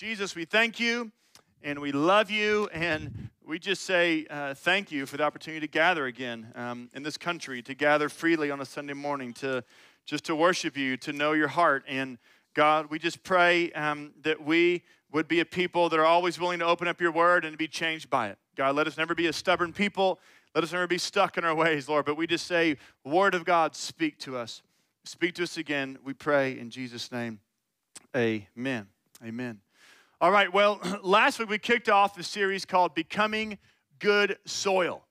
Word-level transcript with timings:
Jesus, 0.00 0.34
we 0.34 0.46
thank 0.46 0.80
you 0.80 1.12
and 1.62 1.78
we 1.78 1.92
love 1.92 2.30
you, 2.30 2.70
and 2.72 3.28
we 3.44 3.58
just 3.58 3.82
say 3.82 4.24
uh, 4.30 4.54
thank 4.54 4.90
you 4.90 5.04
for 5.04 5.18
the 5.18 5.22
opportunity 5.22 5.60
to 5.60 5.70
gather 5.70 6.06
again 6.06 6.50
um, 6.54 6.88
in 6.94 7.02
this 7.02 7.18
country, 7.18 7.60
to 7.60 7.74
gather 7.74 8.08
freely 8.08 8.50
on 8.50 8.62
a 8.62 8.64
Sunday 8.64 8.94
morning, 8.94 9.34
to 9.34 9.62
just 10.06 10.24
to 10.24 10.34
worship 10.34 10.74
you, 10.74 10.96
to 10.96 11.12
know 11.12 11.32
your 11.32 11.48
heart. 11.48 11.84
And 11.86 12.16
God, 12.54 12.86
we 12.88 12.98
just 12.98 13.22
pray 13.22 13.72
um, 13.72 14.12
that 14.22 14.42
we 14.42 14.84
would 15.12 15.28
be 15.28 15.40
a 15.40 15.44
people 15.44 15.90
that 15.90 16.00
are 16.00 16.06
always 16.06 16.40
willing 16.40 16.60
to 16.60 16.64
open 16.64 16.88
up 16.88 16.98
your 16.98 17.12
word 17.12 17.44
and 17.44 17.52
to 17.52 17.58
be 17.58 17.68
changed 17.68 18.08
by 18.08 18.28
it. 18.28 18.38
God, 18.56 18.76
let 18.76 18.86
us 18.86 18.96
never 18.96 19.14
be 19.14 19.26
a 19.26 19.34
stubborn 19.34 19.70
people. 19.70 20.18
Let 20.54 20.64
us 20.64 20.72
never 20.72 20.86
be 20.86 20.96
stuck 20.96 21.36
in 21.36 21.44
our 21.44 21.54
ways, 21.54 21.90
Lord. 21.90 22.06
But 22.06 22.16
we 22.16 22.26
just 22.26 22.46
say, 22.46 22.78
Word 23.04 23.34
of 23.34 23.44
God, 23.44 23.76
speak 23.76 24.16
to 24.20 24.38
us. 24.38 24.62
Speak 25.04 25.34
to 25.34 25.42
us 25.42 25.58
again, 25.58 25.98
we 26.02 26.14
pray 26.14 26.58
in 26.58 26.70
Jesus' 26.70 27.12
name. 27.12 27.40
Amen. 28.16 28.86
Amen. 29.22 29.60
All 30.22 30.30
right, 30.30 30.52
well, 30.52 30.78
last 31.02 31.38
week 31.38 31.48
we 31.48 31.56
kicked 31.56 31.88
off 31.88 32.18
a 32.18 32.22
series 32.22 32.66
called 32.66 32.94
Becoming 32.94 33.56
Good 34.00 34.36
Soil. 34.44 35.02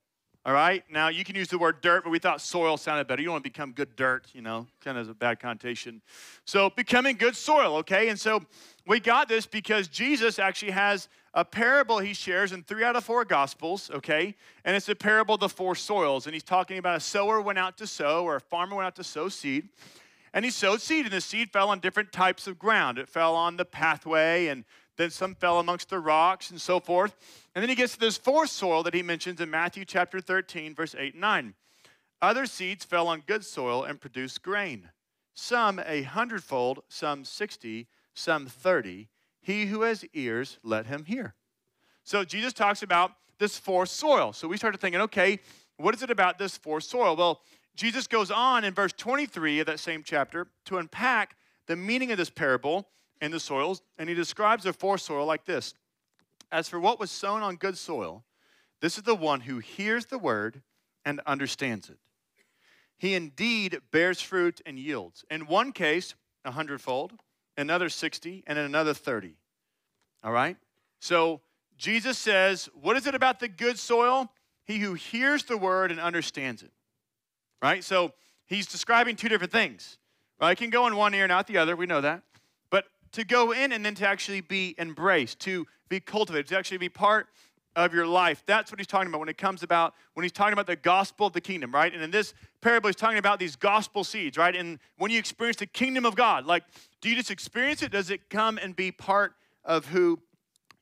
All 0.46 0.52
right, 0.52 0.84
now 0.88 1.08
you 1.08 1.24
can 1.24 1.34
use 1.34 1.48
the 1.48 1.58
word 1.58 1.80
dirt, 1.80 2.04
but 2.04 2.10
we 2.10 2.20
thought 2.20 2.40
soil 2.40 2.76
sounded 2.76 3.08
better. 3.08 3.20
You 3.20 3.26
don't 3.26 3.32
want 3.32 3.44
to 3.44 3.50
become 3.50 3.72
good 3.72 3.96
dirt, 3.96 4.28
you 4.32 4.40
know, 4.40 4.68
kind 4.80 4.96
of 4.96 5.08
a 5.08 5.14
bad 5.14 5.40
connotation. 5.40 6.00
So, 6.44 6.70
becoming 6.70 7.16
good 7.16 7.34
soil, 7.34 7.74
okay? 7.78 8.08
And 8.08 8.20
so 8.20 8.44
we 8.86 9.00
got 9.00 9.28
this 9.28 9.46
because 9.46 9.88
Jesus 9.88 10.38
actually 10.38 10.70
has 10.70 11.08
a 11.34 11.44
parable 11.44 11.98
he 11.98 12.14
shares 12.14 12.52
in 12.52 12.62
three 12.62 12.84
out 12.84 12.94
of 12.94 13.02
four 13.02 13.24
gospels, 13.24 13.90
okay? 13.92 14.36
And 14.64 14.76
it's 14.76 14.88
a 14.88 14.94
parable 14.94 15.34
of 15.34 15.40
the 15.40 15.48
four 15.48 15.74
soils. 15.74 16.26
And 16.26 16.34
he's 16.34 16.44
talking 16.44 16.78
about 16.78 16.96
a 16.96 17.00
sower 17.00 17.40
went 17.40 17.58
out 17.58 17.76
to 17.78 17.86
sow, 17.88 18.22
or 18.22 18.36
a 18.36 18.40
farmer 18.40 18.76
went 18.76 18.86
out 18.86 18.94
to 18.94 19.04
sow 19.04 19.28
seed. 19.28 19.70
And 20.32 20.44
he 20.44 20.50
sowed 20.52 20.80
seed, 20.80 21.06
and 21.06 21.12
the 21.12 21.20
seed 21.20 21.50
fell 21.50 21.70
on 21.70 21.80
different 21.80 22.12
types 22.12 22.46
of 22.46 22.58
ground. 22.58 22.98
It 22.98 23.08
fell 23.08 23.34
on 23.34 23.56
the 23.56 23.64
pathway, 23.64 24.46
and 24.46 24.64
then 25.00 25.10
some 25.10 25.34
fell 25.34 25.58
amongst 25.58 25.88
the 25.88 25.98
rocks 25.98 26.50
and 26.50 26.60
so 26.60 26.78
forth. 26.78 27.16
And 27.54 27.62
then 27.62 27.68
he 27.68 27.74
gets 27.74 27.94
to 27.94 28.00
this 28.00 28.16
fourth 28.16 28.50
soil 28.50 28.82
that 28.82 28.94
he 28.94 29.02
mentions 29.02 29.40
in 29.40 29.50
Matthew 29.50 29.84
chapter 29.84 30.20
13, 30.20 30.74
verse 30.74 30.94
8 30.96 31.14
and 31.14 31.20
9. 31.20 31.54
Other 32.22 32.46
seeds 32.46 32.84
fell 32.84 33.08
on 33.08 33.22
good 33.26 33.44
soil 33.44 33.82
and 33.84 34.00
produced 34.00 34.42
grain, 34.42 34.90
some 35.32 35.80
a 35.86 36.02
hundredfold, 36.02 36.82
some 36.88 37.24
60, 37.24 37.86
some 38.12 38.46
30. 38.46 39.08
He 39.40 39.66
who 39.66 39.82
has 39.82 40.04
ears, 40.12 40.58
let 40.62 40.86
him 40.86 41.06
hear. 41.06 41.34
So 42.04 42.24
Jesus 42.24 42.52
talks 42.52 42.82
about 42.82 43.12
this 43.38 43.58
fourth 43.58 43.88
soil. 43.88 44.34
So 44.34 44.48
we 44.48 44.58
started 44.58 44.80
thinking, 44.80 45.00
okay, 45.00 45.40
what 45.78 45.94
is 45.94 46.02
it 46.02 46.10
about 46.10 46.38
this 46.38 46.58
fourth 46.58 46.84
soil? 46.84 47.16
Well, 47.16 47.40
Jesus 47.74 48.06
goes 48.06 48.30
on 48.30 48.64
in 48.64 48.74
verse 48.74 48.92
23 48.92 49.60
of 49.60 49.66
that 49.66 49.80
same 49.80 50.02
chapter 50.04 50.48
to 50.66 50.76
unpack 50.76 51.36
the 51.66 51.76
meaning 51.76 52.12
of 52.12 52.18
this 52.18 52.28
parable 52.28 52.88
and 53.20 53.32
the 53.32 53.40
soils, 53.40 53.82
and 53.98 54.08
he 54.08 54.14
describes 54.14 54.64
the 54.64 54.72
fourth 54.72 55.02
soil 55.02 55.26
like 55.26 55.44
this 55.44 55.74
As 56.50 56.68
for 56.68 56.80
what 56.80 57.00
was 57.00 57.10
sown 57.10 57.42
on 57.42 57.56
good 57.56 57.76
soil, 57.76 58.24
this 58.80 58.96
is 58.96 59.04
the 59.04 59.14
one 59.14 59.40
who 59.40 59.58
hears 59.58 60.06
the 60.06 60.18
word 60.18 60.62
and 61.04 61.20
understands 61.26 61.88
it. 61.88 61.98
He 62.96 63.14
indeed 63.14 63.80
bears 63.90 64.20
fruit 64.20 64.60
and 64.66 64.78
yields. 64.78 65.24
In 65.30 65.46
one 65.46 65.72
case, 65.72 66.14
a 66.44 66.50
hundredfold, 66.50 67.12
another 67.56 67.88
60, 67.88 68.44
and 68.46 68.58
in 68.58 68.64
another 68.64 68.94
30. 68.94 69.36
All 70.22 70.32
right? 70.32 70.56
So 70.98 71.40
Jesus 71.76 72.18
says, 72.18 72.68
What 72.74 72.96
is 72.96 73.06
it 73.06 73.14
about 73.14 73.40
the 73.40 73.48
good 73.48 73.78
soil? 73.78 74.30
He 74.64 74.78
who 74.78 74.94
hears 74.94 75.44
the 75.44 75.56
word 75.56 75.90
and 75.90 75.98
understands 75.98 76.62
it. 76.62 76.70
Right? 77.62 77.82
So 77.82 78.12
he's 78.46 78.66
describing 78.66 79.16
two 79.16 79.28
different 79.28 79.52
things. 79.52 79.98
Right? 80.40 80.52
It 80.52 80.58
can 80.58 80.70
go 80.70 80.86
in 80.86 80.96
one 80.96 81.14
ear 81.14 81.24
and 81.24 81.32
out 81.32 81.46
the 81.46 81.58
other. 81.58 81.76
We 81.76 81.86
know 81.86 82.02
that 82.02 82.22
to 83.12 83.24
go 83.24 83.52
in 83.52 83.72
and 83.72 83.84
then 83.84 83.94
to 83.96 84.06
actually 84.06 84.40
be 84.40 84.74
embraced, 84.78 85.40
to 85.40 85.66
be 85.88 86.00
cultivated, 86.00 86.46
to 86.48 86.56
actually 86.56 86.78
be 86.78 86.88
part 86.88 87.28
of 87.76 87.94
your 87.94 88.06
life. 88.06 88.42
That's 88.46 88.70
what 88.72 88.80
he's 88.80 88.86
talking 88.86 89.08
about 89.08 89.20
when 89.20 89.28
it 89.28 89.38
comes 89.38 89.62
about 89.62 89.94
when 90.14 90.24
he's 90.24 90.32
talking 90.32 90.52
about 90.52 90.66
the 90.66 90.76
gospel 90.76 91.28
of 91.28 91.32
the 91.32 91.40
kingdom, 91.40 91.72
right? 91.72 91.92
And 91.92 92.02
in 92.02 92.10
this 92.10 92.34
parable, 92.60 92.88
he's 92.88 92.96
talking 92.96 93.18
about 93.18 93.38
these 93.38 93.56
gospel 93.56 94.04
seeds, 94.04 94.36
right? 94.36 94.54
And 94.54 94.78
when 94.98 95.10
you 95.10 95.18
experience 95.18 95.56
the 95.56 95.66
kingdom 95.66 96.04
of 96.04 96.16
God, 96.16 96.46
like, 96.46 96.64
do 97.00 97.08
you 97.08 97.16
just 97.16 97.30
experience 97.30 97.82
it? 97.82 97.92
Does 97.92 98.10
it 98.10 98.28
come 98.28 98.58
and 98.58 98.74
be 98.74 98.90
part 98.90 99.34
of 99.64 99.86
who 99.86 100.18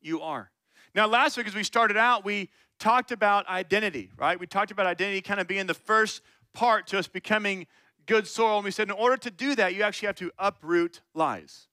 you 0.01 0.21
are? 0.23 0.51
Now, 0.95 1.07
last 1.07 1.37
week, 1.37 1.47
as 1.47 1.55
we 1.55 1.63
started 1.63 1.97
out, 1.97 2.25
we 2.25 2.49
talked 2.79 3.13
about 3.13 3.47
identity, 3.49 4.11
right? 4.17 4.41
We 4.41 4.47
talked 4.47 4.71
about 4.71 4.87
identity 4.87 5.21
kind 5.21 5.41
of 5.41 5.47
being 5.47 5.67
the 5.67 5.75
first 5.75 6.23
part 6.55 6.87
to 6.89 6.99
us 6.99 7.07
becoming 7.07 7.67
good 8.07 8.27
soil. 8.27 8.57
And 8.57 8.65
we 8.65 8.71
said, 8.71 8.89
in 8.89 8.93
order 8.93 9.17
to 9.19 9.31
do 9.31 9.55
that, 9.57 9.75
you 9.75 9.83
actually 9.83 10.07
have 10.07 10.17
to 10.17 10.33
uproot 10.39 11.03
lies 11.15 11.68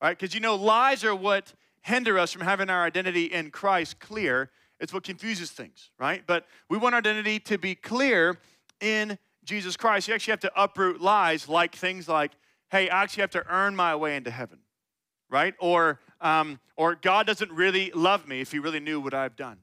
right? 0.00 0.18
Because 0.18 0.34
you 0.34 0.40
know, 0.40 0.54
lies 0.54 1.04
are 1.04 1.14
what 1.14 1.52
hinder 1.82 2.18
us 2.18 2.32
from 2.32 2.42
having 2.42 2.70
our 2.70 2.84
identity 2.84 3.24
in 3.24 3.50
Christ 3.50 4.00
clear. 4.00 4.50
It's 4.80 4.92
what 4.92 5.02
confuses 5.02 5.50
things, 5.50 5.90
right? 5.98 6.22
But 6.26 6.46
we 6.68 6.78
want 6.78 6.94
our 6.94 6.98
identity 6.98 7.40
to 7.40 7.58
be 7.58 7.74
clear 7.74 8.38
in 8.80 9.18
Jesus 9.44 9.76
Christ. 9.76 10.08
You 10.08 10.14
actually 10.14 10.32
have 10.32 10.40
to 10.40 10.52
uproot 10.54 11.00
lies 11.00 11.48
like 11.48 11.74
things 11.74 12.08
like, 12.08 12.32
hey, 12.70 12.88
I 12.88 13.02
actually 13.02 13.22
have 13.22 13.30
to 13.30 13.46
earn 13.48 13.74
my 13.74 13.96
way 13.96 14.16
into 14.16 14.30
heaven, 14.30 14.58
right? 15.30 15.54
Or, 15.58 16.00
um, 16.20 16.60
or 16.76 16.94
God 16.94 17.26
doesn't 17.26 17.50
really 17.50 17.90
love 17.94 18.28
me 18.28 18.40
if 18.40 18.52
he 18.52 18.58
really 18.58 18.80
knew 18.80 19.00
what 19.00 19.14
I've 19.14 19.36
done. 19.36 19.58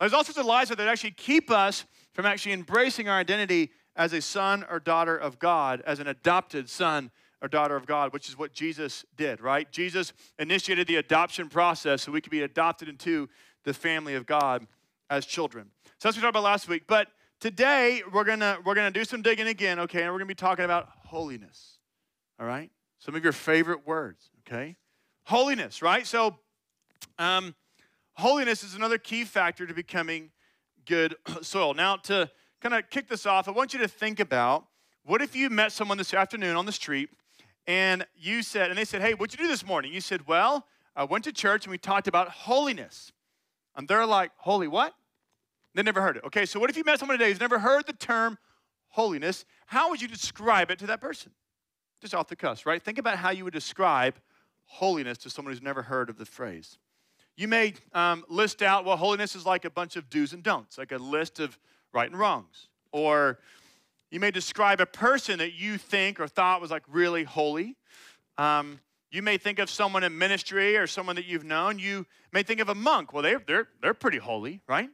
There's 0.00 0.12
all 0.12 0.24
sorts 0.24 0.38
of 0.38 0.46
lies 0.46 0.68
that 0.68 0.80
actually 0.80 1.12
keep 1.12 1.50
us 1.50 1.84
from 2.12 2.26
actually 2.26 2.52
embracing 2.52 3.08
our 3.08 3.18
identity 3.18 3.70
as 3.96 4.12
a 4.12 4.20
son 4.20 4.64
or 4.70 4.78
daughter 4.80 5.16
of 5.16 5.38
God, 5.38 5.82
as 5.86 5.98
an 5.98 6.06
adopted 6.06 6.68
son 6.68 7.10
or 7.44 7.48
daughter 7.48 7.76
of 7.76 7.84
God, 7.84 8.14
which 8.14 8.30
is 8.30 8.38
what 8.38 8.54
Jesus 8.54 9.04
did, 9.18 9.38
right? 9.38 9.70
Jesus 9.70 10.14
initiated 10.38 10.86
the 10.86 10.96
adoption 10.96 11.50
process 11.50 12.00
so 12.00 12.10
we 12.10 12.22
could 12.22 12.30
be 12.30 12.40
adopted 12.40 12.88
into 12.88 13.28
the 13.64 13.74
family 13.74 14.14
of 14.14 14.24
God 14.24 14.66
as 15.10 15.26
children. 15.26 15.66
So 15.84 16.08
that's 16.08 16.16
what 16.16 16.16
we 16.16 16.22
talked 16.22 16.30
about 16.30 16.42
last 16.42 16.68
week. 16.68 16.84
But 16.86 17.08
today 17.40 18.02
we're 18.10 18.24
gonna 18.24 18.56
we're 18.64 18.74
gonna 18.74 18.90
do 18.90 19.04
some 19.04 19.20
digging 19.20 19.46
again, 19.46 19.78
okay? 19.80 20.04
And 20.04 20.10
we're 20.10 20.20
gonna 20.20 20.26
be 20.26 20.34
talking 20.34 20.64
about 20.64 20.88
holiness. 21.04 21.76
All 22.40 22.46
right? 22.46 22.70
Some 22.98 23.14
of 23.14 23.22
your 23.22 23.34
favorite 23.34 23.86
words, 23.86 24.30
okay? 24.48 24.76
Holiness, 25.24 25.82
right? 25.82 26.06
So 26.06 26.36
um, 27.18 27.54
holiness 28.14 28.64
is 28.64 28.74
another 28.74 28.96
key 28.96 29.24
factor 29.24 29.66
to 29.66 29.74
becoming 29.74 30.30
good 30.86 31.14
soil. 31.42 31.74
Now, 31.74 31.96
to 31.96 32.30
kind 32.62 32.74
of 32.74 32.88
kick 32.88 33.10
this 33.10 33.26
off, 33.26 33.48
I 33.48 33.50
want 33.50 33.74
you 33.74 33.80
to 33.80 33.88
think 33.88 34.18
about 34.18 34.64
what 35.04 35.20
if 35.20 35.36
you 35.36 35.50
met 35.50 35.72
someone 35.72 35.98
this 35.98 36.14
afternoon 36.14 36.56
on 36.56 36.64
the 36.64 36.72
street 36.72 37.10
and 37.66 38.06
you 38.16 38.42
said, 38.42 38.70
and 38.70 38.78
they 38.78 38.84
said, 38.84 39.00
hey, 39.00 39.14
what'd 39.14 39.38
you 39.38 39.44
do 39.44 39.50
this 39.50 39.66
morning? 39.66 39.92
You 39.92 40.00
said, 40.00 40.26
well, 40.26 40.66
I 40.94 41.04
went 41.04 41.24
to 41.24 41.32
church 41.32 41.64
and 41.64 41.70
we 41.70 41.78
talked 41.78 42.08
about 42.08 42.28
holiness. 42.28 43.12
And 43.76 43.88
they're 43.88 44.06
like, 44.06 44.30
holy 44.36 44.68
what? 44.68 44.94
They 45.74 45.82
never 45.82 46.00
heard 46.00 46.16
it. 46.16 46.24
Okay, 46.24 46.46
so 46.46 46.60
what 46.60 46.70
if 46.70 46.76
you 46.76 46.84
met 46.84 47.00
someone 47.00 47.18
today 47.18 47.30
who's 47.30 47.40
never 47.40 47.58
heard 47.58 47.86
the 47.86 47.92
term 47.92 48.38
holiness? 48.90 49.44
How 49.66 49.90
would 49.90 50.00
you 50.00 50.06
describe 50.06 50.70
it 50.70 50.78
to 50.78 50.86
that 50.86 51.00
person? 51.00 51.32
Just 52.00 52.14
off 52.14 52.28
the 52.28 52.36
cuff, 52.36 52.64
right? 52.66 52.80
Think 52.82 52.98
about 52.98 53.16
how 53.16 53.30
you 53.30 53.44
would 53.44 53.54
describe 53.54 54.14
holiness 54.66 55.18
to 55.18 55.30
someone 55.30 55.52
who's 55.52 55.62
never 55.62 55.82
heard 55.82 56.08
of 56.08 56.18
the 56.18 56.26
phrase. 56.26 56.78
You 57.36 57.48
may 57.48 57.74
um, 57.92 58.24
list 58.28 58.62
out, 58.62 58.84
well, 58.84 58.96
holiness 58.96 59.34
is 59.34 59.44
like 59.44 59.64
a 59.64 59.70
bunch 59.70 59.96
of 59.96 60.08
do's 60.08 60.32
and 60.32 60.42
don'ts, 60.42 60.78
like 60.78 60.92
a 60.92 60.98
list 60.98 61.40
of 61.40 61.58
right 61.92 62.08
and 62.08 62.18
wrongs. 62.18 62.68
Or 62.92 63.40
you 64.14 64.20
may 64.20 64.30
describe 64.30 64.80
a 64.80 64.86
person 64.86 65.40
that 65.40 65.54
you 65.54 65.76
think 65.76 66.20
or 66.20 66.28
thought 66.28 66.60
was 66.60 66.70
like 66.70 66.84
really 66.86 67.24
holy. 67.24 67.74
Um, 68.38 68.78
you 69.10 69.22
may 69.22 69.38
think 69.38 69.58
of 69.58 69.68
someone 69.68 70.04
in 70.04 70.16
ministry 70.16 70.76
or 70.76 70.86
someone 70.86 71.16
that 71.16 71.24
you've 71.24 71.42
known. 71.42 71.80
You 71.80 72.06
may 72.32 72.44
think 72.44 72.60
of 72.60 72.68
a 72.68 72.76
monk. 72.76 73.12
Well, 73.12 73.24
they're, 73.24 73.42
they're, 73.44 73.66
they're 73.82 73.92
pretty 73.92 74.18
holy, 74.18 74.60
right? 74.68 74.88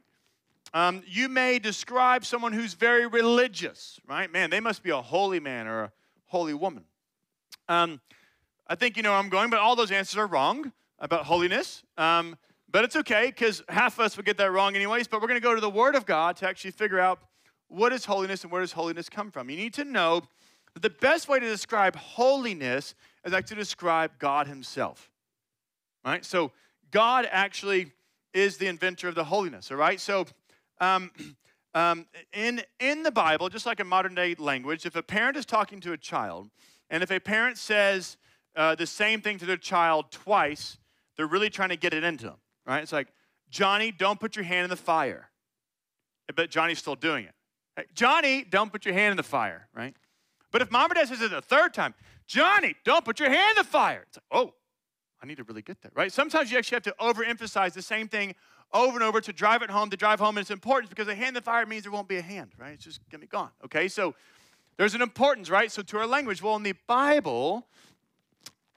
Um, 0.73 1.03
you 1.05 1.29
may 1.29 1.59
describe 1.59 2.25
someone 2.25 2.51
who's 2.51 2.73
very 2.73 3.05
religious, 3.05 3.99
right? 4.07 4.31
Man, 4.31 4.49
they 4.49 4.59
must 4.59 4.81
be 4.81 4.89
a 4.89 5.03
holy 5.03 5.39
man 5.39 5.67
or 5.67 5.83
a 5.83 5.91
holy 6.25 6.55
woman. 6.55 6.85
Um, 7.69 8.01
I 8.65 8.73
think 8.73 8.97
you 8.97 9.03
know 9.03 9.11
where 9.11 9.19
I'm 9.19 9.29
going, 9.29 9.51
but 9.51 9.59
all 9.59 9.75
those 9.75 9.91
answers 9.91 10.17
are 10.17 10.25
wrong 10.25 10.71
about 10.97 11.25
holiness. 11.25 11.83
Um, 11.95 12.39
but 12.71 12.85
it's 12.85 12.95
okay 12.95 13.27
because 13.27 13.61
half 13.69 13.99
of 13.99 14.05
us 14.05 14.17
would 14.17 14.25
get 14.25 14.37
that 14.37 14.51
wrong 14.51 14.75
anyways. 14.75 15.07
But 15.07 15.21
we're 15.21 15.27
going 15.27 15.39
to 15.39 15.43
go 15.43 15.53
to 15.53 15.61
the 15.61 15.69
Word 15.69 15.93
of 15.93 16.07
God 16.07 16.37
to 16.37 16.47
actually 16.47 16.71
figure 16.71 16.99
out 16.99 17.19
what 17.71 17.93
is 17.93 18.05
holiness 18.05 18.43
and 18.43 18.51
where 18.51 18.61
does 18.61 18.73
holiness 18.73 19.09
come 19.09 19.31
from? 19.31 19.49
You 19.49 19.57
need 19.57 19.73
to 19.75 19.85
know 19.85 20.21
that 20.73 20.81
the 20.81 20.89
best 20.89 21.29
way 21.29 21.39
to 21.39 21.45
describe 21.45 21.95
holiness 21.95 22.95
is 23.25 23.33
actually 23.33 23.55
to 23.55 23.61
describe 23.61 24.11
God 24.19 24.47
Himself. 24.47 25.09
Right? 26.05 26.25
So, 26.25 26.51
God 26.91 27.27
actually 27.31 27.91
is 28.33 28.57
the 28.57 28.67
inventor 28.67 29.07
of 29.07 29.15
the 29.15 29.23
holiness, 29.23 29.71
all 29.71 29.77
right? 29.77 29.99
So, 29.99 30.25
um, 30.79 31.11
um, 31.73 32.05
in, 32.33 32.61
in 32.79 33.03
the 33.03 33.11
Bible, 33.11 33.49
just 33.49 33.65
like 33.65 33.79
in 33.79 33.87
modern 33.87 34.15
day 34.15 34.35
language, 34.37 34.85
if 34.85 34.95
a 34.95 35.03
parent 35.03 35.37
is 35.37 35.45
talking 35.45 35.79
to 35.81 35.93
a 35.93 35.97
child, 35.97 36.49
and 36.89 37.01
if 37.01 37.11
a 37.11 37.19
parent 37.19 37.57
says 37.57 38.17
uh, 38.55 38.75
the 38.75 38.87
same 38.87 39.21
thing 39.21 39.37
to 39.37 39.45
their 39.45 39.57
child 39.57 40.11
twice, 40.11 40.77
they're 41.15 41.27
really 41.27 41.49
trying 41.49 41.69
to 41.69 41.77
get 41.77 41.93
it 41.93 42.03
into 42.03 42.25
them, 42.25 42.37
right? 42.65 42.81
It's 42.81 42.91
like, 42.91 43.07
Johnny, 43.49 43.91
don't 43.91 44.19
put 44.19 44.35
your 44.35 44.43
hand 44.43 44.65
in 44.65 44.69
the 44.69 44.75
fire. 44.75 45.29
But 46.35 46.49
Johnny's 46.49 46.79
still 46.79 46.95
doing 46.95 47.25
it. 47.25 47.33
Johnny, 47.93 48.43
don't 48.43 48.71
put 48.71 48.85
your 48.85 48.93
hand 48.93 49.11
in 49.11 49.17
the 49.17 49.23
fire, 49.23 49.67
right? 49.73 49.95
But 50.51 50.61
if 50.61 50.71
mom 50.71 50.91
or 50.91 50.95
dad 50.95 51.07
says 51.07 51.21
it 51.21 51.31
a 51.31 51.41
third 51.41 51.73
time, 51.73 51.93
Johnny, 52.27 52.75
don't 52.83 53.05
put 53.05 53.19
your 53.19 53.29
hand 53.29 53.57
in 53.57 53.63
the 53.63 53.69
fire. 53.69 54.03
It's 54.07 54.17
like, 54.17 54.23
oh, 54.31 54.53
I 55.21 55.25
need 55.25 55.37
to 55.37 55.43
really 55.43 55.61
get 55.61 55.81
that, 55.81 55.91
right? 55.95 56.11
Sometimes 56.11 56.51
you 56.51 56.57
actually 56.57 56.75
have 56.75 56.83
to 56.83 56.95
overemphasize 56.99 57.73
the 57.73 57.81
same 57.81 58.07
thing 58.07 58.35
over 58.73 58.93
and 58.93 59.03
over 59.03 59.21
to 59.21 59.33
drive 59.33 59.61
it 59.61 59.69
home, 59.69 59.89
to 59.89 59.97
drive 59.97 60.19
home, 60.19 60.37
it's 60.37 60.51
important 60.51 60.89
because 60.89 61.07
a 61.07 61.15
hand 61.15 61.29
in 61.29 61.33
the 61.35 61.41
fire 61.41 61.65
means 61.65 61.83
there 61.83 61.91
won't 61.91 62.07
be 62.07 62.17
a 62.17 62.21
hand, 62.21 62.51
right? 62.57 62.73
It's 62.73 62.85
just 62.85 63.01
gonna 63.09 63.21
be 63.21 63.27
gone, 63.27 63.49
okay? 63.65 63.87
So 63.87 64.15
there's 64.77 64.95
an 64.95 65.01
importance, 65.01 65.49
right? 65.49 65.71
So 65.71 65.81
to 65.81 65.97
our 65.97 66.07
language, 66.07 66.41
well, 66.41 66.55
in 66.55 66.63
the 66.63 66.75
Bible, 66.87 67.67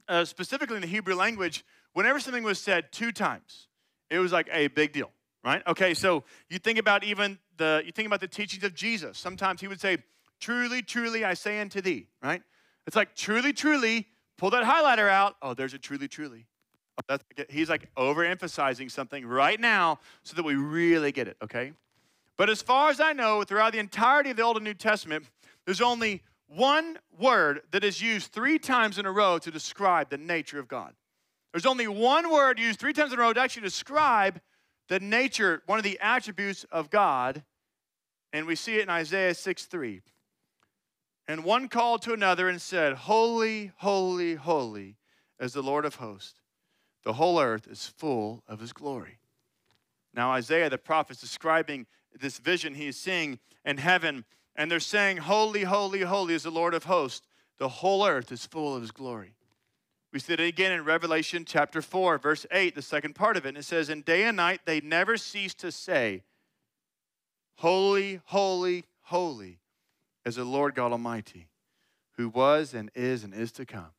uh, 0.09 0.25
specifically 0.25 0.77
in 0.77 0.83
the 0.83 0.89
Hebrew 0.89 1.15
language, 1.15 1.65
whenever 1.93 2.19
something 2.21 2.43
was 2.43 2.61
said 2.61 2.93
two 2.93 3.13
times, 3.13 3.69
it 4.11 4.19
was 4.19 4.33
like 4.33 4.49
a 4.53 4.67
big 4.69 4.93
deal, 4.93 5.11
right? 5.45 5.63
Okay, 5.67 5.95
so 5.95 6.25
you 6.49 6.59
think 6.59 6.79
about 6.79 7.05
even 7.05 7.39
the 7.57 7.83
you 7.85 7.93
think 7.93 8.07
about 8.07 8.21
the 8.21 8.29
teachings 8.29 8.65
of 8.65 8.75
Jesus. 8.75 9.19
Sometimes 9.19 9.61
he 9.61 9.69
would 9.69 9.81
say, 9.81 9.99
"Truly, 10.41 10.83
truly, 10.83 11.25
I 11.25 11.35
say 11.35 11.61
unto 11.61 11.81
thee," 11.81 12.07
right? 12.23 12.43
It's 12.87 12.97
like 12.97 13.15
truly, 13.15 13.53
truly. 13.53 14.09
Pull 14.37 14.51
that 14.51 14.65
highlighter 14.65 15.09
out. 15.09 15.37
Oh, 15.43 15.55
there's 15.55 15.75
a 15.75 15.79
truly, 15.79 16.09
truly. 16.09 16.47
Oh, 17.09 17.19
he's 17.49 17.71
like 17.71 17.93
overemphasizing 17.97 18.91
something 18.91 19.27
right 19.27 19.61
now 19.61 20.01
so 20.23 20.35
that 20.37 20.45
we 20.45 20.55
really 20.55 21.13
get 21.13 21.29
it. 21.29 21.37
Okay. 21.43 21.73
But 22.37 22.51
as 22.51 22.63
far 22.63 22.91
as 22.91 23.01
I 23.01 23.13
know, 23.13 23.45
throughout 23.45 23.73
the 23.73 23.79
entirety 23.79 24.31
of 24.31 24.37
the 24.37 24.43
Old 24.43 24.57
and 24.57 24.65
New 24.65 24.75
Testament, 24.75 25.27
there's 25.67 25.81
only 25.81 26.23
one 26.49 26.99
word 27.19 27.63
that 27.71 27.85
is 27.85 28.03
used 28.03 28.33
three 28.33 28.59
times 28.59 28.99
in 28.99 29.07
a 29.07 29.13
row 29.13 29.39
to 29.39 29.51
describe 29.51 30.11
the 30.11 30.19
nature 30.19 30.59
of 30.59 30.69
God. 30.69 30.95
There's 31.53 31.67
only 31.67 31.87
one 31.87 32.31
word 32.31 32.59
used 32.59 32.81
three 32.81 32.93
times 32.93 33.13
in 33.13 33.19
a 33.19 33.23
row 33.23 33.33
to 33.33 33.41
actually 33.41 33.63
describe 33.63 34.41
the 34.89 35.01
nature, 35.01 35.63
one 35.67 35.79
of 35.79 35.85
the 35.85 35.99
attributes 36.01 36.65
of 36.71 36.91
God, 36.91 37.43
and 38.33 38.47
we 38.47 38.57
see 38.57 38.77
it 38.77 38.83
in 38.83 38.91
Isaiah 38.91 39.35
6 39.35 39.65
3. 39.67 40.03
And 41.27 41.45
one 41.45 41.69
called 41.69 42.03
to 42.03 42.13
another 42.13 42.49
and 42.49 42.61
said, 42.61 42.95
Holy, 42.95 43.73
holy, 43.79 44.35
holy 44.35 44.97
is 45.41 45.55
the 45.55 45.63
Lord 45.63 45.85
of 45.85 45.95
hosts. 45.97 46.41
The 47.05 47.15
whole 47.15 47.41
earth 47.41 47.67
is 47.67 47.87
full 47.87 48.43
of 48.47 48.61
his 48.61 48.73
glory. 48.73 49.19
Now, 50.13 50.33
Isaiah 50.33 50.71
the 50.71 50.79
prophet 50.79 51.17
is 51.17 51.21
describing 51.21 51.87
this 52.19 52.39
vision 52.39 52.75
he 52.75 52.89
is 52.89 53.01
seeing 53.01 53.39
in 53.65 53.79
heaven, 53.79 54.25
and 54.55 54.71
they're 54.71 54.81
saying, 54.81 55.19
Holy, 55.19 55.63
holy, 55.63 56.03
holy 56.03 56.35
is 56.35 56.45
the 56.45 56.51
Lord 56.51 56.75
of 56.75 56.85
hosts. 56.85 57.27
The 57.59 57.69
whole 57.69 58.07
earth 58.07 58.31
is 58.31 58.47
full 58.47 58.75
of 58.75 58.83
his 58.83 58.91
glory. 58.91 59.35
We 60.15 60.21
see 60.21 60.35
it 60.35 60.39
again 60.39 60.71
in 60.71 60.85
Revelation 60.85 61.45
chapter 61.45 61.83
4, 61.83 62.19
verse 62.19 62.47
8, 62.53 62.77
the 62.77 62.83
second 62.83 63.17
part 63.17 63.37
of 63.37 63.47
it. 63.47 63.49
And 63.49 63.59
it 63.59 63.65
says, 63.65 63.89
And 63.89 64.05
day 64.05 64.23
and 64.23 64.37
night 64.37 64.61
they 64.65 64.81
never 64.81 65.17
cease 65.17 65.55
to 65.55 65.73
say, 65.73 66.23
Holy, 67.57 68.21
holy, 68.27 68.85
holy 69.03 69.59
is 70.25 70.37
the 70.37 70.45
Lord 70.45 70.77
God 70.77 70.93
Almighty, 70.93 71.49
who 72.17 72.29
was 72.29 72.75
and 72.75 72.93
is 72.95 73.25
and 73.25 73.35
is 73.35 73.51
to 73.53 73.67
come. 73.67 73.91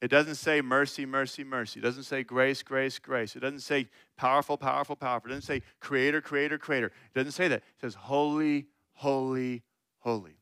It 0.00 0.08
doesn't 0.08 0.36
say 0.36 0.60
mercy, 0.60 1.04
mercy, 1.04 1.42
mercy. 1.42 1.80
It 1.80 1.82
doesn't 1.82 2.04
say 2.04 2.22
grace, 2.22 2.62
grace, 2.62 3.00
grace. 3.00 3.34
It 3.34 3.40
doesn't 3.40 3.60
say 3.60 3.88
powerful, 4.16 4.56
powerful, 4.56 4.94
powerful. 4.94 5.32
It 5.32 5.34
doesn't 5.34 5.48
say 5.48 5.62
creator, 5.80 6.20
creator, 6.20 6.58
creator. 6.58 6.92
It 7.12 7.18
doesn't 7.18 7.32
say 7.32 7.48
that. 7.48 7.56
It 7.56 7.80
says 7.80 7.94
holy, 7.94 8.66
holy, 8.92 9.64
holy. 9.98 10.36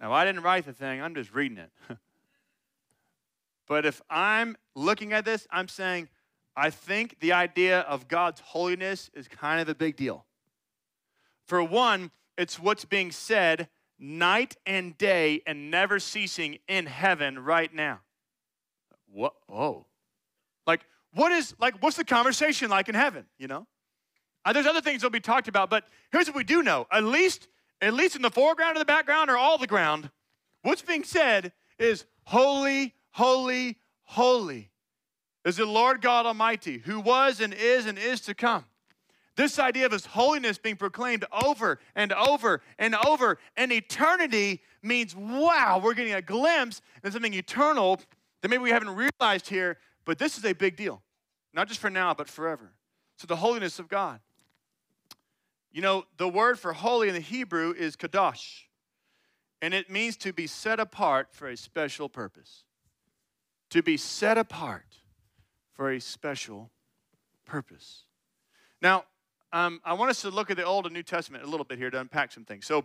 Now, 0.00 0.14
I 0.14 0.24
didn't 0.24 0.44
write 0.44 0.64
the 0.64 0.72
thing, 0.72 1.02
I'm 1.02 1.14
just 1.14 1.34
reading 1.34 1.58
it. 1.58 1.98
But 3.68 3.84
if 3.84 4.00
I'm 4.08 4.56
looking 4.74 5.12
at 5.12 5.24
this, 5.24 5.46
I'm 5.50 5.68
saying, 5.68 6.08
I 6.56 6.70
think 6.70 7.20
the 7.20 7.32
idea 7.32 7.80
of 7.80 8.08
God's 8.08 8.40
holiness 8.40 9.10
is 9.14 9.28
kind 9.28 9.60
of 9.60 9.68
a 9.68 9.74
big 9.74 9.96
deal. 9.96 10.24
For 11.46 11.62
one, 11.62 12.10
it's 12.36 12.58
what's 12.58 12.84
being 12.84 13.12
said 13.12 13.68
night 13.98 14.56
and 14.66 14.96
day 14.96 15.42
and 15.46 15.70
never 15.70 15.98
ceasing 15.98 16.58
in 16.66 16.86
heaven 16.86 17.38
right 17.38 17.72
now. 17.72 18.00
What? 19.12 19.34
Oh. 19.48 19.86
Like, 20.66 20.84
what 21.12 21.32
is, 21.32 21.54
like, 21.58 21.82
what's 21.82 21.96
the 21.96 22.04
conversation 22.04 22.70
like 22.70 22.88
in 22.88 22.94
heaven, 22.94 23.26
you 23.38 23.48
know? 23.48 23.66
Uh, 24.44 24.52
there's 24.52 24.66
other 24.66 24.80
things 24.80 25.02
that'll 25.02 25.10
be 25.10 25.20
talked 25.20 25.48
about, 25.48 25.68
but 25.68 25.84
here's 26.10 26.26
what 26.26 26.36
we 26.36 26.44
do 26.44 26.62
know. 26.62 26.86
At 26.90 27.04
least, 27.04 27.48
at 27.80 27.92
least 27.92 28.16
in 28.16 28.22
the 28.22 28.30
foreground 28.30 28.76
or 28.76 28.78
the 28.78 28.84
background 28.84 29.30
or 29.30 29.36
all 29.36 29.58
the 29.58 29.66
ground, 29.66 30.10
what's 30.62 30.82
being 30.82 31.04
said 31.04 31.52
is 31.78 32.06
holy, 32.24 32.94
holy, 33.18 33.76
holy 34.04 34.70
is 35.44 35.56
the 35.56 35.66
Lord 35.66 36.00
God 36.00 36.24
Almighty, 36.24 36.78
who 36.78 37.00
was 37.00 37.40
and 37.40 37.52
is 37.52 37.84
and 37.86 37.98
is 37.98 38.20
to 38.22 38.34
come. 38.34 38.64
This 39.34 39.58
idea 39.58 39.86
of 39.86 39.92
his 39.92 40.06
holiness 40.06 40.56
being 40.56 40.76
proclaimed 40.76 41.24
over 41.32 41.80
and 41.96 42.12
over 42.12 42.62
and 42.78 42.94
over 42.94 43.38
and 43.56 43.72
eternity 43.72 44.62
means, 44.82 45.16
wow, 45.16 45.80
we're 45.82 45.94
getting 45.94 46.14
a 46.14 46.22
glimpse 46.22 46.80
into 47.02 47.12
something 47.12 47.34
eternal 47.34 48.00
that 48.40 48.48
maybe 48.48 48.62
we 48.62 48.70
haven't 48.70 48.94
realized 48.94 49.48
here, 49.48 49.78
but 50.04 50.18
this 50.18 50.38
is 50.38 50.44
a 50.44 50.52
big 50.52 50.76
deal. 50.76 51.02
Not 51.52 51.66
just 51.66 51.80
for 51.80 51.90
now, 51.90 52.14
but 52.14 52.28
forever. 52.28 52.72
So 53.16 53.26
the 53.26 53.36
holiness 53.36 53.80
of 53.80 53.88
God. 53.88 54.20
You 55.72 55.82
know, 55.82 56.04
the 56.18 56.28
word 56.28 56.58
for 56.58 56.72
holy 56.72 57.08
in 57.08 57.14
the 57.14 57.20
Hebrew 57.20 57.74
is 57.76 57.96
kadosh, 57.96 58.62
and 59.60 59.74
it 59.74 59.90
means 59.90 60.16
to 60.18 60.32
be 60.32 60.46
set 60.46 60.78
apart 60.78 61.28
for 61.32 61.48
a 61.48 61.56
special 61.56 62.08
purpose 62.08 62.64
to 63.70 63.82
be 63.82 63.96
set 63.96 64.38
apart 64.38 64.98
for 65.74 65.92
a 65.92 66.00
special 66.00 66.70
purpose. 67.44 68.04
Now, 68.80 69.04
um, 69.52 69.80
I 69.84 69.94
want 69.94 70.10
us 70.10 70.20
to 70.22 70.30
look 70.30 70.50
at 70.50 70.56
the 70.56 70.64
Old 70.64 70.86
and 70.86 70.94
New 70.94 71.02
Testament 71.02 71.44
a 71.44 71.46
little 71.46 71.64
bit 71.64 71.78
here 71.78 71.90
to 71.90 72.00
unpack 72.00 72.32
some 72.32 72.44
things. 72.44 72.66
So, 72.66 72.84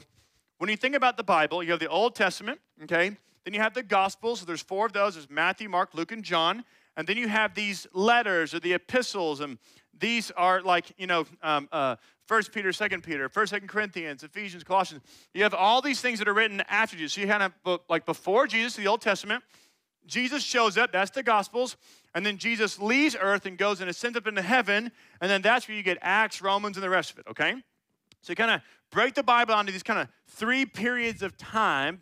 when 0.58 0.70
you 0.70 0.78
think 0.78 0.96
about 0.96 1.18
the 1.18 1.24
Bible, 1.24 1.62
you 1.62 1.72
have 1.72 1.80
the 1.80 1.90
Old 1.90 2.16
Testament, 2.16 2.60
okay? 2.84 3.18
Then 3.44 3.54
you 3.54 3.60
have 3.60 3.74
the 3.74 3.84
Gospels. 3.84 4.40
So 4.40 4.46
there's 4.46 4.62
four 4.62 4.86
of 4.86 4.94
those. 4.94 5.16
There's 5.16 5.30
Matthew, 5.30 5.68
Mark, 5.68 5.94
Luke, 5.94 6.12
and 6.12 6.24
John. 6.24 6.64
And 6.96 7.08
then 7.08 7.18
you 7.18 7.28
have 7.28 7.56
these 7.56 7.88
letters 7.94 8.54
or 8.54 8.60
the 8.60 8.74
epistles, 8.74 9.40
and 9.42 9.58
these 9.98 10.32
are 10.32 10.62
like 10.62 10.94
you 10.98 11.08
know, 11.08 11.26
um, 11.42 11.68
uh, 11.72 11.96
First 12.28 12.52
Peter, 12.52 12.72
Second 12.72 13.04
Peter, 13.04 13.28
First, 13.30 13.50
Second 13.50 13.68
Corinthians, 13.68 14.24
Ephesians, 14.24 14.64
Colossians. 14.64 15.02
You 15.34 15.44
have 15.44 15.54
all 15.54 15.82
these 15.82 16.02
things 16.02 16.20
that 16.20 16.28
are 16.28 16.34
written 16.34 16.62
after 16.70 16.96
Jesus. 16.96 17.14
So 17.14 17.22
you 17.22 17.28
kind 17.28 17.52
of 17.66 17.80
like 17.90 18.06
before 18.06 18.48
Jesus, 18.48 18.76
the 18.76 18.88
Old 18.88 19.02
Testament. 19.02 19.44
Jesus 20.06 20.44
shows 20.44 20.78
up, 20.78 20.92
that's 20.92 21.12
the 21.12 21.24
Gospels, 21.24 21.78
and 22.14 22.26
then 22.26 22.38
Jesus 22.38 22.80
leaves 22.80 23.16
earth 23.20 23.46
and 23.46 23.58
goes 23.58 23.82
and 23.82 23.90
ascends 23.90 24.18
up 24.18 24.28
into 24.28 24.42
heaven, 24.42 24.92
and 25.22 25.32
then 25.32 25.42
that's 25.42 25.68
where 25.68 25.76
you 25.76 25.84
get 25.84 25.98
Acts, 26.02 26.42
Romans, 26.42 26.78
and 26.78 26.84
the 26.84 26.90
rest 26.90 27.12
of 27.12 27.20
it, 27.20 27.26
okay? 27.30 27.54
So 28.22 28.32
you 28.32 28.36
kind 28.36 28.52
of 28.52 28.62
break 28.92 29.16
the 29.16 29.24
Bible 29.24 29.54
onto 29.54 29.72
these 29.72 29.84
kind 29.84 30.00
of 30.00 30.08
three 30.28 30.66
periods 30.66 31.22
of 31.22 31.38
time. 31.38 32.00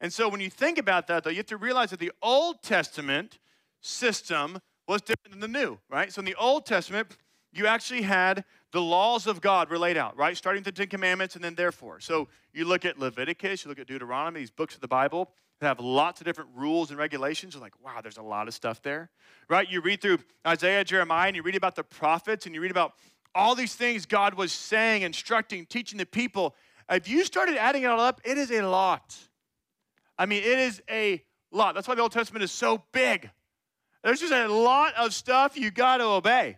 And 0.00 0.12
so 0.12 0.28
when 0.28 0.40
you 0.40 0.50
think 0.50 0.78
about 0.78 1.06
that, 1.08 1.24
though, 1.24 1.30
you 1.30 1.36
have 1.36 1.46
to 1.46 1.56
realize 1.56 1.90
that 1.90 2.00
the 2.00 2.12
Old 2.22 2.62
Testament 2.62 3.38
system 3.80 4.60
was 4.88 5.02
different 5.02 5.32
than 5.32 5.40
the 5.40 5.58
New, 5.58 5.78
right? 5.88 6.12
So 6.12 6.20
in 6.20 6.24
the 6.24 6.34
Old 6.34 6.66
Testament, 6.66 7.16
you 7.52 7.66
actually 7.66 8.02
had 8.02 8.44
the 8.72 8.80
laws 8.80 9.26
of 9.26 9.40
God 9.40 9.68
were 9.68 9.78
laid 9.78 9.96
out, 9.96 10.16
right? 10.16 10.36
Starting 10.36 10.60
with 10.60 10.74
the 10.74 10.80
Ten 10.80 10.88
Commandments 10.88 11.34
and 11.34 11.44
then 11.44 11.54
therefore. 11.54 12.00
So 12.00 12.28
you 12.52 12.64
look 12.64 12.84
at 12.84 12.98
Leviticus, 12.98 13.64
you 13.64 13.68
look 13.68 13.78
at 13.78 13.86
Deuteronomy, 13.86 14.40
these 14.40 14.50
books 14.50 14.74
of 14.74 14.80
the 14.80 14.88
Bible 14.88 15.30
that 15.60 15.66
have 15.66 15.80
lots 15.80 16.20
of 16.20 16.24
different 16.24 16.50
rules 16.54 16.90
and 16.90 16.98
regulations. 16.98 17.54
You're 17.54 17.62
like, 17.62 17.74
wow, 17.84 18.00
there's 18.02 18.16
a 18.16 18.22
lot 18.22 18.48
of 18.48 18.54
stuff 18.54 18.82
there, 18.82 19.10
right? 19.48 19.70
You 19.70 19.80
read 19.80 20.00
through 20.00 20.18
Isaiah, 20.46 20.84
Jeremiah, 20.84 21.28
and 21.28 21.36
you 21.36 21.42
read 21.42 21.54
about 21.54 21.76
the 21.76 21.84
prophets, 21.84 22.46
and 22.46 22.54
you 22.54 22.60
read 22.60 22.70
about 22.70 22.94
all 23.34 23.54
these 23.54 23.74
things 23.74 24.06
God 24.06 24.34
was 24.34 24.52
saying, 24.52 25.02
instructing, 25.02 25.66
teaching 25.66 25.98
the 25.98 26.06
people. 26.06 26.56
If 26.88 27.08
you 27.08 27.24
started 27.24 27.56
adding 27.56 27.82
it 27.82 27.86
all 27.86 28.00
up, 28.00 28.20
it 28.24 28.38
is 28.38 28.50
a 28.50 28.62
lot. 28.62 29.16
I 30.18 30.26
mean, 30.26 30.42
it 30.42 30.58
is 30.58 30.82
a 30.90 31.22
lot. 31.52 31.74
That's 31.74 31.86
why 31.86 31.94
the 31.94 32.02
Old 32.02 32.12
Testament 32.12 32.42
is 32.42 32.50
so 32.50 32.82
big. 32.92 33.30
There's 34.02 34.20
just 34.20 34.32
a 34.32 34.48
lot 34.48 34.94
of 34.94 35.12
stuff 35.12 35.58
you 35.58 35.70
got 35.70 35.98
to 35.98 36.04
obey. 36.04 36.56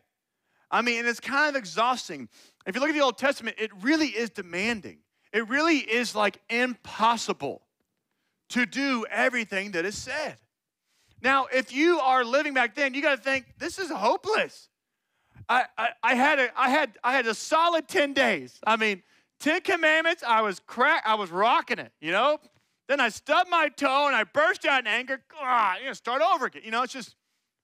I 0.71 0.81
mean, 0.81 1.01
and 1.01 1.09
it's 1.09 1.21
kind 1.21 1.51
of 1.51 1.57
exhausting. 1.57 2.29
If 2.67 2.75
you 2.75 2.81
look 2.81 2.89
at 2.89 2.95
the 2.95 3.03
Old 3.03 3.19
Testament, 3.19 3.57
it 3.59 3.71
really 3.83 4.07
is 4.07 4.31
demanding. 4.31 4.99
It 5.33 5.49
really 5.49 5.79
is 5.79 6.15
like 6.15 6.41
impossible 6.49 7.63
to 8.53 8.67
do 8.67 9.07
everything 9.11 9.73
that 9.73 9.85
is 9.85 9.97
said. 9.97 10.37
Now, 11.23 11.47
if 11.53 11.73
you 11.73 12.01
are 12.01 12.25
living 12.25 12.53
back 12.53 12.75
then, 12.75 12.95
you 12.95 13.01
got 13.01 13.17
to 13.17 13.23
think 13.23 13.47
this 13.59 13.79
is 13.79 13.91
hopeless. 13.91 14.69
I, 15.49 15.65
I, 15.79 15.89
I, 16.03 16.15
had 16.15 16.39
a, 16.39 16.49
I, 16.57 16.69
had, 16.69 16.99
I 17.03 17.13
had 17.13 17.27
a 17.27 17.35
solid 17.35 17.89
10 17.89 18.13
days. 18.13 18.59
I 18.67 18.77
mean, 18.77 19.03
10 19.41 19.63
commandments, 19.63 20.23
I 20.27 20.43
was 20.43 20.61
crack, 20.61 21.03
I 21.07 21.15
was 21.15 21.31
rocking 21.31 21.79
it, 21.79 21.93
you 22.01 22.13
know? 22.13 22.39
Then 22.89 23.01
I 23.01 23.09
stubbed 23.09 23.49
my 23.49 23.69
toe 23.69 24.07
and 24.07 24.15
I 24.15 24.25
burst 24.25 24.67
out 24.67 24.81
in 24.81 24.87
anger. 24.87 25.23
Ah, 25.41 25.79
you 25.79 25.87
know, 25.87 25.93
start 25.95 26.21
over 26.21 26.47
again. 26.47 26.63
You 26.65 26.73
know, 26.73 26.83
it's 26.83 26.93
just 26.93 27.15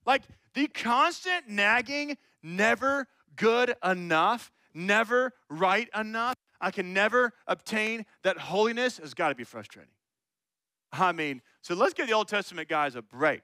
like 0.05 0.23
the 0.55 0.67
constant 0.67 1.47
nagging, 1.47 2.17
never 2.41 3.07
good 3.35 3.75
enough, 3.83 4.51
never 4.73 5.33
right 5.49 5.87
enough. 5.95 6.35
I 6.59 6.71
can 6.71 6.93
never 6.93 7.33
obtain 7.45 8.05
that 8.23 8.37
holiness 8.37 8.97
has 8.97 9.13
got 9.13 9.29
to 9.29 9.35
be 9.35 9.43
frustrating. 9.43 9.91
I 10.91 11.11
mean, 11.11 11.41
so 11.61 11.75
let's 11.75 11.93
give 11.93 12.07
the 12.07 12.13
Old 12.13 12.27
Testament 12.27 12.67
guys 12.67 12.95
a 12.95 13.01
break. 13.01 13.43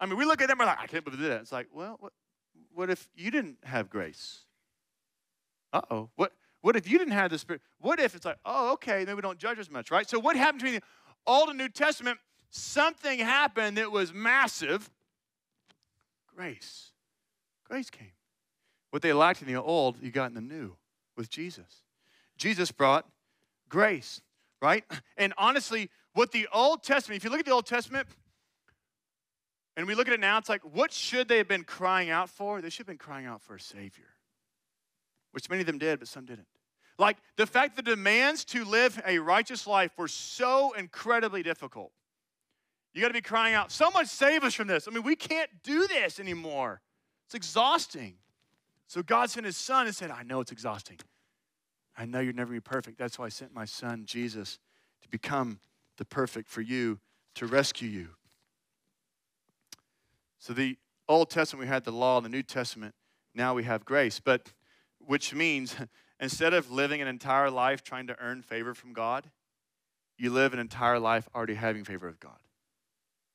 I 0.00 0.06
mean, 0.06 0.16
we 0.16 0.24
look 0.24 0.40
at 0.40 0.48
them, 0.48 0.60
and 0.60 0.66
we're 0.66 0.66
like, 0.66 0.80
I 0.80 0.86
can't 0.86 1.04
believe 1.04 1.20
that. 1.20 1.40
It's 1.40 1.52
like, 1.52 1.68
well, 1.72 1.96
what, 2.00 2.12
what 2.74 2.90
if 2.90 3.08
you 3.14 3.30
didn't 3.30 3.58
have 3.62 3.88
grace? 3.88 4.40
Uh 5.72 5.80
oh. 5.90 6.10
What, 6.16 6.32
what 6.60 6.76
if 6.76 6.88
you 6.88 6.98
didn't 6.98 7.14
have 7.14 7.30
the 7.30 7.38
Spirit? 7.38 7.62
What 7.80 8.00
if 8.00 8.14
it's 8.14 8.24
like, 8.24 8.38
oh, 8.44 8.72
okay, 8.74 9.04
then 9.04 9.16
we 9.16 9.22
don't 9.22 9.38
judge 9.38 9.58
as 9.58 9.70
much, 9.70 9.90
right? 9.90 10.08
So, 10.08 10.18
what 10.18 10.36
happened 10.36 10.62
between 10.62 10.80
the 10.80 10.86
Old 11.26 11.48
and 11.48 11.58
New 11.58 11.68
Testament? 11.68 12.18
Something 12.50 13.18
happened 13.18 13.78
that 13.78 13.90
was 13.90 14.12
massive, 14.12 14.90
Grace. 16.34 16.92
Grace 17.64 17.90
came. 17.90 18.12
What 18.90 19.02
they 19.02 19.12
lacked 19.12 19.42
in 19.42 19.48
the 19.48 19.60
old, 19.60 19.96
you 20.02 20.10
got 20.10 20.26
in 20.26 20.34
the 20.34 20.40
new 20.40 20.76
with 21.16 21.30
Jesus. 21.30 21.82
Jesus 22.36 22.72
brought 22.72 23.06
grace, 23.68 24.20
right? 24.60 24.84
And 25.16 25.32
honestly, 25.38 25.90
what 26.14 26.32
the 26.32 26.48
Old 26.52 26.82
Testament, 26.82 27.16
if 27.16 27.24
you 27.24 27.30
look 27.30 27.40
at 27.40 27.46
the 27.46 27.52
Old 27.52 27.66
Testament, 27.66 28.06
and 29.76 29.86
we 29.86 29.94
look 29.94 30.06
at 30.06 30.14
it 30.14 30.20
now, 30.20 30.38
it's 30.38 30.48
like, 30.48 30.62
what 30.62 30.92
should 30.92 31.28
they 31.28 31.38
have 31.38 31.48
been 31.48 31.64
crying 31.64 32.10
out 32.10 32.28
for? 32.28 32.60
They 32.60 32.68
should 32.68 32.80
have 32.80 32.86
been 32.86 32.98
crying 32.98 33.26
out 33.26 33.40
for 33.40 33.54
a 33.54 33.60
Savior, 33.60 34.08
which 35.32 35.48
many 35.48 35.60
of 35.60 35.66
them 35.66 35.78
did, 35.78 35.98
but 35.98 36.08
some 36.08 36.26
didn't. 36.26 36.46
Like 36.98 37.16
the 37.36 37.46
fact 37.46 37.76
that 37.76 37.84
the 37.84 37.90
demands 37.92 38.44
to 38.46 38.64
live 38.64 39.00
a 39.06 39.18
righteous 39.18 39.66
life 39.66 39.92
were 39.96 40.08
so 40.08 40.72
incredibly 40.72 41.42
difficult. 41.42 41.90
You 42.92 43.00
got 43.00 43.08
to 43.08 43.14
be 43.14 43.22
crying 43.22 43.54
out, 43.54 43.72
someone 43.72 44.04
save 44.04 44.44
us 44.44 44.52
from 44.52 44.68
this. 44.68 44.86
I 44.86 44.90
mean, 44.90 45.02
we 45.02 45.16
can't 45.16 45.50
do 45.62 45.86
this 45.86 46.20
anymore. 46.20 46.82
It's 47.24 47.34
exhausting. 47.34 48.16
So 48.86 49.02
God 49.02 49.30
sent 49.30 49.46
his 49.46 49.56
son 49.56 49.86
and 49.86 49.96
said, 49.96 50.10
I 50.10 50.22
know 50.22 50.40
it's 50.40 50.52
exhausting. 50.52 50.98
I 51.96 52.04
know 52.04 52.20
you'll 52.20 52.34
never 52.34 52.52
be 52.52 52.60
perfect. 52.60 52.98
That's 52.98 53.18
why 53.18 53.26
I 53.26 53.30
sent 53.30 53.54
my 53.54 53.64
son, 53.64 54.04
Jesus, 54.04 54.58
to 55.00 55.08
become 55.08 55.60
the 55.98 56.04
perfect 56.04 56.48
for 56.48 56.60
you, 56.60 57.00
to 57.34 57.46
rescue 57.46 57.88
you. 57.88 58.08
So 60.38 60.52
the 60.52 60.76
Old 61.08 61.30
Testament, 61.30 61.60
we 61.60 61.68
had 61.68 61.84
the 61.84 61.92
law, 61.92 62.20
the 62.20 62.28
New 62.28 62.42
Testament, 62.42 62.94
now 63.34 63.54
we 63.54 63.64
have 63.64 63.84
grace. 63.84 64.20
But 64.20 64.52
which 64.98 65.34
means 65.34 65.76
instead 66.20 66.54
of 66.54 66.70
living 66.70 67.00
an 67.00 67.08
entire 67.08 67.50
life 67.50 67.82
trying 67.82 68.06
to 68.08 68.18
earn 68.20 68.42
favor 68.42 68.74
from 68.74 68.92
God, 68.92 69.30
you 70.18 70.30
live 70.30 70.52
an 70.52 70.58
entire 70.58 70.98
life 70.98 71.28
already 71.34 71.54
having 71.54 71.84
favor 71.84 72.08
of 72.08 72.20
God. 72.20 72.38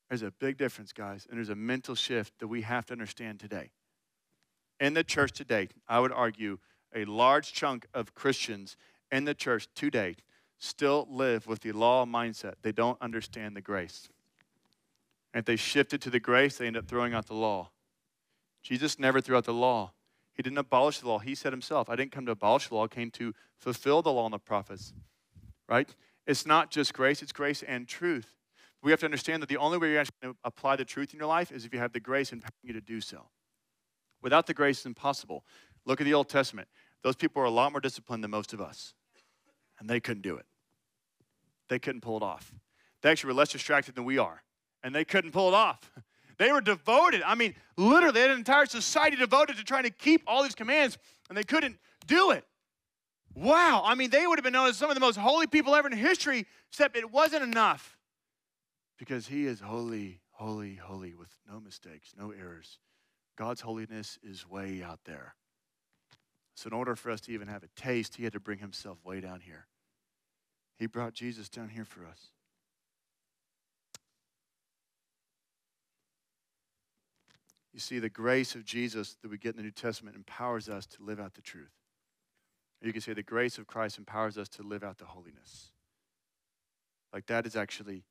There's 0.09 0.21
a 0.21 0.31
big 0.31 0.57
difference, 0.57 0.93
guys, 0.93 1.27
and 1.29 1.37
there's 1.37 1.49
a 1.49 1.55
mental 1.55 1.95
shift 1.95 2.39
that 2.39 2.47
we 2.47 2.61
have 2.61 2.85
to 2.85 2.93
understand 2.93 3.39
today. 3.39 3.71
In 4.79 4.93
the 4.93 5.03
church 5.03 5.33
today, 5.33 5.67
I 5.87 5.99
would 5.99 6.13
argue 6.13 6.59
a 6.95 7.03
large 7.05 7.51
chunk 7.51 7.87
of 7.93 8.15
Christians 8.15 8.77
in 9.11 9.25
the 9.25 9.33
church 9.33 9.67
today 9.75 10.15
still 10.57 11.07
live 11.09 11.47
with 11.47 11.61
the 11.61 11.71
law 11.71 12.05
mindset. 12.05 12.55
They 12.61 12.71
don't 12.71 12.99
understand 13.01 13.55
the 13.55 13.61
grace. 13.61 14.09
And 15.33 15.41
if 15.41 15.45
they 15.45 15.55
shifted 15.55 16.01
to 16.01 16.09
the 16.09 16.19
grace, 16.19 16.57
they 16.57 16.67
end 16.67 16.77
up 16.77 16.87
throwing 16.87 17.13
out 17.13 17.27
the 17.27 17.33
law. 17.33 17.69
Jesus 18.63 18.97
never 18.97 19.21
threw 19.21 19.37
out 19.37 19.45
the 19.45 19.53
law. 19.53 19.93
He 20.33 20.43
didn't 20.43 20.57
abolish 20.57 20.99
the 20.99 21.07
law. 21.07 21.19
He 21.19 21.35
said 21.35 21.53
himself, 21.53 21.89
I 21.89 21.95
didn't 21.95 22.11
come 22.11 22.25
to 22.25 22.31
abolish 22.31 22.67
the 22.69 22.75
law, 22.75 22.85
I 22.85 22.87
came 22.87 23.11
to 23.11 23.33
fulfill 23.57 24.01
the 24.01 24.11
law 24.11 24.25
and 24.25 24.33
the 24.33 24.39
prophets. 24.39 24.93
Right? 25.67 25.93
It's 26.25 26.45
not 26.45 26.71
just 26.71 26.93
grace, 26.93 27.21
it's 27.21 27.31
grace 27.31 27.63
and 27.63 27.87
truth. 27.87 28.35
We 28.83 28.91
have 28.91 28.99
to 28.99 29.05
understand 29.05 29.41
that 29.41 29.49
the 29.49 29.57
only 29.57 29.77
way 29.77 29.91
you're 29.91 30.03
going 30.21 30.33
to 30.33 30.39
apply 30.43 30.75
the 30.75 30.85
truth 30.85 31.13
in 31.13 31.19
your 31.19 31.27
life 31.27 31.51
is 31.51 31.65
if 31.65 31.73
you 31.73 31.79
have 31.79 31.93
the 31.93 31.99
grace 31.99 32.31
empowering 32.31 32.53
you 32.63 32.73
to 32.73 32.81
do 32.81 33.01
so. 33.01 33.27
Without 34.21 34.47
the 34.47 34.53
grace, 34.53 34.77
it's 34.77 34.85
impossible. 34.85 35.43
Look 35.85 36.01
at 36.01 36.05
the 36.05 36.13
Old 36.13 36.29
Testament. 36.29 36.67
Those 37.03 37.15
people 37.15 37.41
were 37.41 37.47
a 37.47 37.51
lot 37.51 37.71
more 37.71 37.81
disciplined 37.81 38.23
than 38.23 38.31
most 38.31 38.53
of 38.53 38.61
us, 38.61 38.93
and 39.79 39.89
they 39.89 39.99
couldn't 39.99 40.23
do 40.23 40.37
it. 40.37 40.45
They 41.69 41.79
couldn't 41.79 42.01
pull 42.01 42.17
it 42.17 42.23
off. 42.23 42.53
They 43.01 43.11
actually 43.11 43.29
were 43.29 43.39
less 43.39 43.51
distracted 43.51 43.95
than 43.95 44.05
we 44.05 44.17
are 44.17 44.43
and 44.83 44.95
they 44.95 45.05
couldn't 45.05 45.31
pull 45.31 45.49
it 45.49 45.53
off. 45.53 45.91
They 46.39 46.51
were 46.51 46.61
devoted. 46.61 47.23
I 47.23 47.33
mean, 47.33 47.55
literally, 47.77 48.13
they 48.13 48.21
had 48.21 48.29
an 48.29 48.37
entire 48.37 48.67
society 48.67 49.15
devoted 49.15 49.57
to 49.57 49.63
trying 49.63 49.85
to 49.85 49.89
keep 49.89 50.21
all 50.27 50.43
these 50.43 50.53
commands, 50.53 50.95
and 51.29 51.35
they 51.35 51.43
couldn't 51.43 51.79
do 52.05 52.29
it. 52.29 52.45
Wow. 53.33 53.81
I 53.83 53.95
mean, 53.95 54.11
they 54.11 54.27
would 54.27 54.37
have 54.37 54.43
been 54.43 54.53
known 54.53 54.69
as 54.69 54.77
some 54.77 54.91
of 54.91 54.93
the 54.93 54.99
most 54.99 55.15
holy 55.15 55.47
people 55.47 55.73
ever 55.73 55.87
in 55.89 55.97
history, 55.97 56.45
except 56.69 56.95
it 56.95 57.11
wasn't 57.11 57.41
enough 57.41 57.97
because 58.99 59.25
He 59.25 59.47
is 59.47 59.61
holy, 59.61 60.21
holy, 60.29 60.75
holy 60.75 61.15
with 61.15 61.31
no 61.51 61.59
mistakes, 61.59 62.13
no 62.15 62.29
errors. 62.29 62.77
God's 63.35 63.61
holiness 63.61 64.19
is 64.21 64.47
way 64.47 64.83
out 64.83 64.99
there. 65.05 65.33
So, 66.57 66.69
in 66.69 66.73
order 66.73 66.95
for 66.95 67.11
us 67.11 67.21
to 67.21 67.31
even 67.31 67.47
have 67.49 67.61
a 67.61 67.67
taste, 67.79 68.15
He 68.15 68.23
had 68.23 68.33
to 68.33 68.39
bring 68.39 68.57
Himself 68.57 68.97
way 69.05 69.21
down 69.21 69.41
here. 69.41 69.67
He 70.79 70.87
brought 70.87 71.13
Jesus 71.13 71.49
down 71.49 71.69
here 71.69 71.85
for 71.85 72.03
us. 72.03 72.31
You 77.71 77.79
see, 77.79 77.99
the 77.99 78.09
grace 78.09 78.55
of 78.55 78.65
Jesus 78.65 79.17
that 79.21 79.29
we 79.29 79.37
get 79.37 79.51
in 79.51 79.57
the 79.57 79.63
New 79.63 79.69
Testament 79.69 80.15
empowers 80.15 80.67
us 80.67 80.87
to 80.87 81.03
live 81.03 81.19
out 81.19 81.35
the 81.35 81.41
truth. 81.41 81.69
You 82.81 82.91
can 82.91 83.03
say 83.03 83.13
the 83.13 83.21
grace 83.21 83.59
of 83.59 83.67
Christ 83.67 83.99
empowers 83.99 84.35
us 84.35 84.49
to 84.49 84.63
live 84.63 84.83
out 84.83 84.97
the 84.97 85.05
holiness. 85.05 85.69
Like 87.13 87.27
that 87.27 87.45
is 87.45 87.55
actually 87.55 88.03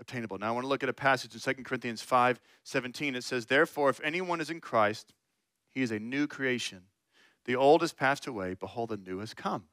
obtainable. 0.00 0.38
Now 0.38 0.48
I 0.48 0.50
want 0.50 0.64
to 0.64 0.68
look 0.68 0.82
at 0.82 0.88
a 0.88 0.92
passage 0.92 1.34
in 1.34 1.54
2 1.54 1.62
Corinthians 1.62 2.02
5 2.02 2.40
17. 2.64 3.14
It 3.14 3.22
says, 3.22 3.46
Therefore, 3.46 3.90
if 3.90 4.00
anyone 4.02 4.40
is 4.40 4.50
in 4.50 4.60
Christ, 4.60 5.14
he 5.70 5.82
is 5.82 5.92
a 5.92 6.00
new 6.00 6.26
creation. 6.26 6.82
The 7.44 7.56
old 7.56 7.80
has 7.80 7.92
passed 7.92 8.26
away, 8.26 8.54
behold, 8.54 8.90
the 8.90 8.96
new 8.96 9.18
has 9.18 9.34
come. 9.34 9.64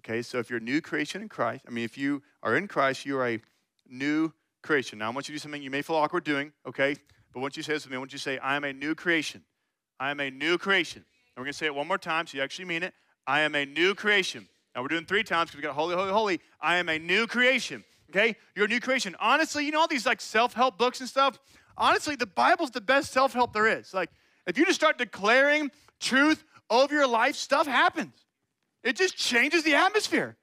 Okay, 0.00 0.22
so 0.22 0.38
if 0.38 0.48
you're 0.48 0.60
a 0.60 0.62
new 0.62 0.80
creation 0.80 1.20
in 1.20 1.28
Christ, 1.28 1.64
I 1.66 1.70
mean, 1.70 1.84
if 1.84 1.98
you 1.98 2.22
are 2.42 2.56
in 2.56 2.68
Christ, 2.68 3.04
you 3.04 3.18
are 3.18 3.28
a 3.28 3.40
new 3.88 4.32
creation. 4.62 4.98
Now 4.98 5.10
I 5.10 5.10
want 5.10 5.28
you 5.28 5.34
to 5.34 5.38
do 5.38 5.42
something 5.42 5.62
you 5.62 5.70
may 5.70 5.82
feel 5.82 5.96
awkward 5.96 6.24
doing, 6.24 6.52
okay? 6.66 6.96
But 7.32 7.40
once 7.40 7.56
you 7.56 7.62
say 7.62 7.74
this 7.74 7.84
with 7.84 7.90
me, 7.90 7.96
I 7.96 7.98
want 7.98 8.12
you 8.12 8.18
to 8.18 8.22
say, 8.22 8.38
I 8.38 8.56
am 8.56 8.64
a 8.64 8.72
new 8.72 8.94
creation. 8.94 9.42
I 9.98 10.10
am 10.10 10.20
a 10.20 10.30
new 10.30 10.58
creation. 10.58 11.04
And 11.36 11.42
we're 11.42 11.44
going 11.44 11.52
to 11.52 11.58
say 11.58 11.66
it 11.66 11.74
one 11.74 11.86
more 11.86 11.98
time 11.98 12.26
so 12.26 12.38
you 12.38 12.42
actually 12.42 12.64
mean 12.64 12.82
it. 12.82 12.94
I 13.26 13.40
am 13.40 13.54
a 13.54 13.66
new 13.66 13.94
creation. 13.94 14.48
Now 14.74 14.82
we're 14.82 14.88
doing 14.88 15.04
three 15.04 15.22
times 15.22 15.50
because 15.50 15.56
we 15.56 15.62
got 15.62 15.74
holy, 15.74 15.94
holy, 15.94 16.10
holy. 16.10 16.40
I 16.60 16.76
am 16.76 16.88
a 16.88 16.98
new 16.98 17.26
creation. 17.26 17.84
Okay? 18.10 18.36
You're 18.56 18.64
a 18.64 18.68
new 18.68 18.80
creation. 18.80 19.14
Honestly, 19.20 19.64
you 19.64 19.70
know 19.70 19.80
all 19.80 19.88
these 19.88 20.06
like 20.06 20.20
self-help 20.20 20.78
books 20.78 21.00
and 21.00 21.08
stuff? 21.08 21.38
Honestly, 21.76 22.16
the 22.16 22.26
Bible's 22.26 22.70
the 22.70 22.80
best 22.80 23.12
self-help 23.12 23.52
there 23.52 23.66
is. 23.66 23.94
Like, 23.94 24.10
if 24.46 24.58
you 24.58 24.64
just 24.64 24.80
start 24.80 24.98
declaring 24.98 25.70
truth 26.00 26.42
over 26.70 26.94
your 26.94 27.06
life, 27.06 27.36
stuff 27.36 27.66
happens. 27.66 28.14
It 28.82 28.96
just 28.96 29.16
changes 29.16 29.64
the 29.64 29.74
atmosphere. 29.74 30.36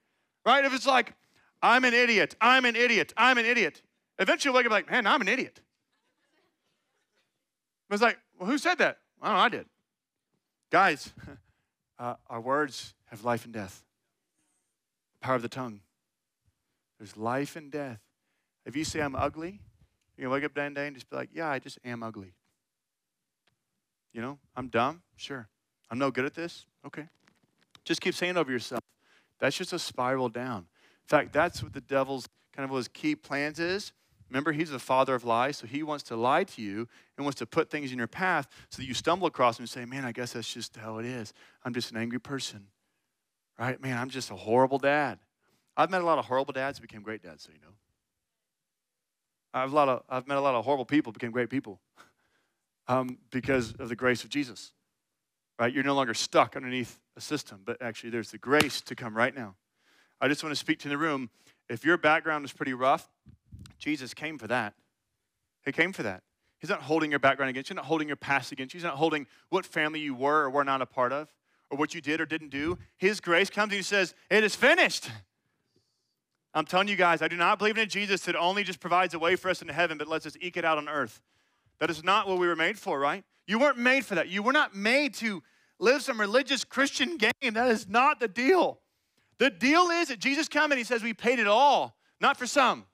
Right? 0.44 0.64
If 0.64 0.72
it's 0.72 0.86
like, 0.86 1.14
I'm 1.62 1.84
an 1.84 1.94
idiot, 1.94 2.36
I'm 2.40 2.64
an 2.64 2.76
idiot, 2.76 3.12
I'm 3.16 3.38
an 3.38 3.44
idiot. 3.44 3.82
Eventually 4.18 4.50
you'll 4.50 4.56
wake 4.56 4.66
up 4.66 4.72
like, 4.72 4.90
man, 4.90 5.06
I'm 5.06 5.20
an 5.20 5.28
idiot. 5.28 5.60
I 7.90 7.94
was 7.94 8.02
like, 8.02 8.18
well, 8.38 8.48
who 8.48 8.58
said 8.58 8.78
that? 8.78 8.98
I 9.20 9.26
don't 9.26 9.36
know, 9.36 9.42
I 9.42 9.48
did. 9.48 9.66
Guys, 10.70 11.12
uh, 11.98 12.14
our 12.28 12.40
words 12.40 12.94
have 13.06 13.24
life 13.24 13.44
and 13.44 13.52
death. 13.54 13.82
The 15.20 15.26
power 15.26 15.36
of 15.36 15.42
the 15.42 15.48
tongue. 15.48 15.80
There's 16.98 17.16
life 17.16 17.56
and 17.56 17.70
death. 17.70 18.00
If 18.66 18.76
you 18.76 18.84
say 18.84 19.00
I'm 19.00 19.16
ugly, 19.16 19.60
you 20.16 20.24
can 20.24 20.30
wake 20.30 20.44
up 20.44 20.56
one 20.56 20.74
day 20.74 20.86
and 20.86 20.96
just 20.96 21.08
be 21.08 21.16
like, 21.16 21.30
yeah, 21.32 21.48
I 21.48 21.58
just 21.58 21.78
am 21.84 22.02
ugly. 22.02 22.34
You 24.12 24.20
know, 24.20 24.38
I'm 24.56 24.68
dumb? 24.68 25.02
Sure. 25.16 25.48
I'm 25.90 25.98
no 25.98 26.10
good 26.10 26.24
at 26.24 26.34
this? 26.34 26.66
Okay. 26.86 27.08
Just 27.84 28.00
keep 28.00 28.14
saying 28.14 28.36
over 28.36 28.50
yourself. 28.52 28.82
That's 29.40 29.56
just 29.56 29.72
a 29.72 29.78
spiral 29.78 30.28
down. 30.28 30.58
In 30.58 31.08
fact, 31.08 31.32
that's 31.32 31.62
what 31.62 31.72
the 31.72 31.80
devil's 31.80 32.28
kind 32.54 32.68
of 32.68 32.76
his 32.76 32.88
key 32.88 33.14
plans 33.14 33.58
is. 33.58 33.92
Remember, 34.28 34.52
he's 34.52 34.70
the 34.70 34.78
father 34.78 35.14
of 35.14 35.24
lies, 35.24 35.56
so 35.56 35.66
he 35.66 35.82
wants 35.82 36.04
to 36.04 36.16
lie 36.16 36.44
to 36.44 36.60
you 36.60 36.86
and 37.16 37.24
wants 37.24 37.38
to 37.38 37.46
put 37.46 37.70
things 37.70 37.92
in 37.92 37.98
your 37.98 38.06
path 38.06 38.46
so 38.68 38.82
that 38.82 38.86
you 38.86 38.92
stumble 38.92 39.26
across 39.26 39.56
them 39.56 39.62
and 39.62 39.70
say, 39.70 39.86
Man, 39.86 40.04
I 40.04 40.12
guess 40.12 40.34
that's 40.34 40.52
just 40.52 40.76
how 40.76 40.98
it 40.98 41.06
is. 41.06 41.32
I'm 41.64 41.72
just 41.72 41.90
an 41.90 41.96
angry 41.96 42.20
person. 42.20 42.66
Right? 43.58 43.80
Man, 43.80 43.96
I'm 43.96 44.10
just 44.10 44.30
a 44.30 44.36
horrible 44.36 44.78
dad. 44.78 45.18
I've 45.76 45.90
met 45.90 46.02
a 46.02 46.04
lot 46.04 46.18
of 46.18 46.26
horrible 46.26 46.52
dads 46.52 46.78
became 46.78 47.02
great 47.02 47.22
dads, 47.22 47.44
so 47.44 47.50
you 47.54 47.60
know. 47.60 47.74
I've, 49.54 49.72
a 49.72 49.74
lot 49.74 49.88
of, 49.88 50.02
I've 50.08 50.26
met 50.26 50.36
a 50.36 50.40
lot 50.40 50.54
of 50.54 50.64
horrible 50.64 50.84
people 50.84 51.12
became 51.12 51.30
great 51.30 51.48
people 51.48 51.80
um, 52.88 53.18
because 53.30 53.72
of 53.78 53.88
the 53.88 53.96
grace 53.96 54.24
of 54.24 54.30
Jesus. 54.30 54.72
Right? 55.58 55.72
You're 55.72 55.84
no 55.84 55.94
longer 55.94 56.14
stuck 56.14 56.56
underneath 56.56 57.00
a 57.16 57.20
system, 57.20 57.62
but 57.64 57.80
actually 57.82 58.10
there's 58.10 58.30
the 58.30 58.38
grace 58.38 58.80
to 58.82 58.94
come 58.94 59.16
right 59.16 59.34
now. 59.34 59.56
I 60.20 60.28
just 60.28 60.42
want 60.42 60.52
to 60.52 60.58
speak 60.58 60.78
to 60.80 60.88
the 60.88 60.98
room. 60.98 61.30
If 61.68 61.84
your 61.84 61.96
background 61.96 62.44
is 62.44 62.52
pretty 62.52 62.74
rough, 62.74 63.08
Jesus 63.78 64.14
came 64.14 64.38
for 64.38 64.46
that. 64.46 64.74
He 65.64 65.72
came 65.72 65.92
for 65.92 66.02
that. 66.02 66.22
He's 66.60 66.70
not 66.70 66.82
holding 66.82 67.10
your 67.10 67.20
background 67.20 67.50
against 67.50 67.70
you, 67.70 67.76
not 67.76 67.84
holding 67.84 68.08
your 68.08 68.16
past 68.16 68.52
against 68.52 68.74
you, 68.74 68.78
He's 68.78 68.84
not 68.84 68.96
holding 68.96 69.26
what 69.48 69.64
family 69.64 70.00
you 70.00 70.14
were 70.14 70.44
or 70.44 70.50
were 70.50 70.64
not 70.64 70.82
a 70.82 70.86
part 70.86 71.12
of, 71.12 71.32
or 71.70 71.78
what 71.78 71.94
you 71.94 72.00
did 72.00 72.20
or 72.20 72.26
didn't 72.26 72.50
do. 72.50 72.78
His 72.96 73.20
grace 73.20 73.50
comes 73.50 73.72
and 73.72 73.78
He 73.78 73.82
says, 73.82 74.14
It 74.30 74.42
is 74.42 74.54
finished. 74.54 75.10
I'm 76.54 76.64
telling 76.64 76.88
you 76.88 76.96
guys, 76.96 77.22
I 77.22 77.28
do 77.28 77.36
not 77.36 77.58
believe 77.58 77.76
in 77.76 77.84
a 77.84 77.86
Jesus 77.86 78.22
that 78.22 78.34
only 78.34 78.64
just 78.64 78.80
provides 78.80 79.14
a 79.14 79.18
way 79.18 79.36
for 79.36 79.50
us 79.50 79.60
into 79.60 79.74
heaven, 79.74 79.98
but 79.98 80.08
lets 80.08 80.26
us 80.26 80.36
eke 80.40 80.56
it 80.56 80.64
out 80.64 80.78
on 80.78 80.88
earth. 80.88 81.20
That 81.80 81.90
is 81.90 82.02
not 82.02 82.26
what 82.26 82.38
we 82.38 82.46
were 82.46 82.56
made 82.56 82.78
for, 82.78 82.98
right? 82.98 83.24
You 83.46 83.58
weren't 83.58 83.78
made 83.78 84.04
for 84.04 84.14
that. 84.16 84.28
You 84.28 84.42
were 84.42 84.52
not 84.52 84.74
made 84.74 85.14
to 85.14 85.42
live 85.78 86.02
some 86.02 86.20
religious 86.20 86.64
Christian 86.64 87.16
game. 87.16 87.54
That 87.54 87.70
is 87.70 87.88
not 87.88 88.20
the 88.20 88.28
deal. 88.28 88.80
The 89.38 89.50
deal 89.50 89.88
is 89.90 90.08
that 90.08 90.18
Jesus 90.18 90.48
comes 90.48 90.72
and 90.72 90.78
he 90.78 90.84
says 90.84 91.02
we 91.02 91.14
paid 91.14 91.38
it 91.38 91.46
all, 91.46 91.96
not 92.20 92.36
for 92.36 92.46
some, 92.46 92.84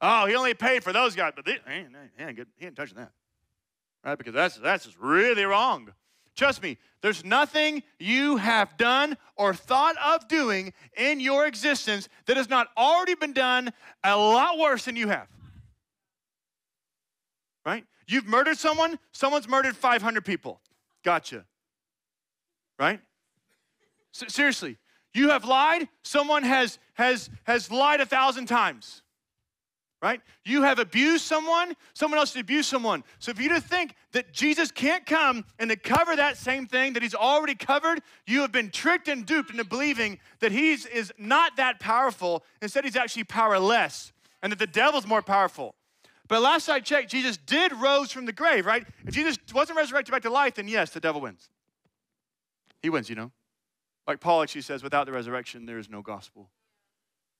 Oh, 0.00 0.26
he 0.26 0.34
only 0.34 0.54
paid 0.54 0.84
for 0.84 0.92
those 0.92 1.14
guys, 1.14 1.32
but 1.34 1.44
they, 1.44 1.52
he, 1.52 1.72
ain't, 1.72 1.88
he, 2.16 2.22
ain't 2.22 2.36
good, 2.36 2.48
he 2.56 2.66
ain't 2.66 2.76
touching 2.76 2.98
that. 2.98 3.12
Right? 4.04 4.18
Because 4.18 4.34
that's, 4.34 4.56
that's 4.56 4.84
just 4.84 4.98
really 4.98 5.44
wrong. 5.44 5.92
Trust 6.36 6.62
me, 6.62 6.76
there's 7.00 7.24
nothing 7.24 7.82
you 7.98 8.36
have 8.36 8.76
done 8.76 9.16
or 9.36 9.54
thought 9.54 9.96
of 10.04 10.28
doing 10.28 10.74
in 10.96 11.18
your 11.18 11.46
existence 11.46 12.10
that 12.26 12.36
has 12.36 12.50
not 12.50 12.68
already 12.76 13.14
been 13.14 13.32
done 13.32 13.72
a 14.04 14.16
lot 14.16 14.58
worse 14.58 14.84
than 14.84 14.96
you 14.96 15.08
have. 15.08 15.28
Right? 17.64 17.86
You've 18.08 18.26
murdered 18.26 18.58
someone, 18.58 18.98
someone's 19.12 19.48
murdered 19.48 19.76
500 19.76 20.24
people. 20.24 20.60
Gotcha. 21.04 21.44
Right? 22.78 23.00
S- 24.14 24.34
seriously, 24.34 24.78
you 25.14 25.30
have 25.30 25.44
lied, 25.44 25.88
someone 26.02 26.42
has, 26.42 26.78
has, 26.94 27.30
has 27.44 27.70
lied 27.70 28.00
a 28.00 28.06
thousand 28.06 28.46
times 28.46 29.02
right? 30.02 30.20
You 30.44 30.62
have 30.62 30.78
abused 30.78 31.24
someone, 31.24 31.74
someone 31.94 32.18
else 32.18 32.34
has 32.34 32.40
abused 32.40 32.68
someone. 32.68 33.02
So 33.18 33.30
if 33.30 33.40
you 33.40 33.48
to 33.48 33.60
think 33.60 33.94
that 34.12 34.32
Jesus 34.32 34.70
can't 34.70 35.06
come 35.06 35.44
and 35.58 35.70
to 35.70 35.76
cover 35.76 36.14
that 36.14 36.36
same 36.36 36.66
thing 36.66 36.92
that 36.92 37.02
he's 37.02 37.14
already 37.14 37.54
covered, 37.54 38.00
you 38.26 38.42
have 38.42 38.52
been 38.52 38.70
tricked 38.70 39.08
and 39.08 39.24
duped 39.24 39.50
into 39.50 39.64
believing 39.64 40.18
that 40.40 40.52
he 40.52 40.72
is 40.72 41.12
not 41.18 41.56
that 41.56 41.80
powerful. 41.80 42.44
Instead, 42.60 42.84
he's 42.84 42.96
actually 42.96 43.24
powerless 43.24 44.12
and 44.42 44.52
that 44.52 44.58
the 44.58 44.66
devil's 44.66 45.06
more 45.06 45.22
powerful. 45.22 45.74
But 46.28 46.42
last 46.42 46.68
I 46.68 46.80
checked, 46.80 47.10
Jesus 47.10 47.36
did 47.36 47.72
rose 47.72 48.10
from 48.10 48.26
the 48.26 48.32
grave, 48.32 48.66
right? 48.66 48.86
If 49.06 49.14
Jesus 49.14 49.38
wasn't 49.54 49.78
resurrected 49.78 50.12
back 50.12 50.22
to 50.22 50.30
life, 50.30 50.54
then 50.54 50.68
yes, 50.68 50.90
the 50.90 51.00
devil 51.00 51.20
wins. 51.20 51.48
He 52.82 52.90
wins, 52.90 53.08
you 53.08 53.16
know. 53.16 53.30
Like 54.06 54.20
Paul 54.20 54.42
actually 54.42 54.62
says, 54.62 54.82
without 54.82 55.06
the 55.06 55.12
resurrection, 55.12 55.66
there 55.66 55.78
is 55.78 55.88
no 55.88 56.02
gospel. 56.02 56.50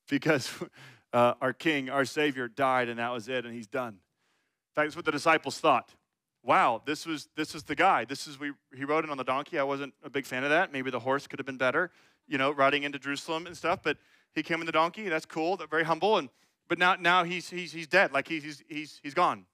Because 0.08 0.50
uh, 1.12 1.34
our 1.40 1.52
King, 1.52 1.90
our 1.90 2.04
Savior, 2.04 2.48
died, 2.48 2.88
and 2.88 2.98
that 2.98 3.12
was 3.12 3.28
it, 3.28 3.44
and 3.44 3.54
he's 3.54 3.66
done. 3.66 3.94
In 3.94 4.74
fact, 4.74 4.86
that's 4.86 4.96
what 4.96 5.04
the 5.04 5.12
disciples 5.12 5.58
thought. 5.58 5.94
Wow, 6.42 6.80
this 6.84 7.06
was 7.06 7.28
this 7.34 7.56
is 7.56 7.64
the 7.64 7.74
guy. 7.74 8.04
This 8.04 8.28
is 8.28 8.38
we. 8.38 8.52
He 8.72 8.84
rode 8.84 9.04
in 9.04 9.10
on 9.10 9.16
the 9.16 9.24
donkey. 9.24 9.58
I 9.58 9.64
wasn't 9.64 9.94
a 10.04 10.10
big 10.10 10.24
fan 10.24 10.44
of 10.44 10.50
that. 10.50 10.72
Maybe 10.72 10.90
the 10.90 11.00
horse 11.00 11.26
could 11.26 11.40
have 11.40 11.46
been 11.46 11.56
better, 11.56 11.90
you 12.28 12.38
know, 12.38 12.52
riding 12.52 12.84
into 12.84 13.00
Jerusalem 13.00 13.46
and 13.46 13.56
stuff. 13.56 13.80
But 13.82 13.98
he 14.32 14.44
came 14.44 14.60
in 14.60 14.66
the 14.66 14.72
donkey. 14.72 15.08
That's 15.08 15.26
cool. 15.26 15.56
That's 15.56 15.70
very 15.70 15.82
humble. 15.82 16.18
And 16.18 16.28
but 16.68 16.78
now 16.78 16.96
now 16.98 17.24
he's 17.24 17.48
he's 17.48 17.72
he's 17.72 17.86
dead. 17.86 18.12
Like 18.12 18.28
he's 18.28 18.42
he's 18.42 18.62
he's 18.68 19.00
he's 19.02 19.14
gone. 19.14 19.46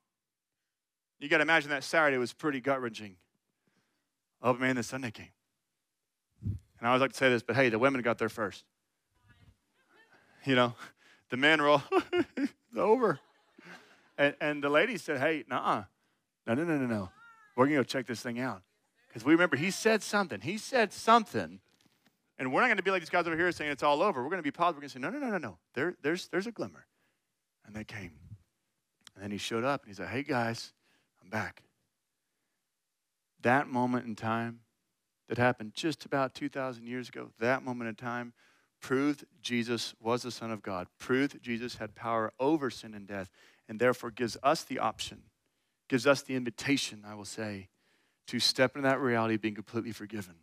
You 1.18 1.28
got 1.28 1.38
to 1.38 1.42
imagine 1.42 1.70
that 1.70 1.84
Saturday 1.84 2.18
was 2.18 2.32
pretty 2.32 2.60
gut 2.60 2.80
wrenching. 2.80 3.16
Oh 4.42 4.54
man, 4.54 4.76
the 4.76 4.82
Sunday 4.82 5.10
came. 5.10 5.28
And 6.82 6.88
I 6.88 6.90
always 6.94 7.00
like 7.00 7.12
to 7.12 7.16
say 7.16 7.28
this, 7.28 7.44
but 7.44 7.54
hey, 7.54 7.68
the 7.68 7.78
women 7.78 8.02
got 8.02 8.18
there 8.18 8.28
first. 8.28 8.64
You 10.44 10.56
know, 10.56 10.74
the 11.30 11.36
men 11.36 11.62
were 11.62 11.68
all, 11.68 11.82
it's 12.36 12.52
over. 12.76 13.20
And, 14.18 14.34
and 14.40 14.64
the 14.64 14.68
ladies 14.68 15.02
said, 15.02 15.20
hey, 15.20 15.44
nah, 15.48 15.84
no, 16.44 16.54
no, 16.54 16.64
no, 16.64 16.76
no, 16.76 16.86
no. 16.86 17.10
We're 17.54 17.66
going 17.66 17.76
to 17.76 17.80
go 17.80 17.84
check 17.84 18.08
this 18.08 18.20
thing 18.20 18.40
out. 18.40 18.62
Because 19.06 19.24
we 19.24 19.32
remember 19.32 19.56
he 19.56 19.70
said 19.70 20.02
something. 20.02 20.40
He 20.40 20.58
said 20.58 20.92
something. 20.92 21.60
And 22.36 22.52
we're 22.52 22.60
not 22.60 22.66
going 22.66 22.78
to 22.78 22.82
be 22.82 22.90
like 22.90 23.02
these 23.02 23.10
guys 23.10 23.28
over 23.28 23.36
here 23.36 23.52
saying 23.52 23.70
it's 23.70 23.84
all 23.84 24.02
over. 24.02 24.20
We're 24.20 24.30
going 24.30 24.38
to 24.38 24.42
be 24.42 24.50
positive. 24.50 24.78
We're 24.78 24.80
going 24.80 24.88
to 24.88 24.94
say, 24.94 25.00
no, 25.00 25.10
no, 25.10 25.18
no, 25.20 25.30
no, 25.30 25.38
no. 25.38 25.58
There, 25.74 25.94
there's, 26.02 26.26
there's 26.26 26.48
a 26.48 26.50
glimmer. 26.52 26.86
And 27.66 27.74
they 27.74 27.84
came. 27.84 28.12
And 29.14 29.22
then 29.22 29.30
he 29.30 29.38
showed 29.38 29.64
up 29.64 29.82
and 29.82 29.90
he 29.90 29.94
said, 29.94 30.08
hey, 30.08 30.22
guys, 30.22 30.72
I'm 31.22 31.30
back. 31.30 31.62
That 33.42 33.68
moment 33.68 34.06
in 34.06 34.14
time 34.14 34.60
that 35.28 35.38
happened 35.38 35.72
just 35.74 36.04
about 36.04 36.34
2,000 36.34 36.86
years 36.86 37.08
ago, 37.08 37.30
that 37.38 37.62
moment 37.64 37.88
in 37.88 37.94
time 37.94 38.32
proved 38.80 39.24
Jesus 39.40 39.94
was 40.00 40.22
the 40.22 40.30
Son 40.30 40.50
of 40.50 40.62
God, 40.62 40.88
proved 40.98 41.42
Jesus 41.42 41.76
had 41.76 41.94
power 41.94 42.32
over 42.40 42.70
sin 42.70 42.94
and 42.94 43.06
death, 43.06 43.30
and 43.68 43.78
therefore 43.78 44.10
gives 44.10 44.36
us 44.42 44.64
the 44.64 44.78
option, 44.78 45.22
gives 45.88 46.06
us 46.06 46.22
the 46.22 46.34
invitation, 46.34 47.04
I 47.06 47.14
will 47.14 47.24
say, 47.24 47.68
to 48.26 48.40
step 48.40 48.76
into 48.76 48.88
that 48.88 49.00
reality 49.00 49.36
of 49.36 49.40
being 49.40 49.54
completely 49.54 49.92
forgiven. 49.92 50.34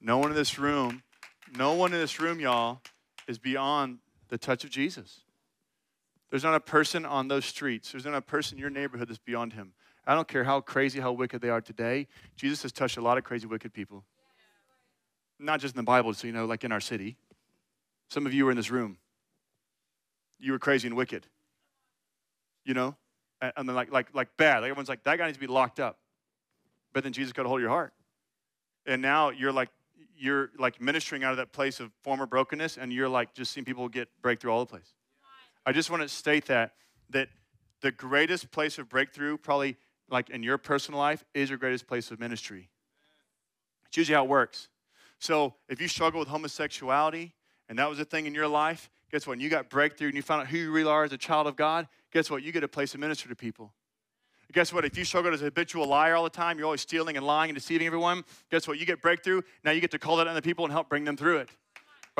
No 0.00 0.18
one 0.18 0.30
in 0.30 0.36
this 0.36 0.58
room, 0.58 1.02
no 1.54 1.74
one 1.74 1.92
in 1.92 1.98
this 1.98 2.18
room, 2.18 2.40
y'all, 2.40 2.80
is 3.28 3.38
beyond 3.38 3.98
the 4.28 4.38
touch 4.38 4.64
of 4.64 4.70
Jesus. 4.70 5.20
There's 6.30 6.44
not 6.44 6.54
a 6.54 6.60
person 6.60 7.04
on 7.04 7.28
those 7.28 7.44
streets, 7.44 7.92
there's 7.92 8.04
not 8.04 8.14
a 8.14 8.22
person 8.22 8.56
in 8.56 8.60
your 8.60 8.70
neighborhood 8.70 9.08
that's 9.08 9.18
beyond 9.18 9.52
him. 9.52 9.72
I 10.06 10.14
don't 10.14 10.26
care 10.26 10.44
how 10.44 10.60
crazy, 10.60 10.98
how 11.00 11.12
wicked 11.12 11.42
they 11.42 11.50
are 11.50 11.60
today. 11.60 12.08
Jesus 12.36 12.62
has 12.62 12.72
touched 12.72 12.96
a 12.96 13.02
lot 13.02 13.18
of 13.18 13.24
crazy, 13.24 13.46
wicked 13.46 13.72
people 13.72 14.04
not 15.40 15.60
just 15.60 15.74
in 15.74 15.78
the 15.78 15.84
Bible, 15.84 16.12
so 16.14 16.26
you 16.26 16.32
know, 16.32 16.44
like 16.44 16.64
in 16.64 16.72
our 16.72 16.80
city. 16.80 17.16
Some 18.08 18.26
of 18.26 18.34
you 18.34 18.44
were 18.44 18.50
in 18.50 18.56
this 18.56 18.70
room. 18.70 18.98
You 20.38 20.52
were 20.52 20.58
crazy 20.58 20.86
and 20.86 20.96
wicked. 20.96 21.26
You 22.64 22.74
know? 22.74 22.96
And 23.40 23.68
then 23.68 23.74
like 23.74 23.90
like 23.90 24.14
like 24.14 24.36
bad. 24.36 24.58
Like 24.58 24.70
everyone's 24.70 24.88
like, 24.88 25.04
that 25.04 25.16
guy 25.16 25.26
needs 25.26 25.38
to 25.38 25.40
be 25.40 25.46
locked 25.46 25.80
up. 25.80 25.98
But 26.92 27.04
then 27.04 27.12
Jesus 27.12 27.32
got 27.32 27.46
a 27.46 27.48
hold 27.48 27.60
of 27.60 27.62
your 27.62 27.70
heart. 27.70 27.94
And 28.86 29.00
now 29.00 29.30
you're 29.30 29.52
like 29.52 29.70
you're 30.16 30.50
like 30.58 30.80
ministering 30.80 31.24
out 31.24 31.30
of 31.30 31.38
that 31.38 31.52
place 31.52 31.80
of 31.80 31.90
former 32.02 32.26
brokenness, 32.26 32.76
and 32.76 32.92
you're 32.92 33.08
like 33.08 33.32
just 33.32 33.52
seeing 33.52 33.64
people 33.64 33.88
get 33.88 34.08
breakthrough 34.20 34.52
all 34.52 34.60
the 34.60 34.66
place. 34.66 34.92
I 35.66 35.72
just 35.72 35.90
want 35.90 36.02
to 36.02 36.08
state 36.08 36.46
that 36.46 36.72
that 37.10 37.28
the 37.80 37.90
greatest 37.90 38.50
place 38.50 38.78
of 38.78 38.88
breakthrough, 38.88 39.36
probably 39.36 39.76
like 40.08 40.30
in 40.30 40.42
your 40.42 40.58
personal 40.58 41.00
life, 41.00 41.24
is 41.34 41.48
your 41.48 41.58
greatest 41.58 41.86
place 41.86 42.10
of 42.10 42.20
ministry. 42.20 42.68
It's 43.86 43.96
usually 43.96 44.14
how 44.14 44.24
it 44.24 44.28
works. 44.28 44.68
So 45.18 45.54
if 45.68 45.80
you 45.80 45.88
struggle 45.88 46.20
with 46.20 46.28
homosexuality 46.28 47.34
and 47.68 47.78
that 47.78 47.88
was 47.88 47.98
a 47.98 48.04
thing 48.04 48.26
in 48.26 48.34
your 48.34 48.48
life, 48.48 48.90
guess 49.10 49.26
what? 49.26 49.32
When 49.32 49.40
you 49.40 49.48
got 49.48 49.68
breakthrough 49.68 50.08
and 50.08 50.16
you 50.16 50.22
found 50.22 50.42
out 50.42 50.48
who 50.48 50.58
you 50.58 50.70
really 50.70 50.90
are 50.90 51.04
as 51.04 51.12
a 51.12 51.18
child 51.18 51.46
of 51.46 51.56
God, 51.56 51.88
guess 52.12 52.30
what? 52.30 52.42
You 52.42 52.52
get 52.52 52.64
a 52.64 52.68
place 52.68 52.92
to 52.92 52.98
minister 52.98 53.28
to 53.28 53.36
people. 53.36 53.72
Guess 54.52 54.72
what? 54.72 54.84
If 54.84 54.98
you 54.98 55.04
struggle 55.04 55.32
as 55.32 55.42
a 55.42 55.44
habitual 55.44 55.86
liar 55.86 56.16
all 56.16 56.24
the 56.24 56.30
time, 56.30 56.58
you're 56.58 56.66
always 56.66 56.80
stealing 56.80 57.16
and 57.16 57.24
lying 57.24 57.50
and 57.50 57.56
deceiving 57.56 57.86
everyone, 57.86 58.24
guess 58.50 58.66
what? 58.66 58.78
You 58.78 58.86
get 58.86 59.00
breakthrough. 59.00 59.42
Now 59.64 59.70
you 59.70 59.80
get 59.80 59.92
to 59.92 59.98
call 59.98 60.16
that 60.16 60.26
on 60.26 60.34
the 60.34 60.42
people 60.42 60.64
and 60.64 60.72
help 60.72 60.88
bring 60.88 61.04
them 61.04 61.16
through 61.16 61.38
it. 61.38 61.50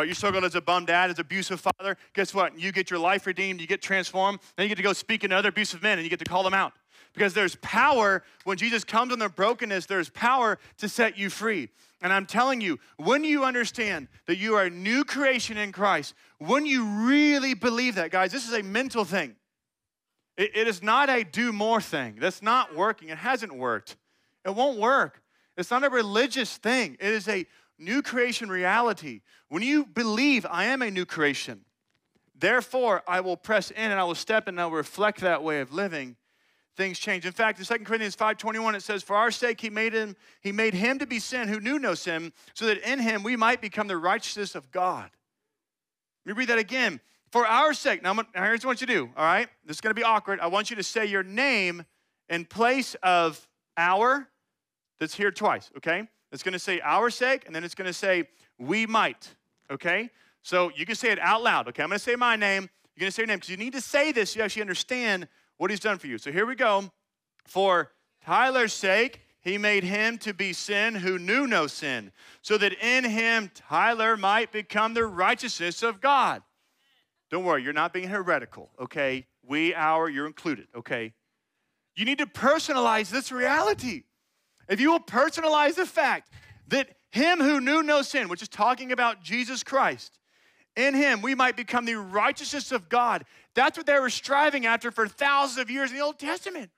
Right? 0.00 0.08
You 0.08 0.14
struggle 0.14 0.44
as 0.44 0.54
a 0.54 0.60
bum 0.62 0.86
dad, 0.86 1.10
as 1.10 1.18
abusive 1.18 1.60
father, 1.60 1.96
guess 2.14 2.34
what? 2.34 2.58
You 2.58 2.72
get 2.72 2.90
your 2.90 2.98
life 2.98 3.26
redeemed, 3.26 3.60
you 3.60 3.66
get 3.66 3.82
transformed, 3.82 4.38
then 4.56 4.64
you 4.64 4.68
get 4.68 4.76
to 4.76 4.82
go 4.82 4.94
speak 4.94 5.20
to 5.20 5.34
other 5.34 5.50
abusive 5.50 5.82
men 5.82 5.98
and 5.98 6.04
you 6.04 6.10
get 6.10 6.18
to 6.20 6.24
call 6.24 6.42
them 6.42 6.54
out. 6.54 6.72
Because 7.12 7.34
there's 7.34 7.56
power 7.56 8.22
when 8.44 8.56
Jesus 8.56 8.82
comes 8.82 9.12
in 9.12 9.18
their 9.18 9.28
brokenness, 9.28 9.86
there's 9.86 10.08
power 10.08 10.58
to 10.78 10.88
set 10.88 11.18
you 11.18 11.28
free. 11.28 11.68
And 12.00 12.12
I'm 12.12 12.24
telling 12.24 12.62
you, 12.62 12.78
when 12.96 13.24
you 13.24 13.44
understand 13.44 14.08
that 14.26 14.38
you 14.38 14.54
are 14.54 14.64
a 14.64 14.70
new 14.70 15.04
creation 15.04 15.58
in 15.58 15.70
Christ, 15.70 16.14
when 16.38 16.64
you 16.64 16.86
really 16.86 17.52
believe 17.52 17.96
that, 17.96 18.10
guys, 18.10 18.32
this 18.32 18.48
is 18.48 18.54
a 18.54 18.62
mental 18.62 19.04
thing. 19.04 19.36
it, 20.38 20.56
it 20.56 20.66
is 20.66 20.82
not 20.82 21.10
a 21.10 21.24
do 21.24 21.52
more 21.52 21.82
thing. 21.82 22.16
That's 22.18 22.40
not 22.40 22.74
working. 22.74 23.10
It 23.10 23.18
hasn't 23.18 23.54
worked. 23.54 23.96
It 24.46 24.54
won't 24.54 24.78
work. 24.78 25.20
It's 25.58 25.70
not 25.70 25.84
a 25.84 25.90
religious 25.90 26.56
thing. 26.56 26.96
It 26.98 27.12
is 27.12 27.28
a 27.28 27.44
new 27.80 28.02
creation 28.02 28.48
reality. 28.48 29.22
When 29.48 29.62
you 29.62 29.84
believe, 29.86 30.46
I 30.48 30.66
am 30.66 30.82
a 30.82 30.90
new 30.90 31.06
creation, 31.06 31.64
therefore 32.34 33.02
I 33.08 33.20
will 33.20 33.36
press 33.36 33.70
in 33.70 33.90
and 33.90 33.98
I 33.98 34.04
will 34.04 34.14
step 34.14 34.46
in 34.48 34.54
and 34.54 34.60
I 34.60 34.66
will 34.66 34.76
reflect 34.76 35.20
that 35.20 35.42
way 35.42 35.60
of 35.60 35.72
living 35.72 36.16
things 36.76 36.98
change. 36.98 37.26
In 37.26 37.32
fact, 37.32 37.58
in 37.58 37.64
2 37.64 37.84
Corinthians 37.84 38.14
5:21 38.14 38.74
it 38.74 38.82
says, 38.82 39.02
"For 39.02 39.16
our 39.16 39.30
sake 39.30 39.60
he 39.60 39.70
made 39.70 39.92
him 39.92 40.16
he 40.40 40.52
made 40.52 40.74
him 40.74 40.98
to 40.98 41.06
be 41.06 41.18
sin 41.18 41.48
who 41.48 41.60
knew 41.60 41.78
no 41.78 41.94
sin, 41.94 42.32
so 42.54 42.66
that 42.66 42.78
in 42.78 43.00
him 43.00 43.22
we 43.22 43.36
might 43.36 43.60
become 43.60 43.86
the 43.86 43.98
righteousness 43.98 44.54
of 44.54 44.70
God." 44.70 45.10
Let 46.24 46.34
me 46.34 46.38
read 46.38 46.48
that 46.48 46.58
again. 46.58 47.00
For 47.30 47.46
our 47.46 47.74
sake. 47.74 48.02
Now, 48.02 48.14
now 48.14 48.24
here's 48.34 48.64
what 48.64 48.80
you 48.80 48.86
do, 48.86 49.12
all 49.16 49.24
right? 49.24 49.48
This 49.64 49.76
is 49.76 49.80
going 49.80 49.90
to 49.90 49.98
be 49.98 50.02
awkward. 50.02 50.40
I 50.40 50.48
want 50.48 50.70
you 50.70 50.76
to 50.76 50.82
say 50.82 51.06
your 51.06 51.22
name 51.22 51.84
in 52.28 52.44
place 52.44 52.94
of 53.02 53.46
our 53.76 54.28
that's 54.98 55.14
here 55.14 55.30
twice, 55.30 55.70
okay? 55.76 56.08
It's 56.32 56.42
going 56.42 56.52
to 56.52 56.58
say 56.58 56.80
our 56.80 57.10
sake, 57.10 57.44
and 57.46 57.54
then 57.54 57.64
it's 57.64 57.74
going 57.74 57.86
to 57.86 57.92
say 57.92 58.28
we 58.58 58.86
might, 58.86 59.34
okay? 59.70 60.10
So 60.42 60.70
you 60.76 60.86
can 60.86 60.94
say 60.94 61.10
it 61.10 61.18
out 61.18 61.42
loud, 61.42 61.68
okay? 61.68 61.82
I'm 61.82 61.88
going 61.88 61.98
to 61.98 62.04
say 62.04 62.16
my 62.16 62.36
name. 62.36 62.68
You're 62.94 63.00
going 63.00 63.10
to 63.10 63.14
say 63.14 63.22
your 63.22 63.28
name 63.28 63.38
because 63.38 63.50
you 63.50 63.56
need 63.56 63.72
to 63.72 63.80
say 63.80 64.12
this 64.12 64.32
so 64.32 64.38
you 64.38 64.44
actually 64.44 64.62
understand 64.62 65.28
what 65.56 65.70
he's 65.70 65.80
done 65.80 65.98
for 65.98 66.06
you. 66.06 66.18
So 66.18 66.30
here 66.30 66.46
we 66.46 66.54
go. 66.54 66.90
For 67.46 67.92
Tyler's 68.24 68.72
sake, 68.72 69.20
he 69.40 69.58
made 69.58 69.84
him 69.84 70.18
to 70.18 70.34
be 70.34 70.52
sin 70.52 70.94
who 70.94 71.18
knew 71.18 71.46
no 71.46 71.66
sin, 71.66 72.12
so 72.42 72.58
that 72.58 72.74
in 72.74 73.04
him 73.04 73.50
Tyler 73.54 74.16
might 74.16 74.52
become 74.52 74.94
the 74.94 75.06
righteousness 75.06 75.82
of 75.82 76.00
God. 76.00 76.42
Don't 77.30 77.44
worry, 77.44 77.62
you're 77.62 77.72
not 77.72 77.92
being 77.92 78.08
heretical, 78.08 78.70
okay? 78.78 79.26
We, 79.46 79.74
our, 79.74 80.08
you're 80.08 80.26
included, 80.26 80.66
okay? 80.76 81.14
You 81.96 82.04
need 82.04 82.18
to 82.18 82.26
personalize 82.26 83.10
this 83.10 83.32
reality. 83.32 84.04
If 84.70 84.80
you 84.80 84.92
will 84.92 85.00
personalize 85.00 85.74
the 85.74 85.84
fact 85.84 86.32
that 86.68 86.88
him 87.10 87.40
who 87.40 87.60
knew 87.60 87.82
no 87.82 88.02
sin, 88.02 88.28
which 88.28 88.40
is 88.40 88.48
talking 88.48 88.92
about 88.92 89.22
Jesus 89.22 89.64
Christ, 89.64 90.18
in 90.76 90.94
him 90.94 91.20
we 91.20 91.34
might 91.34 91.56
become 91.56 91.84
the 91.84 91.96
righteousness 91.96 92.70
of 92.70 92.88
God. 92.88 93.24
That's 93.54 93.76
what 93.76 93.86
they 93.86 93.98
were 93.98 94.10
striving 94.10 94.66
after 94.66 94.92
for 94.92 95.08
thousands 95.08 95.58
of 95.58 95.70
years 95.70 95.90
in 95.90 95.96
the 95.96 96.04
Old 96.04 96.20
Testament. 96.20 96.70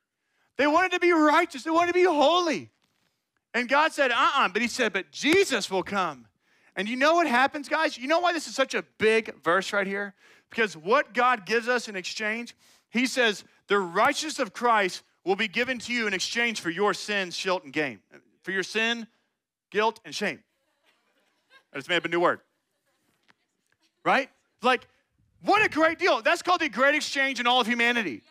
They 0.56 0.66
wanted 0.66 0.92
to 0.92 1.00
be 1.00 1.12
righteous, 1.12 1.64
they 1.64 1.70
wanted 1.70 1.88
to 1.88 1.98
be 1.98 2.04
holy. 2.04 2.70
And 3.54 3.68
God 3.68 3.92
said, 3.92 4.10
uh 4.10 4.14
uh-uh. 4.14 4.46
uh 4.46 4.48
but 4.48 4.62
He 4.62 4.68
said, 4.68 4.94
but 4.94 5.10
Jesus 5.12 5.70
will 5.70 5.82
come. 5.82 6.26
And 6.74 6.88
you 6.88 6.96
know 6.96 7.16
what 7.16 7.26
happens, 7.26 7.68
guys? 7.68 7.98
You 7.98 8.08
know 8.08 8.20
why 8.20 8.32
this 8.32 8.48
is 8.48 8.54
such 8.54 8.74
a 8.74 8.82
big 8.96 9.34
verse 9.42 9.74
right 9.74 9.86
here? 9.86 10.14
Because 10.48 10.74
what 10.74 11.12
God 11.12 11.44
gives 11.44 11.68
us 11.68 11.86
in 11.88 11.96
exchange, 11.96 12.56
He 12.88 13.04
says, 13.04 13.44
the 13.68 13.78
righteousness 13.78 14.38
of 14.38 14.54
Christ 14.54 15.02
will 15.24 15.36
be 15.36 15.48
given 15.48 15.78
to 15.78 15.92
you 15.92 16.06
in 16.06 16.14
exchange 16.14 16.60
for 16.60 16.70
your 16.70 16.94
sin, 16.94 17.30
guilt, 17.30 17.64
and 17.64 17.72
gain. 17.72 18.00
For 18.42 18.50
your 18.50 18.62
sin, 18.62 19.06
guilt, 19.70 20.00
and 20.04 20.14
shame. 20.14 20.42
I 21.72 21.78
just 21.78 21.88
made 21.88 21.96
up 21.96 22.04
a 22.04 22.08
new 22.08 22.20
word. 22.20 22.40
Right? 24.04 24.28
Like, 24.62 24.86
what 25.44 25.64
a 25.64 25.68
great 25.68 25.98
deal. 25.98 26.22
That's 26.22 26.42
called 26.42 26.60
the 26.60 26.68
great 26.68 26.94
exchange 26.94 27.40
in 27.40 27.46
all 27.46 27.60
of 27.60 27.66
humanity. 27.66 28.22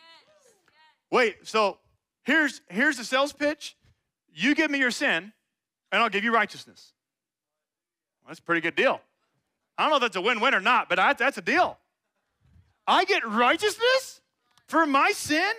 Wait, 1.10 1.36
so 1.46 1.78
here's, 2.24 2.60
here's 2.68 2.96
the 2.96 3.04
sales 3.04 3.32
pitch 3.32 3.76
you 4.34 4.54
give 4.54 4.70
me 4.70 4.78
your 4.78 4.90
sin, 4.90 5.32
and 5.90 6.02
I'll 6.02 6.08
give 6.08 6.24
you 6.24 6.32
righteousness. 6.32 6.92
Well, 8.22 8.28
that's 8.28 8.38
a 8.38 8.42
pretty 8.42 8.62
good 8.62 8.74
deal. 8.74 9.00
I 9.76 9.82
don't 9.82 9.90
know 9.90 9.96
if 9.96 10.02
that's 10.02 10.16
a 10.16 10.22
win 10.22 10.40
win 10.40 10.54
or 10.54 10.60
not, 10.60 10.88
but 10.88 10.98
I, 10.98 11.12
that's 11.12 11.36
a 11.36 11.42
deal. 11.42 11.78
I 12.86 13.04
get 13.04 13.26
righteousness 13.26 14.20
for 14.66 14.86
my 14.86 15.10
sin? 15.10 15.52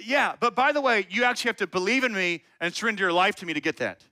Yeah, 0.00 0.34
but 0.38 0.54
by 0.54 0.72
the 0.72 0.80
way, 0.80 1.06
you 1.10 1.24
actually 1.24 1.50
have 1.50 1.56
to 1.58 1.66
believe 1.66 2.04
in 2.04 2.12
me 2.12 2.42
and 2.60 2.74
surrender 2.74 3.04
your 3.04 3.12
life 3.12 3.36
to 3.36 3.46
me 3.46 3.52
to 3.52 3.60
get 3.60 3.76
that. 3.78 4.02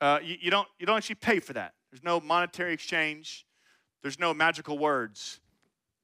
Uh, 0.00 0.18
you, 0.22 0.36
you, 0.40 0.50
don't, 0.50 0.68
you 0.78 0.86
don't 0.86 0.96
actually 0.96 1.16
pay 1.16 1.40
for 1.40 1.52
that. 1.52 1.74
There's 1.90 2.02
no 2.02 2.20
monetary 2.20 2.72
exchange, 2.72 3.46
there's 4.02 4.18
no 4.18 4.34
magical 4.34 4.78
words. 4.78 5.40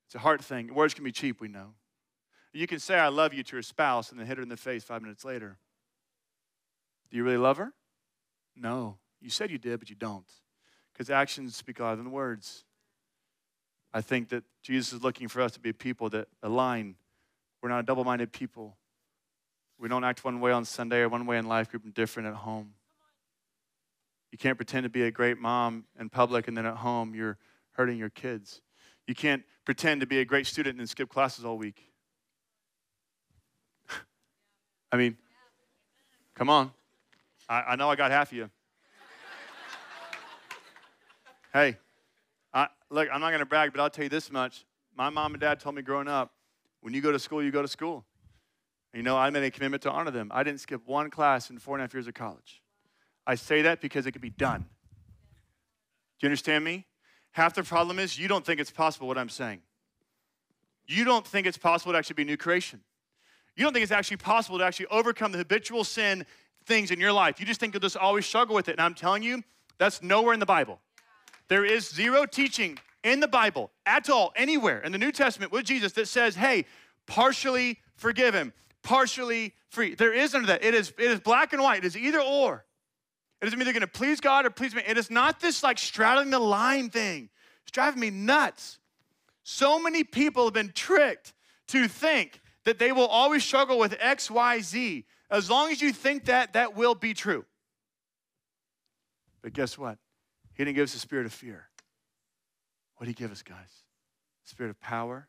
It's 0.06 0.14
a 0.14 0.18
heart 0.18 0.44
thing. 0.44 0.72
Words 0.72 0.94
can 0.94 1.04
be 1.04 1.12
cheap, 1.12 1.40
we 1.40 1.48
know. 1.48 1.74
You 2.52 2.66
can 2.66 2.78
say, 2.78 2.96
I 2.96 3.08
love 3.08 3.34
you 3.34 3.42
to 3.42 3.56
your 3.56 3.62
spouse 3.62 4.10
and 4.10 4.20
then 4.20 4.26
hit 4.26 4.36
her 4.36 4.42
in 4.42 4.48
the 4.48 4.56
face 4.56 4.84
five 4.84 5.02
minutes 5.02 5.24
later. 5.24 5.58
Do 7.10 7.16
you 7.16 7.24
really 7.24 7.36
love 7.38 7.56
her? 7.56 7.72
No. 8.54 8.98
You 9.20 9.30
said 9.30 9.50
you 9.50 9.58
did, 9.58 9.80
but 9.80 9.90
you 9.90 9.96
don't. 9.96 10.30
Because 10.92 11.10
actions 11.10 11.56
speak 11.56 11.80
louder 11.80 11.96
than 11.96 12.12
words. 12.12 12.64
I 13.92 14.00
think 14.00 14.28
that 14.28 14.44
Jesus 14.62 14.92
is 14.92 15.02
looking 15.02 15.28
for 15.28 15.40
us 15.40 15.52
to 15.52 15.60
be 15.60 15.72
people 15.72 16.08
that 16.10 16.28
align. 16.42 16.94
We're 17.64 17.70
not 17.70 17.78
a 17.78 17.82
double 17.84 18.04
minded 18.04 18.30
people. 18.30 18.76
We 19.78 19.88
don't 19.88 20.04
act 20.04 20.22
one 20.22 20.38
way 20.38 20.52
on 20.52 20.66
Sunday 20.66 20.98
or 20.98 21.08
one 21.08 21.24
way 21.24 21.38
in 21.38 21.46
life 21.46 21.70
group 21.70 21.82
and 21.84 21.94
different 21.94 22.28
at 22.28 22.34
home. 22.34 22.74
You 24.30 24.36
can't 24.36 24.58
pretend 24.58 24.84
to 24.84 24.90
be 24.90 25.04
a 25.04 25.10
great 25.10 25.38
mom 25.38 25.86
in 25.98 26.10
public 26.10 26.46
and 26.46 26.58
then 26.58 26.66
at 26.66 26.76
home 26.76 27.14
you're 27.14 27.38
hurting 27.72 27.96
your 27.96 28.10
kids. 28.10 28.60
You 29.06 29.14
can't 29.14 29.44
pretend 29.64 30.02
to 30.02 30.06
be 30.06 30.18
a 30.18 30.26
great 30.26 30.46
student 30.46 30.74
and 30.74 30.80
then 30.80 30.86
skip 30.86 31.08
classes 31.08 31.46
all 31.46 31.56
week. 31.56 31.90
I 34.92 34.98
mean, 34.98 35.16
come 36.34 36.50
on. 36.50 36.70
I, 37.48 37.62
I 37.68 37.76
know 37.76 37.88
I 37.88 37.96
got 37.96 38.10
half 38.10 38.30
of 38.30 38.36
you. 38.36 38.50
hey, 41.54 41.78
I, 42.52 42.68
look, 42.90 43.08
I'm 43.10 43.22
not 43.22 43.30
going 43.30 43.40
to 43.40 43.46
brag, 43.46 43.72
but 43.72 43.80
I'll 43.80 43.88
tell 43.88 44.04
you 44.04 44.10
this 44.10 44.30
much. 44.30 44.66
My 44.94 45.08
mom 45.08 45.32
and 45.32 45.40
dad 45.40 45.60
told 45.60 45.76
me 45.76 45.80
growing 45.80 46.08
up, 46.08 46.30
when 46.84 46.92
you 46.92 47.00
go 47.00 47.10
to 47.10 47.18
school, 47.18 47.42
you 47.42 47.50
go 47.50 47.62
to 47.62 47.68
school. 47.68 48.04
You 48.92 49.02
know, 49.02 49.16
I 49.16 49.30
made 49.30 49.42
a 49.42 49.50
commitment 49.50 49.82
to 49.84 49.90
honor 49.90 50.10
them. 50.10 50.30
I 50.34 50.42
didn't 50.42 50.60
skip 50.60 50.82
one 50.86 51.08
class 51.08 51.48
in 51.48 51.58
four 51.58 51.76
and 51.76 51.80
a 51.80 51.84
half 51.84 51.94
years 51.94 52.06
of 52.06 52.12
college. 52.12 52.60
I 53.26 53.36
say 53.36 53.62
that 53.62 53.80
because 53.80 54.04
it 54.04 54.12
could 54.12 54.20
be 54.20 54.28
done. 54.28 54.60
Do 54.60 54.66
you 56.20 56.28
understand 56.28 56.62
me? 56.62 56.84
Half 57.32 57.54
the 57.54 57.62
problem 57.62 57.98
is 57.98 58.18
you 58.18 58.28
don't 58.28 58.44
think 58.44 58.60
it's 58.60 58.70
possible 58.70 59.08
what 59.08 59.16
I'm 59.16 59.30
saying. 59.30 59.62
You 60.86 61.06
don't 61.06 61.26
think 61.26 61.46
it's 61.46 61.56
possible 61.56 61.92
to 61.92 61.98
actually 61.98 62.16
be 62.16 62.24
new 62.24 62.36
creation. 62.36 62.80
You 63.56 63.64
don't 63.64 63.72
think 63.72 63.84
it's 63.84 63.90
actually 63.90 64.18
possible 64.18 64.58
to 64.58 64.64
actually 64.64 64.88
overcome 64.88 65.32
the 65.32 65.38
habitual 65.38 65.84
sin 65.84 66.26
things 66.66 66.90
in 66.90 67.00
your 67.00 67.12
life. 67.12 67.40
You 67.40 67.46
just 67.46 67.60
think 67.60 67.72
you'll 67.72 67.80
just 67.80 67.96
always 67.96 68.26
struggle 68.26 68.54
with 68.54 68.68
it. 68.68 68.72
And 68.72 68.82
I'm 68.82 68.94
telling 68.94 69.22
you, 69.22 69.42
that's 69.78 70.02
nowhere 70.02 70.34
in 70.34 70.40
the 70.40 70.44
Bible. 70.44 70.80
There 71.48 71.64
is 71.64 71.88
zero 71.88 72.26
teaching 72.26 72.78
in 73.04 73.20
the 73.20 73.28
Bible 73.28 73.70
at 73.86 74.10
all, 74.10 74.32
anywhere 74.34 74.80
in 74.80 74.90
the 74.90 74.98
New 74.98 75.12
Testament 75.12 75.52
with 75.52 75.64
Jesus 75.64 75.92
that 75.92 76.08
says, 76.08 76.34
hey, 76.34 76.64
partially 77.06 77.78
forgiven, 77.94 78.52
partially 78.82 79.54
free. 79.68 79.94
There 79.94 80.12
is 80.12 80.32
none 80.32 80.42
of 80.42 80.48
that. 80.48 80.64
It 80.64 80.74
is, 80.74 80.92
it 80.98 81.10
is 81.10 81.20
black 81.20 81.52
and 81.52 81.62
white. 81.62 81.84
It 81.84 81.86
is 81.86 81.96
either 81.96 82.20
or. 82.20 82.64
It 83.40 83.48
is 83.48 83.54
either 83.54 83.64
going 83.64 83.80
to 83.80 83.86
please 83.86 84.20
God 84.20 84.46
or 84.46 84.50
please 84.50 84.74
me. 84.74 84.82
It 84.86 84.96
is 84.96 85.10
not 85.10 85.38
this 85.38 85.62
like 85.62 85.78
straddling 85.78 86.30
the 86.30 86.38
line 86.38 86.88
thing. 86.88 87.28
It's 87.62 87.70
driving 87.70 88.00
me 88.00 88.10
nuts. 88.10 88.78
So 89.42 89.78
many 89.78 90.02
people 90.02 90.44
have 90.44 90.54
been 90.54 90.72
tricked 90.74 91.34
to 91.68 91.86
think 91.86 92.40
that 92.64 92.78
they 92.78 92.90
will 92.90 93.06
always 93.06 93.44
struggle 93.44 93.78
with 93.78 93.94
X, 94.00 94.30
Y, 94.30 94.60
Z. 94.60 95.04
As 95.30 95.50
long 95.50 95.70
as 95.70 95.82
you 95.82 95.92
think 95.92 96.24
that, 96.26 96.54
that 96.54 96.74
will 96.74 96.94
be 96.94 97.12
true. 97.12 97.44
But 99.42 99.52
guess 99.52 99.76
what? 99.76 99.98
He 100.54 100.64
didn't 100.64 100.76
give 100.76 100.84
us 100.84 100.94
a 100.94 100.98
spirit 100.98 101.26
of 101.26 101.32
fear. 101.32 101.68
What 102.96 103.06
did 103.06 103.10
he 103.18 103.22
give 103.22 103.32
us, 103.32 103.42
guys? 103.42 103.82
Spirit 104.44 104.70
of 104.70 104.80
power, 104.80 105.28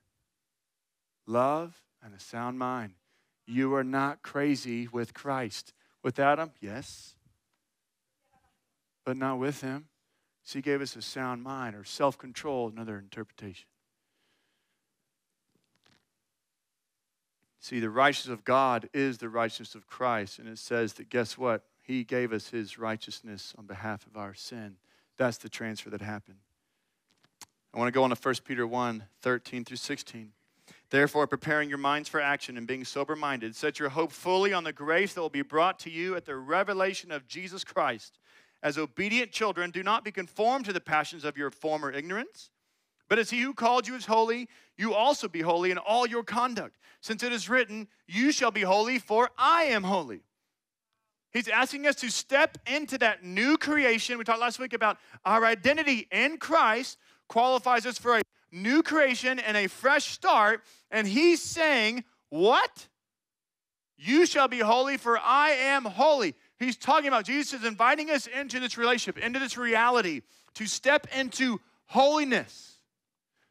love, 1.26 1.82
and 2.04 2.14
a 2.14 2.20
sound 2.20 2.60
mind. 2.60 2.94
You 3.48 3.74
are 3.76 3.84
not 3.84 4.22
crazy 4.22 4.88
with 4.88 5.14
Christ. 5.14 5.74
Without 6.04 6.40
him, 6.40 6.52
yes, 6.62 7.16
but 9.06 9.18
not 9.18 9.40
with 9.40 9.62
him. 9.62 9.88
So 10.44 10.60
he 10.60 10.62
gave 10.62 10.82
us 10.82 10.96
a 10.96 11.02
sound 11.02 11.42
mind 11.42 11.76
or 11.76 11.84
self 11.84 12.18
control, 12.18 12.68
another 12.68 12.98
interpretation. 13.00 13.66
See, 17.60 17.80
the 17.80 17.90
righteousness 17.90 18.32
of 18.32 18.46
God 18.46 18.90
is 18.94 19.18
the 19.18 19.28
righteousness 19.28 19.74
of 19.74 19.88
Christ. 19.88 20.38
And 20.38 20.48
it 20.48 20.60
says 20.60 20.94
that, 20.94 21.10
guess 21.10 21.36
what? 21.36 21.64
He 21.82 22.04
gave 22.04 22.32
us 22.32 22.50
his 22.50 22.78
righteousness 22.78 23.56
on 23.58 23.66
behalf 23.66 24.06
of 24.06 24.18
our 24.18 24.36
sin. 24.36 24.76
That's 25.18 25.40
the 25.40 25.50
transfer 25.50 25.90
that 25.90 26.02
happened. 26.02 26.38
I 27.76 27.78
want 27.78 27.90
to 27.90 27.92
go 27.92 28.04
on 28.04 28.10
to 28.10 28.16
1 28.16 28.36
Peter 28.46 28.66
1 28.66 29.04
13 29.22 29.66
through 29.66 29.78
16. 29.78 30.32
Therefore, 30.90 31.28
preparing 31.28 31.68
your 31.68 31.78
minds 31.78 32.08
for 32.08 32.22
action 32.22 32.58
and 32.58 32.66
being 32.66 32.86
sober 32.86 33.16
minded, 33.16 33.56
set 33.56 33.80
your 33.80 33.90
hope 33.90 34.12
fully 34.12 34.54
on 34.54 34.64
the 34.64 34.72
grace 34.72 35.14
that 35.14 35.22
will 35.22 35.30
be 35.30 35.42
brought 35.42 35.78
to 35.80 35.90
you 35.90 36.16
at 36.16 36.26
the 36.26 36.36
revelation 36.36 37.12
of 37.12 37.28
Jesus 37.28 37.64
Christ. 37.64 38.18
As 38.64 38.78
obedient 38.78 39.32
children, 39.32 39.72
do 39.72 39.84
not 39.84 40.04
be 40.04 40.12
conformed 40.12 40.66
to 40.66 40.74
the 40.74 40.80
passions 40.80 41.26
of 41.26 41.38
your 41.38 41.52
former 41.52 41.92
ignorance 41.92 42.50
but 43.08 43.20
as 43.20 43.30
he 43.30 43.42
who 43.42 43.54
called 43.54 43.88
you 43.88 43.96
is 43.96 44.06
holy, 44.06 44.50
you 44.78 44.94
also 44.94 45.28
be 45.28 45.42
holy 45.42 45.72
in 45.72 45.78
all 45.78 46.08
your 46.08 46.24
conduct, 46.24 46.78
since 47.02 47.24
it 47.24 47.32
is 47.32 47.50
written, 47.50 47.88
You 48.08 48.32
shall 48.32 48.52
be 48.52 48.62
holy, 48.62 49.00
for 49.00 49.30
I 49.38 49.66
am 49.66 49.84
holy. 49.84 50.22
He's 51.32 51.48
asking 51.48 51.86
us 51.86 51.96
to 51.98 52.10
step 52.10 52.58
into 52.66 52.98
that 53.00 53.24
new 53.24 53.58
creation. 53.58 54.18
We 54.18 54.24
talked 54.24 54.40
last 54.40 54.58
week 54.58 54.74
about 54.74 54.98
our 55.26 55.46
identity 55.46 56.08
in 56.12 56.38
Christ 56.38 56.98
qualifies 57.28 57.86
us 57.86 57.98
for 57.98 58.18
a 58.18 58.22
new 58.52 58.82
creation 58.84 59.40
and 59.40 59.58
a 59.58 59.68
fresh 59.68 60.06
start. 60.06 60.64
And 60.92 61.08
he's 61.08 61.42
saying, 61.42 62.04
What? 62.30 62.88
You 63.98 64.26
shall 64.26 64.50
be 64.50 64.60
holy, 64.60 64.98
for 64.98 65.18
I 65.18 65.52
am 65.52 65.86
holy. 65.86 66.36
He's 66.60 66.76
talking 66.76 67.08
about 67.08 67.26
Jesus 67.26 67.62
is 67.62 67.66
inviting 67.66 68.10
us 68.10 68.28
into 68.28 68.60
this 68.60 68.78
relationship, 68.78 69.24
into 69.24 69.40
this 69.40 69.58
reality, 69.58 70.22
to 70.56 70.66
step 70.66 71.08
into 71.16 71.62
holiness 71.86 72.76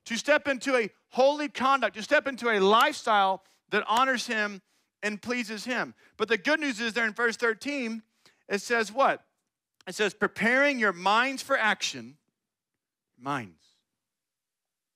to 0.06 0.16
step 0.16 0.48
into 0.48 0.76
a 0.76 0.90
holy 1.10 1.48
conduct, 1.48 1.96
to 1.96 2.02
step 2.02 2.26
into 2.26 2.50
a 2.50 2.60
lifestyle 2.60 3.42
that 3.70 3.84
honors 3.88 4.26
Him 4.26 4.60
and 5.02 5.20
pleases 5.20 5.64
Him. 5.64 5.94
But 6.16 6.28
the 6.28 6.38
good 6.38 6.60
news 6.60 6.80
is 6.80 6.92
there 6.92 7.06
in 7.06 7.12
verse 7.12 7.36
13, 7.36 8.02
it 8.48 8.60
says 8.60 8.92
what? 8.92 9.24
It 9.86 9.94
says, 9.94 10.14
preparing 10.14 10.78
your 10.78 10.92
minds 10.92 11.42
for 11.42 11.58
action. 11.58 12.16
Minds. 13.18 13.63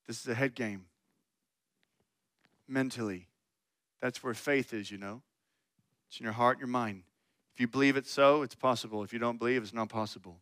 This 0.09 0.21
is 0.21 0.27
a 0.27 0.35
head 0.35 0.55
game. 0.55 0.87
Mentally. 2.67 3.29
That's 4.01 4.25
where 4.25 4.35
faith 4.35 4.75
is, 4.75 4.91
you 4.91 4.99
know. 4.99 5.23
It's 6.09 6.19
in 6.19 6.25
your 6.25 6.33
heart 6.33 6.57
and 6.57 6.61
your 6.63 6.73
mind. 6.73 7.03
If 7.55 7.61
you 7.61 7.69
believe 7.69 7.97
it's 7.97 8.11
so, 8.11 8.43
it's 8.43 8.55
possible. 8.55 9.05
If 9.05 9.13
you 9.13 9.19
don't 9.19 9.39
believe, 9.39 9.63
it's 9.63 9.75
not 9.75 9.89
possible. 9.89 10.39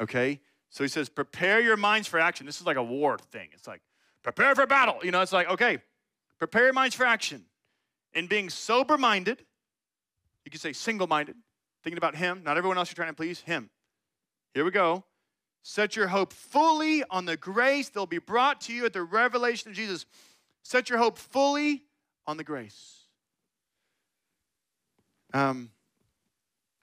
Okay? 0.00 0.40
So 0.70 0.82
he 0.82 0.88
says, 0.88 1.08
prepare 1.08 1.60
your 1.60 1.76
minds 1.76 2.08
for 2.08 2.18
action. 2.18 2.46
This 2.46 2.60
is 2.60 2.66
like 2.66 2.76
a 2.76 2.82
war 2.82 3.16
thing. 3.18 3.48
It's 3.52 3.68
like, 3.68 3.80
prepare 4.24 4.54
for 4.56 4.66
battle. 4.66 4.96
You 5.04 5.12
know, 5.12 5.20
it's 5.20 5.32
like, 5.32 5.48
okay, 5.48 5.78
prepare 6.38 6.64
your 6.64 6.72
minds 6.72 6.96
for 6.96 7.06
action. 7.06 7.44
In 8.12 8.26
being 8.26 8.50
sober 8.50 8.98
minded, 8.98 9.44
you 10.44 10.50
can 10.50 10.60
say 10.60 10.72
single 10.72 11.06
minded, 11.06 11.36
thinking 11.84 11.98
about 11.98 12.16
him, 12.16 12.42
not 12.42 12.56
everyone 12.56 12.76
else 12.76 12.90
you're 12.90 12.96
trying 12.96 13.10
to 13.10 13.14
please, 13.14 13.40
him. 13.40 13.70
Here 14.52 14.64
we 14.64 14.72
go. 14.72 15.04
Set 15.66 15.96
your 15.96 16.08
hope 16.08 16.34
fully 16.34 17.02
on 17.08 17.24
the 17.24 17.38
grace 17.38 17.88
that 17.88 17.98
will 17.98 18.06
be 18.06 18.18
brought 18.18 18.60
to 18.60 18.72
you 18.74 18.84
at 18.84 18.92
the 18.92 19.02
revelation 19.02 19.70
of 19.70 19.74
Jesus. 19.74 20.04
Set 20.62 20.90
your 20.90 20.98
hope 20.98 21.16
fully 21.16 21.84
on 22.26 22.36
the 22.36 22.44
grace. 22.44 23.06
Um, 25.32 25.70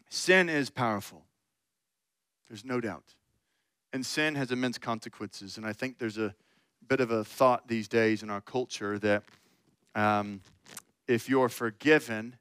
sin 0.10 0.50
is 0.50 0.72
powerful. 0.72 1.24
There's 2.50 2.66
no 2.66 2.82
doubt. 2.82 3.14
And 3.94 4.04
sin 4.04 4.34
has 4.34 4.52
immense 4.52 4.80
consequences. 4.80 5.58
And 5.58 5.66
I 5.66 5.74
think 5.74 6.00
there's 6.00 6.18
a 6.18 6.34
bit 6.88 7.02
of 7.02 7.12
a 7.12 7.24
thought 7.24 7.68
these 7.68 7.88
days 7.88 8.24
in 8.24 8.32
our 8.32 8.42
culture 8.42 8.98
that 8.98 9.24
um, 9.94 10.42
if 11.08 11.30
you're 11.30 11.50
forgiven, 11.50 12.36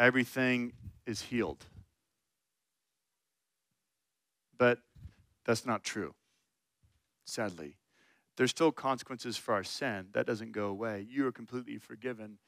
everything 0.00 0.72
is 1.06 1.22
healed. 1.22 1.64
But 4.58 4.80
that's 5.44 5.66
not 5.66 5.84
true, 5.84 6.14
sadly. 7.24 7.76
There's 8.36 8.50
still 8.50 8.72
consequences 8.72 9.36
for 9.36 9.54
our 9.54 9.64
sin. 9.64 10.08
That 10.12 10.26
doesn't 10.26 10.52
go 10.52 10.66
away. 10.66 11.06
You 11.08 11.26
are 11.26 11.32
completely 11.32 11.78
forgiven. 11.78 12.38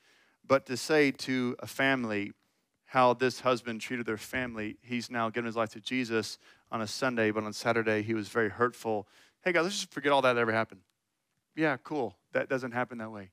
But 0.47 0.67
to 0.67 0.77
say 0.77 1.11
to 1.13 1.57
a 1.61 1.67
family, 1.67 2.33
how 2.87 3.13
this 3.15 3.41
husband 3.41 3.81
treated 3.81 4.07
their 4.07 4.17
family. 4.17 4.79
He's 4.81 5.11
now 5.11 5.29
given 5.29 5.47
his 5.47 5.57
life 5.57 5.71
to 5.71 5.81
Jesus 5.81 6.39
on 6.71 6.81
a 6.81 6.87
Sunday, 6.87 7.31
but 7.31 7.45
on 7.45 7.53
Saturday 7.53 8.03
he 8.03 8.15
was 8.15 8.29
very 8.29 8.49
hurtful. 8.49 9.09
Hey, 9.45 9.53
guys, 9.53 9.65
let's 9.65 9.81
just 9.81 9.93
forget 9.93 10.13
all 10.13 10.23
that 10.23 10.39
ever 10.39 10.53
happened. 10.53 10.81
Yeah, 11.57 11.77
cool. 11.83 12.17
That 12.33 12.49
doesn't 12.49 12.73
happen 12.73 12.99
that 12.99 13.11
way. 13.11 13.31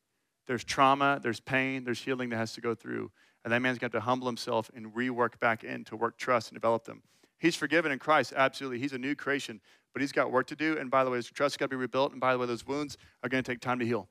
There's 0.47 0.63
trauma, 0.63 1.19
there's 1.21 1.39
pain, 1.39 1.83
there's 1.83 2.01
healing 2.01 2.29
that 2.29 2.37
has 2.37 2.53
to 2.53 2.61
go 2.61 2.75
through. 2.75 3.11
And 3.43 3.53
that 3.53 3.61
man's 3.61 3.77
going 3.77 3.91
to 3.91 3.97
have 3.97 4.03
to 4.03 4.05
humble 4.05 4.27
himself 4.27 4.71
and 4.73 4.93
rework 4.93 5.39
back 5.39 5.63
in 5.63 5.83
to 5.85 5.95
work 5.95 6.17
trust 6.17 6.49
and 6.49 6.55
develop 6.55 6.85
them. 6.85 7.03
He's 7.43 7.57
forgiven 7.57 7.91
in 7.91 7.99
Christ, 7.99 8.31
absolutely. 8.33 8.79
He's 8.79 8.93
a 8.93 8.97
new 8.97 9.15
creation, 9.15 9.59
but 9.91 10.01
he's 10.01 10.13
got 10.13 10.31
work 10.31 10.47
to 10.47 10.55
do. 10.55 10.77
And 10.77 10.89
by 10.89 11.03
the 11.03 11.09
way, 11.09 11.17
his 11.17 11.29
trust 11.29 11.59
got 11.59 11.65
to 11.65 11.69
be 11.71 11.75
rebuilt. 11.75 12.13
And 12.13 12.21
by 12.21 12.31
the 12.31 12.39
way, 12.39 12.45
those 12.45 12.65
wounds 12.65 12.97
are 13.21 13.27
going 13.27 13.43
to 13.43 13.51
take 13.51 13.59
time 13.59 13.79
to 13.79 13.85
heal. 13.85 14.07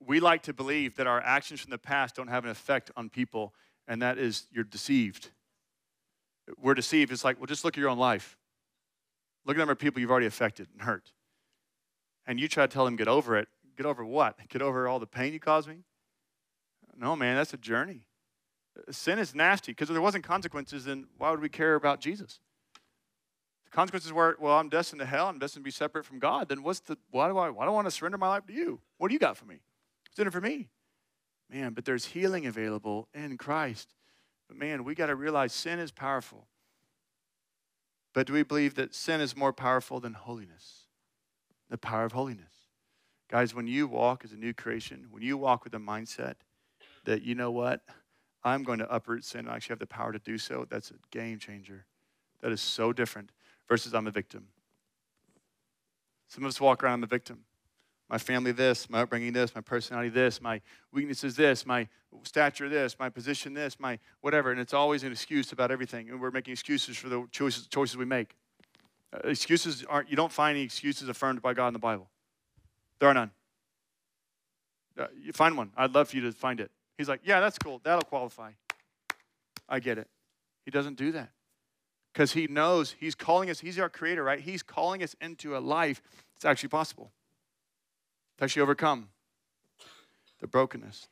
We 0.00 0.18
like 0.18 0.42
to 0.44 0.54
believe 0.54 0.96
that 0.96 1.06
our 1.06 1.20
actions 1.20 1.60
from 1.60 1.70
the 1.70 1.76
past 1.76 2.16
don't 2.16 2.28
have 2.28 2.44
an 2.44 2.50
effect 2.50 2.90
on 2.96 3.10
people, 3.10 3.52
and 3.86 4.00
that 4.00 4.16
is 4.16 4.46
you're 4.50 4.64
deceived. 4.64 5.32
We're 6.58 6.72
deceived. 6.72 7.12
It's 7.12 7.24
like, 7.24 7.38
well, 7.38 7.46
just 7.46 7.62
look 7.62 7.76
at 7.76 7.80
your 7.82 7.90
own 7.90 7.98
life. 7.98 8.38
Look 9.44 9.56
at 9.56 9.58
the 9.58 9.60
number 9.60 9.72
of 9.72 9.78
people 9.78 10.00
you've 10.00 10.10
already 10.10 10.24
affected 10.24 10.68
and 10.72 10.80
hurt. 10.80 11.12
And 12.26 12.40
you 12.40 12.48
try 12.48 12.66
to 12.66 12.72
tell 12.72 12.86
them, 12.86 12.96
get 12.96 13.06
over 13.06 13.36
it. 13.36 13.48
Get 13.76 13.84
over 13.84 14.02
what? 14.02 14.38
Get 14.48 14.62
over 14.62 14.88
all 14.88 14.98
the 14.98 15.06
pain 15.06 15.34
you 15.34 15.40
caused 15.40 15.68
me? 15.68 15.84
No, 16.96 17.14
man, 17.16 17.36
that's 17.36 17.52
a 17.52 17.58
journey. 17.58 18.06
Sin 18.90 19.18
is 19.18 19.34
nasty 19.34 19.72
because 19.72 19.90
if 19.90 19.94
there 19.94 20.02
wasn't 20.02 20.24
consequences, 20.24 20.84
then 20.84 21.06
why 21.18 21.30
would 21.30 21.40
we 21.40 21.48
care 21.48 21.74
about 21.74 22.00
Jesus? 22.00 22.40
The 23.66 23.70
consequences 23.70 24.12
were, 24.12 24.36
well, 24.40 24.58
I'm 24.58 24.68
destined 24.68 25.00
to 25.00 25.06
hell. 25.06 25.28
I'm 25.28 25.38
destined 25.38 25.64
to 25.64 25.66
be 25.66 25.70
separate 25.70 26.04
from 26.04 26.18
God. 26.18 26.48
Then 26.48 26.62
what's 26.62 26.80
the, 26.80 26.96
why 27.10 27.28
do 27.28 27.36
I, 27.36 27.50
why 27.50 27.64
do 27.64 27.70
I 27.70 27.74
want 27.74 27.86
to 27.86 27.90
surrender 27.90 28.18
my 28.18 28.28
life 28.28 28.46
to 28.46 28.52
you? 28.52 28.80
What 28.98 29.08
do 29.08 29.14
you 29.14 29.20
got 29.20 29.36
for 29.36 29.44
me? 29.44 29.60
What's 30.08 30.18
in 30.18 30.26
it 30.26 30.32
for 30.32 30.40
me? 30.40 30.68
Man, 31.50 31.74
but 31.74 31.84
there's 31.84 32.06
healing 32.06 32.46
available 32.46 33.08
in 33.12 33.36
Christ. 33.36 33.94
But 34.48 34.56
man, 34.56 34.84
we 34.84 34.94
got 34.94 35.06
to 35.06 35.14
realize 35.14 35.52
sin 35.52 35.78
is 35.78 35.90
powerful. 35.90 36.46
But 38.14 38.26
do 38.26 38.32
we 38.32 38.42
believe 38.42 38.74
that 38.74 38.94
sin 38.94 39.20
is 39.20 39.36
more 39.36 39.52
powerful 39.52 40.00
than 40.00 40.14
holiness? 40.14 40.86
The 41.68 41.78
power 41.78 42.04
of 42.04 42.12
holiness. 42.12 42.52
Guys, 43.28 43.54
when 43.54 43.66
you 43.66 43.86
walk 43.86 44.24
as 44.24 44.32
a 44.32 44.36
new 44.36 44.52
creation, 44.52 45.06
when 45.10 45.22
you 45.22 45.38
walk 45.38 45.64
with 45.64 45.74
a 45.74 45.78
mindset 45.78 46.34
that, 47.04 47.22
you 47.22 47.34
know 47.34 47.50
what, 47.50 47.80
I'm 48.44 48.62
going 48.62 48.78
to 48.80 48.94
uproot 48.94 49.24
sin, 49.24 49.48
I 49.48 49.56
actually 49.56 49.74
have 49.74 49.78
the 49.78 49.86
power 49.86 50.12
to 50.12 50.18
do 50.18 50.38
so, 50.38 50.66
that's 50.68 50.90
a 50.90 50.94
game 51.10 51.38
changer. 51.38 51.86
That 52.40 52.52
is 52.52 52.60
so 52.60 52.92
different 52.92 53.30
versus 53.68 53.94
I'm 53.94 54.06
a 54.06 54.10
victim. 54.10 54.48
Some 56.28 56.44
of 56.44 56.48
us 56.48 56.60
walk 56.60 56.82
around, 56.82 56.94
I'm 56.94 57.04
a 57.04 57.06
victim. 57.06 57.44
My 58.08 58.18
family, 58.18 58.52
this, 58.52 58.90
my 58.90 59.02
upbringing, 59.02 59.32
this, 59.32 59.54
my 59.54 59.60
personality, 59.60 60.10
this, 60.10 60.40
my 60.40 60.60
weaknesses, 60.92 61.36
this, 61.36 61.64
my 61.64 61.88
stature, 62.24 62.68
this, 62.68 62.98
my 62.98 63.08
position, 63.08 63.54
this, 63.54 63.80
my 63.80 63.98
whatever. 64.20 64.50
And 64.50 64.60
it's 64.60 64.74
always 64.74 65.02
an 65.02 65.12
excuse 65.12 65.52
about 65.52 65.70
everything. 65.70 66.10
And 66.10 66.20
we're 66.20 66.30
making 66.30 66.52
excuses 66.52 66.96
for 66.98 67.08
the 67.08 67.26
choices, 67.30 67.66
choices 67.68 67.96
we 67.96 68.04
make. 68.04 68.34
Uh, 69.14 69.28
excuses 69.28 69.84
aren't, 69.88 70.10
you 70.10 70.16
don't 70.16 70.32
find 70.32 70.56
any 70.56 70.64
excuses 70.64 71.08
affirmed 71.08 71.40
by 71.40 71.54
God 71.54 71.68
in 71.68 71.72
the 71.72 71.78
Bible. 71.78 72.10
There 72.98 73.08
are 73.08 73.14
none. 73.14 73.30
Uh, 74.98 75.06
you 75.18 75.32
find 75.32 75.56
one. 75.56 75.70
I'd 75.76 75.94
love 75.94 76.10
for 76.10 76.16
you 76.16 76.22
to 76.22 76.32
find 76.32 76.60
it. 76.60 76.70
He's 76.98 77.08
like, 77.08 77.20
yeah, 77.24 77.40
that's 77.40 77.58
cool. 77.58 77.80
That'll 77.82 78.02
qualify. 78.02 78.52
I 79.68 79.80
get 79.80 79.98
it. 79.98 80.08
He 80.64 80.70
doesn't 80.70 80.96
do 80.96 81.12
that 81.12 81.30
because 82.12 82.32
he 82.32 82.46
knows 82.46 82.94
he's 82.98 83.14
calling 83.14 83.50
us, 83.50 83.60
he's 83.60 83.78
our 83.78 83.88
creator, 83.88 84.22
right? 84.22 84.40
He's 84.40 84.62
calling 84.62 85.02
us 85.02 85.16
into 85.20 85.56
a 85.56 85.60
life 85.60 86.02
that's 86.34 86.44
actually 86.44 86.68
possible, 86.68 87.10
to 88.38 88.44
actually 88.44 88.62
overcome 88.62 89.08
the 90.40 90.46
brokenness. 90.46 91.08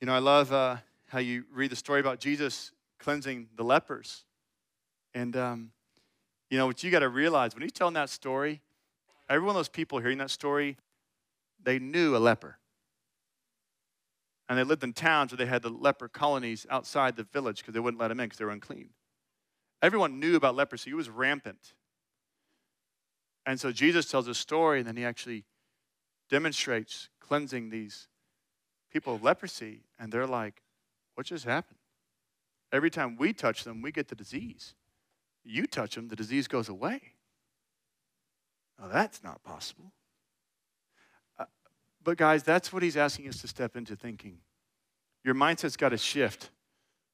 You 0.00 0.06
know, 0.06 0.14
I 0.14 0.18
love 0.18 0.52
uh, 0.52 0.76
how 1.08 1.18
you 1.18 1.44
read 1.52 1.70
the 1.70 1.76
story 1.76 2.00
about 2.00 2.20
Jesus 2.20 2.72
cleansing 2.98 3.48
the 3.56 3.64
lepers. 3.64 4.24
And, 5.12 5.36
um, 5.36 5.72
you 6.48 6.56
know, 6.56 6.66
what 6.66 6.82
you 6.82 6.90
got 6.90 7.00
to 7.00 7.08
realize 7.08 7.54
when 7.54 7.62
he's 7.62 7.72
telling 7.72 7.94
that 7.94 8.08
story, 8.08 8.62
every 9.28 9.42
one 9.42 9.50
of 9.50 9.58
those 9.58 9.68
people 9.68 9.98
hearing 9.98 10.18
that 10.18 10.30
story, 10.30 10.78
they 11.62 11.78
knew 11.78 12.16
a 12.16 12.18
leper. 12.18 12.59
And 14.50 14.58
they 14.58 14.64
lived 14.64 14.82
in 14.82 14.92
towns 14.92 15.30
where 15.30 15.36
they 15.36 15.46
had 15.46 15.62
the 15.62 15.70
leper 15.70 16.08
colonies 16.08 16.66
outside 16.68 17.14
the 17.14 17.22
village 17.22 17.58
because 17.58 17.72
they 17.72 17.78
wouldn't 17.78 18.00
let 18.00 18.08
them 18.08 18.18
in 18.18 18.26
because 18.26 18.38
they 18.38 18.44
were 18.44 18.50
unclean. 18.50 18.90
Everyone 19.80 20.18
knew 20.18 20.34
about 20.34 20.56
leprosy, 20.56 20.90
it 20.90 20.94
was 20.94 21.08
rampant. 21.08 21.72
And 23.46 23.60
so 23.60 23.70
Jesus 23.70 24.10
tells 24.10 24.26
a 24.26 24.34
story, 24.34 24.80
and 24.80 24.88
then 24.88 24.96
he 24.96 25.04
actually 25.04 25.44
demonstrates 26.28 27.10
cleansing 27.20 27.70
these 27.70 28.08
people 28.92 29.14
of 29.14 29.22
leprosy, 29.22 29.84
and 30.00 30.12
they're 30.12 30.26
like, 30.26 30.62
What 31.14 31.26
just 31.26 31.44
happened? 31.44 31.78
Every 32.72 32.90
time 32.90 33.16
we 33.16 33.32
touch 33.32 33.62
them, 33.62 33.82
we 33.82 33.92
get 33.92 34.08
the 34.08 34.16
disease. 34.16 34.74
You 35.44 35.68
touch 35.68 35.94
them, 35.94 36.08
the 36.08 36.16
disease 36.16 36.48
goes 36.48 36.68
away. 36.68 37.00
Oh, 38.82 38.88
that's 38.88 39.22
not 39.22 39.44
possible. 39.44 39.92
But, 42.02 42.16
guys, 42.16 42.42
that's 42.42 42.72
what 42.72 42.82
he's 42.82 42.96
asking 42.96 43.28
us 43.28 43.40
to 43.42 43.48
step 43.48 43.76
into 43.76 43.94
thinking. 43.96 44.38
Your 45.24 45.34
mindset's 45.34 45.76
got 45.76 45.90
to 45.90 45.98
shift 45.98 46.50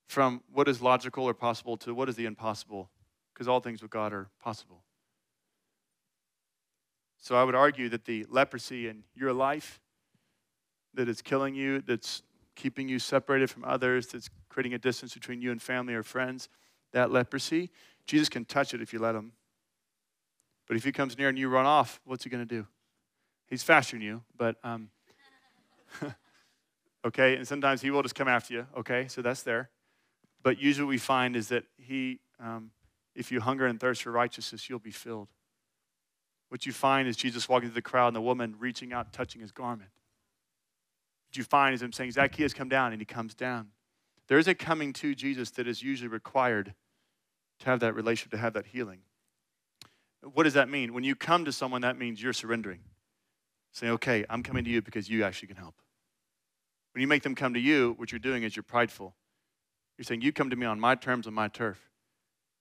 from 0.06 0.42
what 0.52 0.68
is 0.68 0.80
logical 0.80 1.24
or 1.24 1.34
possible 1.34 1.76
to 1.78 1.92
what 1.94 2.08
is 2.08 2.14
the 2.14 2.26
impossible, 2.26 2.90
because 3.34 3.48
all 3.48 3.60
things 3.60 3.82
with 3.82 3.90
God 3.90 4.12
are 4.12 4.28
possible. 4.40 4.84
So, 7.18 7.36
I 7.36 7.42
would 7.42 7.56
argue 7.56 7.88
that 7.88 8.04
the 8.04 8.26
leprosy 8.28 8.88
in 8.88 9.02
your 9.14 9.32
life 9.32 9.80
that 10.94 11.08
is 11.08 11.20
killing 11.20 11.54
you, 11.54 11.80
that's 11.82 12.22
keeping 12.54 12.88
you 12.88 12.98
separated 12.98 13.50
from 13.50 13.64
others, 13.64 14.06
that's 14.08 14.30
creating 14.48 14.74
a 14.74 14.78
distance 14.78 15.14
between 15.14 15.42
you 15.42 15.52
and 15.52 15.60
family 15.60 15.94
or 15.94 16.02
friends, 16.02 16.48
that 16.92 17.10
leprosy, 17.10 17.70
Jesus 18.06 18.28
can 18.28 18.44
touch 18.44 18.72
it 18.72 18.80
if 18.80 18.92
you 18.92 18.98
let 18.98 19.14
him. 19.14 19.32
But 20.66 20.76
if 20.76 20.84
he 20.84 20.92
comes 20.92 21.18
near 21.18 21.28
and 21.28 21.38
you 21.38 21.48
run 21.48 21.66
off, 21.66 22.00
what's 22.04 22.24
he 22.24 22.30
going 22.30 22.46
to 22.46 22.54
do? 22.54 22.66
He's 23.48 23.62
faster 23.62 23.96
than 23.96 24.02
you, 24.02 24.22
but 24.36 24.56
um, 24.64 24.90
okay. 27.04 27.36
And 27.36 27.46
sometimes 27.46 27.80
he 27.80 27.90
will 27.90 28.02
just 28.02 28.14
come 28.14 28.28
after 28.28 28.54
you. 28.54 28.66
Okay, 28.76 29.06
so 29.08 29.22
that's 29.22 29.42
there. 29.42 29.70
But 30.42 30.60
usually, 30.60 30.84
what 30.84 30.90
we 30.90 30.98
find 30.98 31.36
is 31.36 31.48
that 31.48 31.64
he, 31.76 32.20
um, 32.40 32.70
if 33.14 33.30
you 33.32 33.40
hunger 33.40 33.66
and 33.66 33.80
thirst 33.80 34.02
for 34.02 34.10
righteousness, 34.10 34.68
you'll 34.68 34.78
be 34.78 34.90
filled. 34.90 35.28
What 36.48 36.66
you 36.66 36.72
find 36.72 37.08
is 37.08 37.16
Jesus 37.16 37.48
walking 37.48 37.68
through 37.68 37.74
the 37.74 37.82
crowd 37.82 38.08
and 38.08 38.16
the 38.16 38.20
woman 38.20 38.54
reaching 38.58 38.92
out, 38.92 39.12
touching 39.12 39.40
his 39.40 39.50
garment. 39.50 39.90
What 41.28 41.36
you 41.36 41.44
find 41.44 41.74
is 41.74 41.82
him 41.82 41.92
saying, 41.92 42.12
Zacchaeus, 42.12 42.54
come 42.54 42.68
down, 42.68 42.92
and 42.92 43.00
he 43.00 43.06
comes 43.06 43.34
down. 43.34 43.68
There 44.28 44.38
is 44.38 44.48
a 44.48 44.54
coming 44.54 44.92
to 44.94 45.14
Jesus 45.14 45.50
that 45.52 45.66
is 45.66 45.82
usually 45.82 46.08
required 46.08 46.74
to 47.60 47.66
have 47.66 47.80
that 47.80 47.94
relationship, 47.94 48.30
to 48.32 48.38
have 48.38 48.52
that 48.54 48.66
healing. 48.66 49.00
What 50.22 50.44
does 50.44 50.54
that 50.54 50.68
mean? 50.68 50.92
When 50.92 51.04
you 51.04 51.14
come 51.14 51.44
to 51.44 51.52
someone, 51.52 51.82
that 51.82 51.98
means 51.98 52.22
you're 52.22 52.32
surrendering. 52.32 52.80
Say, 53.76 53.90
okay, 53.90 54.24
I'm 54.30 54.42
coming 54.42 54.64
to 54.64 54.70
you 54.70 54.80
because 54.80 55.10
you 55.10 55.22
actually 55.22 55.48
can 55.48 55.58
help. 55.58 55.74
When 56.94 57.02
you 57.02 57.06
make 57.06 57.22
them 57.22 57.34
come 57.34 57.52
to 57.52 57.60
you, 57.60 57.92
what 57.98 58.10
you're 58.10 58.18
doing 58.18 58.42
is 58.42 58.56
you're 58.56 58.62
prideful. 58.62 59.14
You're 59.98 60.04
saying, 60.04 60.22
you 60.22 60.32
come 60.32 60.48
to 60.48 60.56
me 60.56 60.64
on 60.64 60.80
my 60.80 60.94
terms, 60.94 61.26
on 61.26 61.34
my 61.34 61.48
turf. 61.48 61.90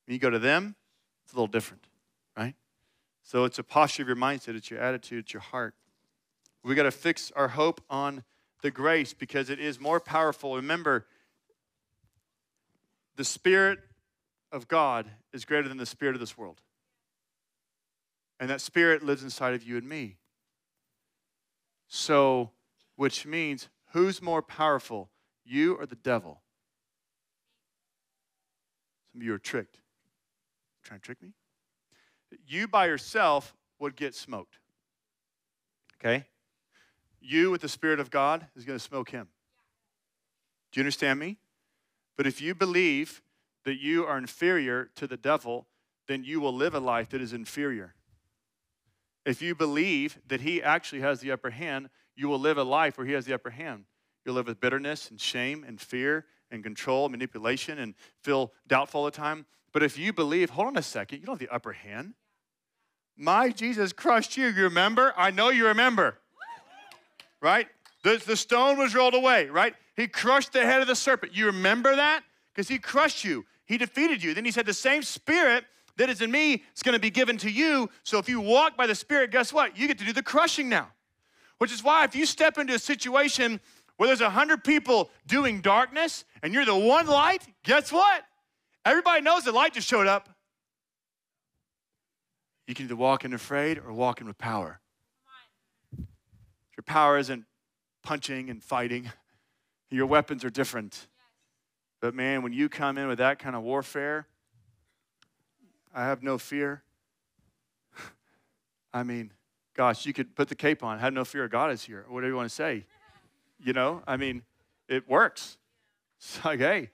When 0.06 0.14
you 0.14 0.20
go 0.20 0.30
to 0.30 0.40
them, 0.40 0.76
it's 1.24 1.32
a 1.32 1.38
little 1.38 1.48
different, 1.48 1.88
right? 2.38 2.54
So 3.24 3.46
it's 3.46 3.58
a 3.58 3.64
posture 3.64 4.02
of 4.02 4.10
your 4.10 4.18
mindset, 4.18 4.58
it's 4.58 4.70
your 4.70 4.82
attitude, 4.82 5.24
it's 5.24 5.34
your 5.34 5.40
heart. 5.40 5.74
We 6.66 6.76
got 6.76 6.84
to 6.84 6.92
fix 6.92 7.32
our 7.34 7.48
hope 7.48 7.80
on 7.90 8.26
the 8.62 8.70
grace 8.70 9.14
because 9.14 9.50
it 9.50 9.58
is 9.58 9.80
more 9.80 10.02
powerful. 10.02 10.58
Remember, 10.58 11.06
the 13.16 13.24
Spirit 13.24 13.80
of 14.52 14.68
God 14.68 15.10
is 15.32 15.46
greater 15.46 15.70
than 15.70 15.78
the 15.78 15.86
Spirit 15.86 16.14
of 16.14 16.20
this 16.20 16.38
world. 16.38 16.60
And 18.38 18.50
that 18.50 18.60
Spirit 18.60 19.02
lives 19.02 19.24
inside 19.24 19.54
of 19.54 19.64
you 19.64 19.78
and 19.78 19.88
me. 19.88 20.18
So, 21.88 22.52
which 22.96 23.26
means 23.26 23.70
who's 23.92 24.22
more 24.22 24.42
powerful, 24.42 25.10
you 25.46 25.76
or 25.76 25.86
the 25.86 25.96
devil? 25.96 26.42
Some 29.12 29.22
of 29.22 29.26
you 29.26 29.34
are 29.34 29.40
tricked. 29.40 29.80
Trying 30.84 31.00
to 31.00 31.06
trick 31.06 31.22
me? 31.22 31.34
You 32.48 32.68
by 32.68 32.88
yourself 32.88 33.56
would 33.80 33.96
get 33.96 34.16
smoked. 34.16 34.60
Okay? 36.00 36.26
You 37.22 37.50
with 37.52 37.62
the 37.62 37.70
Spirit 37.70 38.00
of 38.00 38.12
God 38.12 38.48
is 38.56 38.66
going 38.66 38.78
to 38.78 38.84
smoke 38.84 39.10
him. 39.10 39.28
Do 40.72 40.80
you 40.80 40.84
understand 40.84 41.20
me? 41.20 41.38
But 42.18 42.28
if 42.28 42.42
you 42.42 42.54
believe 42.54 43.22
that 43.64 43.80
you 43.80 44.06
are 44.06 44.18
inferior 44.18 44.90
to 44.96 45.08
the 45.08 45.18
devil, 45.18 45.68
then 46.08 46.24
you 46.24 46.40
will 46.40 46.54
live 46.54 46.76
a 46.76 46.80
life 46.80 47.10
that 47.10 47.22
is 47.22 47.34
inferior. 47.34 47.96
If 49.26 49.42
you 49.42 49.56
believe 49.56 50.20
that 50.28 50.42
he 50.42 50.62
actually 50.62 51.02
has 51.02 51.20
the 51.20 51.32
upper 51.32 51.50
hand, 51.50 51.90
you 52.16 52.28
will 52.28 52.40
live 52.40 52.58
a 52.58 52.64
life 52.64 52.98
where 52.98 53.08
he 53.08 53.14
has 53.14 53.26
the 53.26 53.34
upper 53.34 53.50
hand. 53.50 53.86
You'll 54.24 54.36
live 54.36 54.48
with 54.48 54.60
bitterness 54.60 55.10
and 55.10 55.20
shame 55.20 55.64
and 55.68 55.80
fear 55.80 56.26
and 56.52 56.64
control, 56.64 57.10
manipulation, 57.10 57.80
and 57.80 57.96
feel 58.22 58.54
doubtful 58.68 59.02
all 59.02 59.06
the 59.06 59.12
time. 59.12 59.46
But 59.74 59.84
if 59.84 59.98
you 59.98 60.14
believe, 60.14 60.52
hold 60.52 60.68
on 60.68 60.78
a 60.78 60.82
second, 60.82 61.20
you 61.20 61.26
don't 61.26 61.40
have 61.40 61.48
the 61.48 61.54
upper 61.54 61.74
hand. 61.74 62.14
My 63.18 63.50
Jesus 63.50 63.94
crushed 63.94 64.38
you, 64.38 64.48
you 64.48 64.64
remember? 64.64 65.14
I 65.18 65.32
know 65.32 65.50
you 65.50 65.68
remember. 65.68 66.18
Right? 67.42 67.68
The, 68.04 68.22
the 68.26 68.36
stone 68.36 68.78
was 68.78 68.94
rolled 68.94 69.16
away, 69.16 69.48
right? 69.48 69.74
He 69.96 70.08
crushed 70.08 70.54
the 70.54 70.66
head 70.66 70.82
of 70.82 70.88
the 70.88 70.96
serpent. 70.96 71.36
You 71.36 71.48
remember 71.48 71.96
that? 71.96 72.24
Because 72.54 72.68
he 72.68 72.78
crushed 72.78 73.24
you, 73.24 73.46
he 73.66 73.78
defeated 73.78 74.24
you. 74.24 74.34
Then 74.34 74.46
he 74.46 74.52
said, 74.52 74.66
The 74.66 74.74
same 74.74 75.02
spirit 75.04 75.66
that 75.98 76.10
is 76.10 76.22
in 76.22 76.32
me 76.32 76.64
is 76.76 76.84
going 76.84 76.94
to 76.94 77.00
be 77.00 77.10
given 77.10 77.38
to 77.38 77.50
you. 77.50 77.90
So 78.04 78.18
if 78.18 78.28
you 78.28 78.42
walk 78.42 78.76
by 78.76 78.88
the 78.88 78.96
Spirit, 78.96 79.32
guess 79.32 79.54
what? 79.54 79.78
You 79.78 79.88
get 79.88 79.98
to 80.00 80.06
do 80.06 80.14
the 80.14 80.24
crushing 80.24 80.70
now. 80.70 80.90
Which 81.58 81.72
is 81.72 81.84
why 81.84 82.04
if 82.04 82.16
you 82.16 82.26
step 82.26 82.58
into 82.58 82.74
a 82.74 82.80
situation 82.80 83.62
where 83.98 84.08
there's 84.08 84.22
a 84.22 84.30
hundred 84.30 84.64
people 84.64 85.10
doing 85.26 85.62
darkness 85.62 86.26
and 86.44 86.54
you're 86.54 86.66
the 86.66 86.76
one 86.76 87.08
light, 87.08 87.44
guess 87.64 87.92
what? 87.92 88.24
Everybody 88.84 89.22
knows 89.22 89.44
the 89.44 89.52
light 89.52 89.74
just 89.74 89.88
showed 89.88 90.08
up. 90.08 90.30
You 92.68 92.76
can 92.76 92.86
either 92.86 92.96
walk 92.96 93.24
in 93.24 93.34
afraid 93.34 93.78
or 93.78 93.94
walk 93.94 94.22
in 94.22 94.28
with 94.28 94.38
power. 94.38 94.82
Your 95.98 96.84
power 96.86 97.18
isn't 97.18 97.46
punching 98.04 98.50
and 98.50 98.62
fighting. 98.62 99.12
Your 99.92 100.08
weapons 100.08 100.44
are 100.44 100.50
different. 100.50 101.08
But 102.02 102.14
man, 102.14 102.42
when 102.42 102.54
you 102.54 102.68
come 102.68 102.98
in 102.98 103.08
with 103.08 103.20
that 103.20 103.40
kind 103.40 103.56
of 103.56 103.62
warfare, 103.62 104.28
I 105.96 106.04
have 106.04 106.22
no 106.22 106.38
fear. 106.38 106.84
I 108.94 109.04
mean, 109.04 109.32
gosh, 109.76 110.06
you 110.06 110.12
could 110.12 110.36
put 110.36 110.50
the 110.50 110.56
cape 110.56 110.84
on, 110.84 111.00
have 111.00 111.14
no 111.14 111.24
fear, 111.24 111.48
God 111.48 111.72
is 111.72 111.84
here, 111.84 112.06
whatever 112.10 112.32
you 112.32 112.36
want 112.36 112.50
to 112.50 112.54
say. 112.54 112.86
You 113.64 113.72
know, 113.72 114.04
I 114.06 114.18
mean, 114.18 114.44
it 114.90 115.10
works. 115.10 115.58
It's 116.20 116.44
like, 116.44 116.60
hey, 116.60 116.90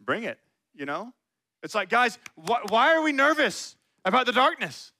bring 0.00 0.24
it, 0.24 0.38
you 0.74 0.86
know? 0.86 1.12
It's 1.62 1.74
like, 1.74 1.90
guys, 1.90 2.18
wh- 2.36 2.70
why 2.70 2.94
are 2.94 3.02
we 3.02 3.12
nervous 3.12 3.76
about 4.06 4.24
the 4.24 4.32
darkness? 4.32 4.92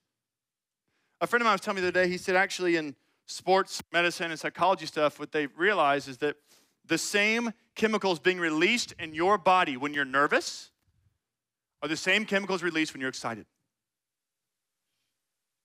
A 1.22 1.26
friend 1.26 1.40
of 1.40 1.46
mine 1.46 1.54
was 1.54 1.62
telling 1.62 1.76
me 1.76 1.80
the 1.80 1.88
other 1.88 2.04
day, 2.04 2.10
he 2.10 2.18
said, 2.18 2.36
actually, 2.36 2.76
in 2.76 2.94
sports 3.24 3.82
medicine 3.92 4.30
and 4.30 4.38
psychology 4.38 4.84
stuff, 4.84 5.18
what 5.18 5.32
they 5.32 5.46
realize 5.46 6.06
is 6.06 6.18
that 6.18 6.36
the 6.84 6.98
same 6.98 7.52
chemicals 7.74 8.18
being 8.18 8.38
released 8.38 8.94
in 8.98 9.14
your 9.14 9.38
body 9.38 9.78
when 9.78 9.94
you're 9.94 10.04
nervous 10.04 10.70
are 11.82 11.88
the 11.88 11.96
same 11.96 12.24
chemicals 12.24 12.62
released 12.62 12.92
when 12.92 13.00
you're 13.00 13.10
excited. 13.10 13.46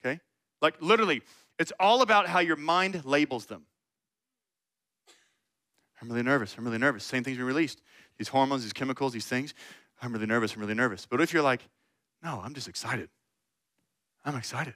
Okay? 0.03 0.19
Like 0.61 0.75
literally, 0.81 1.21
it's 1.59 1.71
all 1.79 2.01
about 2.01 2.27
how 2.27 2.39
your 2.39 2.55
mind 2.55 3.03
labels 3.05 3.45
them. 3.45 3.65
I'm 6.01 6.09
really 6.09 6.23
nervous. 6.23 6.55
I'm 6.57 6.65
really 6.65 6.77
nervous. 6.77 7.03
Same 7.03 7.23
things 7.23 7.37
being 7.37 7.47
released. 7.47 7.81
These 8.17 8.27
hormones, 8.27 8.63
these 8.63 8.73
chemicals, 8.73 9.13
these 9.13 9.25
things. 9.25 9.53
I'm 10.01 10.11
really 10.11 10.25
nervous. 10.25 10.53
I'm 10.53 10.61
really 10.61 10.73
nervous. 10.73 11.05
But 11.05 11.21
if 11.21 11.31
you're 11.31 11.43
like, 11.43 11.61
no, 12.21 12.41
I'm 12.43 12.53
just 12.53 12.67
excited. 12.67 13.09
I'm 14.25 14.35
excited. 14.35 14.75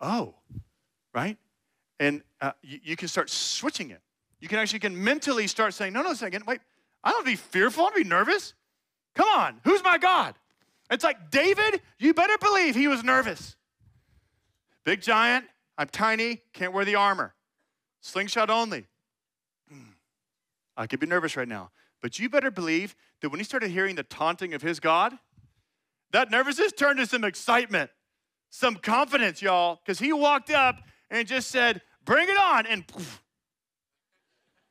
Oh, 0.00 0.34
right? 1.14 1.38
And 2.00 2.22
uh, 2.40 2.52
you, 2.62 2.80
you, 2.82 2.96
can 2.96 3.08
start 3.08 3.30
switching 3.30 3.90
it. 3.90 4.00
You 4.40 4.48
can 4.48 4.58
actually 4.58 4.80
can 4.80 5.02
mentally 5.02 5.46
start 5.46 5.72
saying, 5.72 5.92
no, 5.92 6.02
no, 6.02 6.14
second, 6.14 6.44
wait, 6.46 6.60
I 7.04 7.10
don't 7.10 7.24
be 7.24 7.36
fearful, 7.36 7.84
I 7.84 7.90
don't 7.90 8.02
be 8.02 8.08
nervous. 8.08 8.54
Come 9.14 9.28
on, 9.28 9.60
who's 9.64 9.82
my 9.82 9.98
God? 9.98 10.34
It's 10.90 11.04
like 11.04 11.30
David, 11.30 11.80
you 11.98 12.14
better 12.14 12.36
believe 12.38 12.74
he 12.74 12.88
was 12.88 13.02
nervous. 13.02 13.56
Big 14.84 15.00
giant, 15.00 15.46
I'm 15.78 15.88
tiny, 15.88 16.42
can't 16.52 16.72
wear 16.72 16.84
the 16.84 16.96
armor. 16.96 17.34
Slingshot 18.00 18.50
only. 18.50 18.86
I 20.76 20.86
could 20.86 21.00
be 21.00 21.06
nervous 21.06 21.36
right 21.36 21.48
now. 21.48 21.70
But 22.00 22.18
you 22.18 22.28
better 22.28 22.50
believe 22.50 22.96
that 23.20 23.28
when 23.28 23.38
he 23.38 23.44
started 23.44 23.70
hearing 23.70 23.94
the 23.94 24.02
taunting 24.02 24.54
of 24.54 24.62
his 24.62 24.80
God, 24.80 25.16
that 26.12 26.30
nervousness 26.30 26.72
turned 26.72 26.98
to 26.98 27.06
some 27.06 27.24
excitement, 27.24 27.90
some 28.50 28.76
confidence, 28.76 29.40
y'all, 29.40 29.80
because 29.84 29.98
he 29.98 30.12
walked 30.12 30.50
up 30.50 30.76
and 31.10 31.26
just 31.28 31.50
said, 31.50 31.80
Bring 32.04 32.28
it 32.28 32.36
on. 32.36 32.66
And 32.66 32.86
poof. 32.86 33.22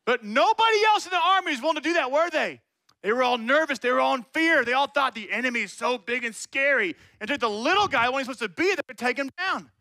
But 0.06 0.24
nobody 0.24 0.78
else 0.88 1.06
in 1.06 1.12
the 1.12 1.22
army 1.24 1.52
was 1.52 1.62
willing 1.62 1.76
to 1.76 1.82
do 1.82 1.94
that, 1.94 2.12
were 2.12 2.30
they? 2.30 2.62
They 3.02 3.12
were 3.12 3.24
all 3.24 3.38
nervous. 3.38 3.80
They 3.80 3.92
were 3.92 4.00
all 4.00 4.16
in 4.16 4.24
fear. 4.32 4.64
They 4.64 4.74
all 4.74 4.88
thought 4.88 5.16
the 5.16 5.32
enemy 5.32 5.62
is 5.62 5.74
so 5.74 5.98
big 5.98 6.24
and 6.24 6.36
scary. 6.36 6.96
And 7.20 7.28
took 7.28 7.40
the 7.40 7.50
little 7.50 7.88
guy 7.88 8.10
when 8.10 8.20
he's 8.20 8.28
supposed 8.28 8.42
to 8.42 8.50
be 8.50 8.76
there 8.76 8.84
to 8.88 8.94
take 8.94 9.18
him 9.18 9.32
down 9.38 9.72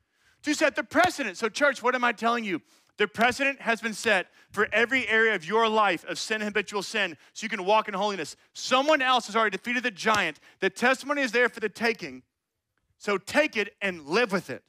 to 0.42 0.54
set 0.54 0.76
the 0.76 0.85
precedent. 0.85 1.37
So, 1.37 1.48
church, 1.48 1.83
what 1.83 1.94
am 1.94 2.04
I 2.04 2.12
telling 2.12 2.44
you? 2.44 2.62
The 2.96 3.09
precedent 3.09 3.61
has 3.62 3.80
been 3.80 3.94
set 3.94 4.26
for 4.50 4.68
every 4.72 5.09
area 5.09 5.35
of 5.35 5.44
your 5.44 5.68
life 5.68 6.04
of 6.04 6.18
sin, 6.18 6.40
habitual 6.40 6.83
sin, 6.83 7.16
so 7.33 7.44
you 7.44 7.48
can 7.48 7.64
walk 7.64 7.88
in 7.88 7.94
holiness. 7.94 8.37
Someone 8.52 9.00
else 9.00 9.26
has 9.26 9.37
already 9.37 9.56
defeated 9.56 9.83
the 9.83 9.90
giant. 9.90 10.38
The 10.61 10.68
testimony 10.68 11.22
is 11.22 11.33
there 11.33 11.48
for 11.48 11.61
the 11.61 11.68
taking. 11.68 12.22
So 12.98 13.16
take 13.16 13.56
it 13.56 13.74
and 13.80 14.06
live 14.06 14.33
with 14.33 14.50
it. 14.50 14.62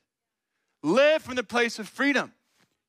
Live 0.82 1.22
from 1.22 1.36
the 1.36 1.44
place 1.44 1.78
of 1.78 1.90
freedom. 1.90 2.32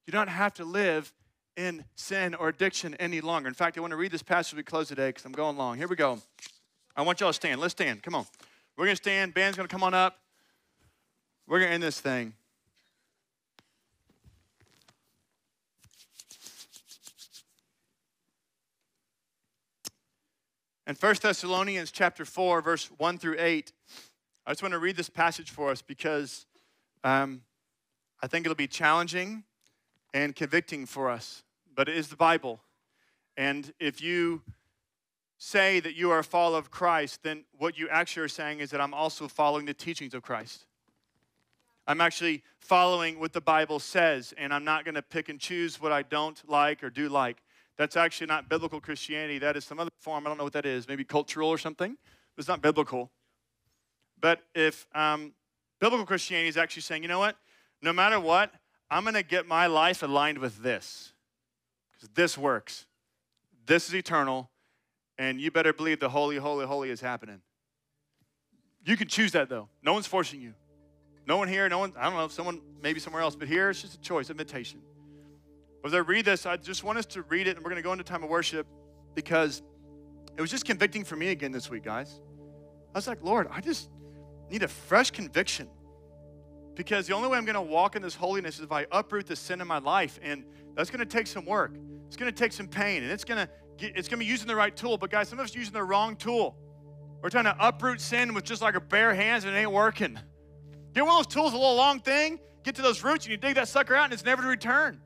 You 0.06 0.12
don't 0.12 0.28
have 0.28 0.54
to 0.54 0.64
live 0.64 1.12
in 1.56 1.84
sin 1.94 2.34
or 2.34 2.48
addiction 2.48 2.94
any 2.94 3.20
longer. 3.20 3.48
In 3.48 3.54
fact, 3.54 3.76
I 3.76 3.80
want 3.80 3.92
to 3.92 3.96
read 3.96 4.12
this 4.12 4.22
passage 4.22 4.54
as 4.54 4.56
we 4.56 4.62
close 4.62 4.88
today 4.88 5.08
because 5.08 5.24
I'm 5.24 5.32
going 5.32 5.56
long. 5.56 5.76
Here 5.76 5.88
we 5.88 5.96
go. 5.96 6.18
I 6.96 7.02
want 7.02 7.20
y'all 7.20 7.30
to 7.30 7.34
stand. 7.34 7.60
Let's 7.60 7.72
stand. 7.72 8.02
Come 8.02 8.14
on. 8.14 8.26
We're 8.76 8.86
going 8.86 8.96
to 8.96 9.02
stand. 9.02 9.34
Band's 9.34 9.56
going 9.56 9.68
to 9.68 9.72
come 9.72 9.82
on 9.82 9.94
up. 9.94 10.18
We're 11.46 11.58
going 11.58 11.70
to 11.70 11.74
end 11.74 11.82
this 11.82 12.00
thing. 12.00 12.34
In 20.86 20.96
1 20.96 21.14
Thessalonians 21.22 21.90
chapter 21.90 22.24
4, 22.24 22.60
verse 22.60 22.90
1 22.98 23.18
through 23.18 23.36
8, 23.38 23.72
I 24.46 24.50
just 24.50 24.62
want 24.62 24.72
to 24.72 24.78
read 24.78 24.96
this 24.96 25.08
passage 25.08 25.50
for 25.50 25.70
us 25.70 25.80
because 25.80 26.44
um, 27.04 27.42
I 28.20 28.26
think 28.26 28.46
it'll 28.46 28.56
be 28.56 28.66
challenging 28.66 29.44
and 30.14 30.34
convicting 30.34 30.86
for 30.86 31.10
us. 31.10 31.42
But 31.74 31.88
it 31.88 31.96
is 31.96 32.08
the 32.08 32.16
Bible. 32.16 32.60
And 33.36 33.72
if 33.80 34.02
you 34.02 34.42
say 35.38 35.80
that 35.80 35.94
you 35.94 36.10
are 36.10 36.20
a 36.20 36.24
follower 36.24 36.58
of 36.58 36.70
Christ, 36.70 37.22
then 37.22 37.44
what 37.58 37.76
you 37.76 37.88
actually 37.88 38.24
are 38.24 38.28
saying 38.28 38.60
is 38.60 38.70
that 38.70 38.80
I'm 38.80 38.94
also 38.94 39.26
following 39.26 39.66
the 39.66 39.74
teachings 39.74 40.14
of 40.14 40.22
Christ. 40.22 40.66
I'm 41.86 42.00
actually 42.00 42.44
following 42.60 43.18
what 43.18 43.32
the 43.32 43.40
Bible 43.40 43.80
says, 43.80 44.32
and 44.38 44.54
I'm 44.54 44.64
not 44.64 44.84
going 44.84 44.94
to 44.94 45.02
pick 45.02 45.28
and 45.28 45.40
choose 45.40 45.80
what 45.80 45.90
I 45.90 46.02
don't 46.02 46.40
like 46.48 46.84
or 46.84 46.90
do 46.90 47.08
like. 47.08 47.42
That's 47.76 47.96
actually 47.96 48.28
not 48.28 48.48
biblical 48.48 48.80
Christianity. 48.80 49.38
That 49.38 49.56
is 49.56 49.64
some 49.64 49.80
other 49.80 49.90
form. 49.98 50.26
I 50.26 50.30
don't 50.30 50.38
know 50.38 50.44
what 50.44 50.52
that 50.52 50.66
is. 50.66 50.86
Maybe 50.86 51.04
cultural 51.04 51.48
or 51.48 51.58
something. 51.58 51.96
It's 52.38 52.46
not 52.46 52.62
biblical. 52.62 53.10
But 54.20 54.42
if 54.54 54.86
um, 54.94 55.32
biblical 55.80 56.06
Christianity 56.06 56.48
is 56.48 56.56
actually 56.56 56.82
saying, 56.82 57.02
you 57.02 57.08
know 57.08 57.18
what? 57.18 57.36
No 57.82 57.92
matter 57.92 58.20
what, 58.20 58.54
I'm 58.92 59.04
going 59.04 59.14
to 59.14 59.22
get 59.22 59.48
my 59.48 59.68
life 59.68 60.02
aligned 60.02 60.36
with 60.36 60.62
this. 60.62 61.14
Because 61.92 62.10
this 62.10 62.36
works. 62.36 62.84
This 63.64 63.88
is 63.88 63.94
eternal. 63.94 64.50
And 65.18 65.40
you 65.40 65.50
better 65.50 65.72
believe 65.72 65.98
the 65.98 66.10
holy, 66.10 66.36
holy, 66.36 66.66
holy 66.66 66.90
is 66.90 67.00
happening. 67.00 67.40
You 68.84 68.98
can 68.98 69.08
choose 69.08 69.32
that 69.32 69.48
though. 69.48 69.68
No 69.82 69.94
one's 69.94 70.06
forcing 70.06 70.42
you. 70.42 70.52
No 71.26 71.38
one 71.38 71.48
here, 71.48 71.68
no 71.68 71.78
one, 71.78 71.94
I 71.96 72.04
don't 72.04 72.14
know, 72.14 72.28
someone 72.28 72.60
maybe 72.82 73.00
somewhere 73.00 73.22
else, 73.22 73.36
but 73.36 73.48
here 73.48 73.70
it's 73.70 73.80
just 73.80 73.94
a 73.94 74.00
choice, 74.00 74.28
invitation. 74.28 74.80
As 75.84 75.94
I 75.94 75.98
read 75.98 76.24
this, 76.24 76.46
I 76.46 76.56
just 76.56 76.82
want 76.82 76.98
us 76.98 77.06
to 77.06 77.22
read 77.22 77.46
it, 77.46 77.56
and 77.56 77.64
we're 77.64 77.70
going 77.70 77.76
to 77.76 77.82
go 77.82 77.92
into 77.92 78.04
time 78.04 78.24
of 78.24 78.28
worship 78.28 78.66
because 79.14 79.62
it 80.36 80.40
was 80.40 80.50
just 80.50 80.64
convicting 80.64 81.04
for 81.04 81.14
me 81.14 81.28
again 81.28 81.52
this 81.52 81.70
week, 81.70 81.84
guys. 81.84 82.20
I 82.92 82.98
was 82.98 83.06
like, 83.06 83.22
Lord, 83.22 83.46
I 83.50 83.60
just 83.60 83.88
need 84.50 84.64
a 84.64 84.68
fresh 84.68 85.12
conviction 85.12 85.68
because 86.74 87.06
the 87.06 87.14
only 87.14 87.28
way 87.28 87.38
I'm 87.38 87.44
going 87.44 87.54
to 87.54 87.60
walk 87.60 87.96
in 87.96 88.02
this 88.02 88.14
holiness 88.14 88.56
is 88.56 88.64
if 88.64 88.72
I 88.72 88.86
uproot 88.92 89.26
the 89.26 89.36
sin 89.36 89.60
in 89.60 89.66
my 89.66 89.78
life, 89.78 90.18
and 90.22 90.44
that's 90.74 90.90
going 90.90 91.00
to 91.00 91.06
take 91.06 91.26
some 91.26 91.44
work. 91.44 91.76
It's 92.06 92.16
going 92.16 92.32
to 92.32 92.38
take 92.38 92.52
some 92.52 92.68
pain, 92.68 93.02
and 93.02 93.12
it's 93.12 93.24
going 93.24 93.46
to 93.46 93.52
it's 93.78 94.06
going 94.06 94.18
to 94.20 94.24
be 94.24 94.26
using 94.26 94.46
the 94.46 94.54
right 94.54 94.76
tool. 94.76 94.96
But 94.96 95.10
guys, 95.10 95.28
some 95.28 95.38
of 95.40 95.44
us 95.44 95.54
using 95.54 95.72
the 95.72 95.82
wrong 95.82 96.14
tool. 96.14 96.56
We're 97.20 97.30
trying 97.30 97.44
to 97.44 97.56
uproot 97.58 98.00
sin 98.00 98.34
with 98.34 98.44
just 98.44 98.62
like 98.62 98.74
a 98.74 98.80
bare 98.80 99.14
hands, 99.14 99.44
and 99.44 99.54
it 99.54 99.58
ain't 99.58 99.72
working. 99.72 100.18
Get 100.94 101.04
one 101.04 101.12
of 101.12 101.24
those 101.24 101.34
tools, 101.34 101.52
a 101.52 101.56
little 101.56 101.76
long 101.76 102.00
thing. 102.00 102.38
Get 102.64 102.74
to 102.76 102.82
those 102.82 103.02
roots, 103.02 103.24
and 103.24 103.30
you 103.32 103.36
dig 103.36 103.54
that 103.56 103.68
sucker 103.68 103.94
out, 103.94 104.04
and 104.04 104.12
it's 104.12 104.24
never 104.24 104.42
to 104.42 104.48
return. 104.48 105.00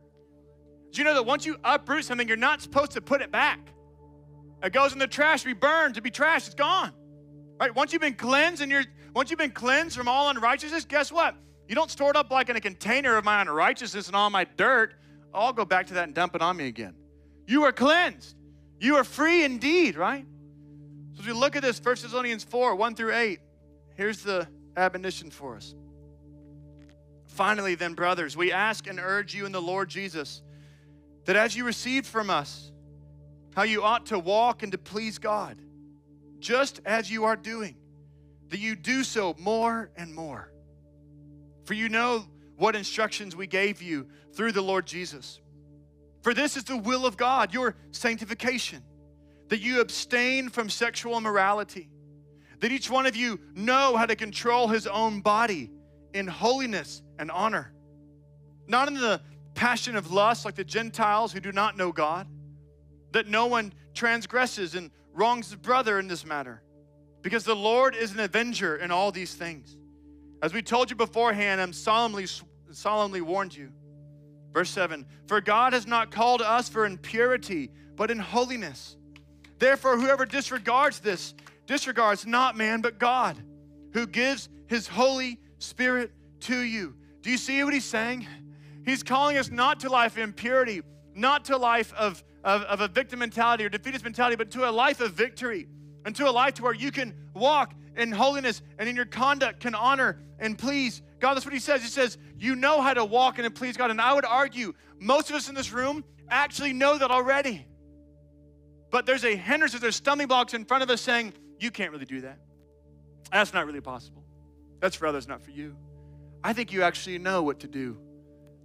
Do 0.90 1.00
you 1.00 1.04
know 1.04 1.14
that 1.14 1.24
once 1.24 1.46
you 1.46 1.56
uproot 1.64 2.04
something, 2.04 2.26
you're 2.26 2.36
not 2.36 2.60
supposed 2.60 2.92
to 2.92 3.00
put 3.00 3.22
it 3.22 3.30
back? 3.30 3.60
It 4.62 4.72
goes 4.72 4.92
in 4.92 4.98
the 4.98 5.06
trash 5.06 5.42
to 5.42 5.46
be 5.46 5.52
burned, 5.52 5.94
to 5.96 6.02
be 6.02 6.10
trashed, 6.10 6.46
it's 6.46 6.54
gone. 6.54 6.92
Right? 7.60 7.74
Once 7.74 7.92
you've 7.92 8.02
been 8.02 8.14
cleansed 8.14 8.62
and 8.62 8.70
you're 8.70 8.84
once 9.14 9.30
you've 9.30 9.38
been 9.38 9.50
cleansed 9.50 9.96
from 9.96 10.08
all 10.08 10.28
unrighteousness, 10.28 10.84
guess 10.84 11.10
what? 11.10 11.34
You 11.68 11.74
don't 11.74 11.90
store 11.90 12.10
it 12.10 12.16
up 12.16 12.30
like 12.30 12.48
in 12.48 12.56
a 12.56 12.60
container 12.60 13.16
of 13.16 13.24
my 13.24 13.42
unrighteousness 13.42 14.06
and 14.06 14.16
all 14.16 14.30
my 14.30 14.44
dirt. 14.44 14.94
I'll 15.34 15.52
go 15.52 15.64
back 15.64 15.88
to 15.88 15.94
that 15.94 16.04
and 16.04 16.14
dump 16.14 16.34
it 16.34 16.42
on 16.42 16.56
me 16.56 16.66
again. 16.66 16.94
You 17.46 17.64
are 17.64 17.72
cleansed. 17.72 18.36
You 18.78 18.96
are 18.96 19.04
free 19.04 19.44
indeed, 19.44 19.96
right? 19.96 20.24
So 21.14 21.20
as 21.20 21.26
we 21.26 21.32
look 21.32 21.56
at 21.56 21.62
this, 21.62 21.80
1 21.82 21.94
Thessalonians 21.96 22.44
4, 22.44 22.74
1 22.76 22.94
through 22.94 23.14
8, 23.14 23.40
here's 23.96 24.22
the 24.22 24.46
admonition 24.76 25.30
for 25.30 25.56
us. 25.56 25.74
Finally, 27.26 27.74
then, 27.74 27.94
brothers, 27.94 28.36
we 28.36 28.52
ask 28.52 28.86
and 28.86 29.00
urge 29.00 29.34
you 29.34 29.46
in 29.46 29.52
the 29.52 29.60
Lord 29.60 29.88
Jesus 29.88 30.42
that 31.24 31.36
as 31.36 31.56
you 31.56 31.64
received 31.64 32.06
from 32.06 32.30
us 32.30 32.70
how 33.54 33.62
you 33.62 33.82
ought 33.82 34.06
to 34.06 34.18
walk 34.18 34.62
and 34.62 34.72
to 34.72 34.78
please 34.78 35.18
God, 35.18 35.58
just 36.38 36.80
as 36.84 37.10
you 37.10 37.24
are 37.24 37.36
doing, 37.36 37.76
that 38.50 38.60
you 38.60 38.76
do 38.76 39.02
so 39.02 39.34
more 39.38 39.90
and 39.96 40.14
more. 40.14 40.52
For 41.66 41.74
you 41.74 41.88
know 41.88 42.24
what 42.56 42.76
instructions 42.76 43.36
we 43.36 43.48
gave 43.48 43.82
you 43.82 44.06
through 44.34 44.52
the 44.52 44.62
Lord 44.62 44.86
Jesus. 44.86 45.40
For 46.22 46.32
this 46.32 46.56
is 46.56 46.64
the 46.64 46.76
will 46.76 47.04
of 47.04 47.16
God, 47.16 47.52
your 47.52 47.74
sanctification, 47.90 48.82
that 49.48 49.60
you 49.60 49.80
abstain 49.80 50.48
from 50.48 50.70
sexual 50.70 51.18
immorality, 51.18 51.88
that 52.60 52.70
each 52.70 52.88
one 52.88 53.04
of 53.04 53.16
you 53.16 53.40
know 53.54 53.96
how 53.96 54.06
to 54.06 54.14
control 54.14 54.68
his 54.68 54.86
own 54.86 55.20
body 55.20 55.70
in 56.14 56.28
holiness 56.28 57.02
and 57.18 57.30
honor, 57.32 57.72
not 58.68 58.86
in 58.86 58.94
the 58.94 59.20
passion 59.54 59.96
of 59.96 60.12
lust 60.12 60.44
like 60.44 60.54
the 60.54 60.64
Gentiles 60.64 61.32
who 61.32 61.40
do 61.40 61.50
not 61.50 61.76
know 61.76 61.90
God, 61.90 62.28
that 63.10 63.26
no 63.26 63.46
one 63.46 63.72
transgresses 63.92 64.76
and 64.76 64.90
wrongs 65.12 65.46
his 65.48 65.56
brother 65.56 65.98
in 65.98 66.06
this 66.06 66.24
matter, 66.24 66.62
because 67.22 67.42
the 67.42 67.56
Lord 67.56 67.96
is 67.96 68.12
an 68.12 68.20
avenger 68.20 68.76
in 68.76 68.92
all 68.92 69.10
these 69.10 69.34
things. 69.34 69.76
As 70.42 70.52
we 70.52 70.62
told 70.62 70.90
you 70.90 70.96
beforehand, 70.96 71.60
I'm 71.60 71.72
solemnly, 71.72 72.26
solemnly 72.70 73.20
warned 73.20 73.56
you. 73.56 73.72
Verse 74.52 74.70
7 74.70 75.06
For 75.26 75.40
God 75.40 75.72
has 75.72 75.86
not 75.86 76.10
called 76.10 76.42
us 76.42 76.68
for 76.68 76.86
impurity, 76.86 77.70
but 77.94 78.10
in 78.10 78.18
holiness. 78.18 78.96
Therefore, 79.58 79.98
whoever 79.98 80.26
disregards 80.26 81.00
this 81.00 81.34
disregards 81.66 82.26
not 82.26 82.56
man, 82.56 82.80
but 82.80 82.98
God, 82.98 83.36
who 83.92 84.06
gives 84.06 84.48
his 84.66 84.86
Holy 84.86 85.40
Spirit 85.58 86.12
to 86.40 86.58
you. 86.58 86.94
Do 87.22 87.30
you 87.30 87.38
see 87.38 87.62
what 87.64 87.74
he's 87.74 87.84
saying? 87.84 88.26
He's 88.84 89.02
calling 89.02 89.36
us 89.36 89.50
not 89.50 89.80
to 89.80 89.88
life 89.88 90.12
of 90.12 90.22
impurity, 90.22 90.82
not 91.14 91.46
to 91.46 91.56
life 91.56 91.92
of, 91.94 92.22
of, 92.44 92.62
of 92.62 92.80
a 92.80 92.88
victim 92.88 93.18
mentality 93.18 93.64
or 93.64 93.68
defeatist 93.68 94.04
mentality, 94.04 94.36
but 94.36 94.50
to 94.52 94.68
a 94.68 94.70
life 94.70 95.00
of 95.00 95.12
victory 95.12 95.66
and 96.04 96.14
to 96.16 96.28
a 96.28 96.30
life 96.30 96.54
to 96.54 96.62
where 96.62 96.74
you 96.74 96.92
can 96.92 97.14
walk 97.34 97.74
in 97.96 98.12
holiness 98.12 98.62
and 98.78 98.88
in 98.88 98.96
your 98.96 99.04
conduct 99.04 99.60
can 99.60 99.74
honor 99.74 100.20
and 100.38 100.58
please 100.58 101.02
God. 101.20 101.34
That's 101.34 101.46
what 101.46 101.54
he 101.54 101.60
says. 101.60 101.82
He 101.82 101.88
says, 101.88 102.18
You 102.38 102.56
know 102.56 102.80
how 102.80 102.94
to 102.94 103.04
walk 103.04 103.38
and 103.38 103.54
please 103.54 103.76
God. 103.76 103.90
And 103.90 104.00
I 104.00 104.12
would 104.12 104.24
argue 104.24 104.74
most 104.98 105.30
of 105.30 105.36
us 105.36 105.48
in 105.48 105.54
this 105.54 105.72
room 105.72 106.04
actually 106.28 106.72
know 106.72 106.98
that 106.98 107.10
already. 107.10 107.66
But 108.90 109.06
there's 109.06 109.24
a 109.24 109.34
hindrance, 109.34 109.78
there's 109.78 109.96
stumbling 109.96 110.28
blocks 110.28 110.54
in 110.54 110.64
front 110.64 110.82
of 110.82 110.90
us 110.90 111.00
saying, 111.00 111.32
You 111.58 111.70
can't 111.70 111.92
really 111.92 112.04
do 112.04 112.22
that. 112.22 112.38
That's 113.32 113.52
not 113.52 113.66
really 113.66 113.80
possible. 113.80 114.24
That's 114.80 114.94
for 114.94 115.06
others, 115.06 115.26
not 115.26 115.42
for 115.42 115.50
you. 115.50 115.76
I 116.44 116.52
think 116.52 116.72
you 116.72 116.82
actually 116.82 117.18
know 117.18 117.42
what 117.42 117.60
to 117.60 117.66
do 117.66 117.98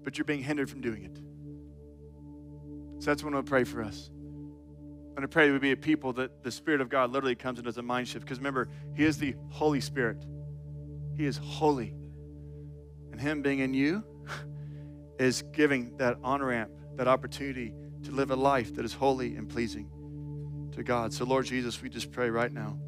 but 0.03 0.17
you're 0.17 0.25
being 0.25 0.43
hindered 0.43 0.69
from 0.69 0.81
doing 0.81 1.03
it. 1.03 1.17
So 3.03 3.09
that's 3.11 3.23
what 3.23 3.29
I'm 3.29 3.33
going 3.33 3.45
to 3.45 3.49
pray 3.49 3.63
for 3.63 3.83
us. 3.83 4.09
I'm 5.11 5.15
going 5.15 5.23
to 5.23 5.27
pray 5.27 5.47
that 5.47 5.53
we 5.53 5.59
be 5.59 5.71
a 5.73 5.77
people 5.77 6.13
that 6.13 6.41
the 6.41 6.51
Spirit 6.51 6.79
of 6.79 6.87
God 6.87 7.11
literally 7.11 7.35
comes 7.35 7.59
and 7.59 7.65
does 7.65 7.77
a 7.77 7.81
mind 7.81 8.07
shift. 8.07 8.23
Because 8.23 8.37
remember, 8.37 8.69
He 8.95 9.03
is 9.03 9.17
the 9.17 9.35
Holy 9.49 9.81
Spirit. 9.81 10.23
He 11.17 11.25
is 11.25 11.37
holy. 11.37 11.93
And 13.11 13.19
Him 13.19 13.41
being 13.41 13.59
in 13.59 13.73
you 13.73 14.05
is 15.19 15.43
giving 15.51 15.97
that 15.97 16.17
on 16.23 16.41
ramp, 16.41 16.71
that 16.95 17.09
opportunity 17.09 17.73
to 18.03 18.11
live 18.11 18.31
a 18.31 18.37
life 18.37 18.73
that 18.75 18.85
is 18.85 18.93
holy 18.93 19.35
and 19.35 19.49
pleasing 19.49 19.89
to 20.71 20.81
God. 20.81 21.13
So, 21.13 21.25
Lord 21.25 21.45
Jesus, 21.45 21.81
we 21.81 21.89
just 21.89 22.09
pray 22.09 22.29
right 22.29 22.51
now. 22.51 22.79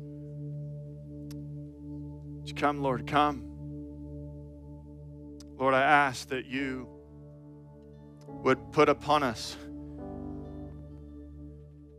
Come, 2.56 2.82
Lord, 2.82 3.06
come. 3.06 3.44
Lord, 5.58 5.74
I 5.74 5.82
ask 5.82 6.30
that 6.30 6.46
you 6.46 6.88
would 8.28 8.72
put 8.72 8.88
upon 8.88 9.24
us. 9.24 9.58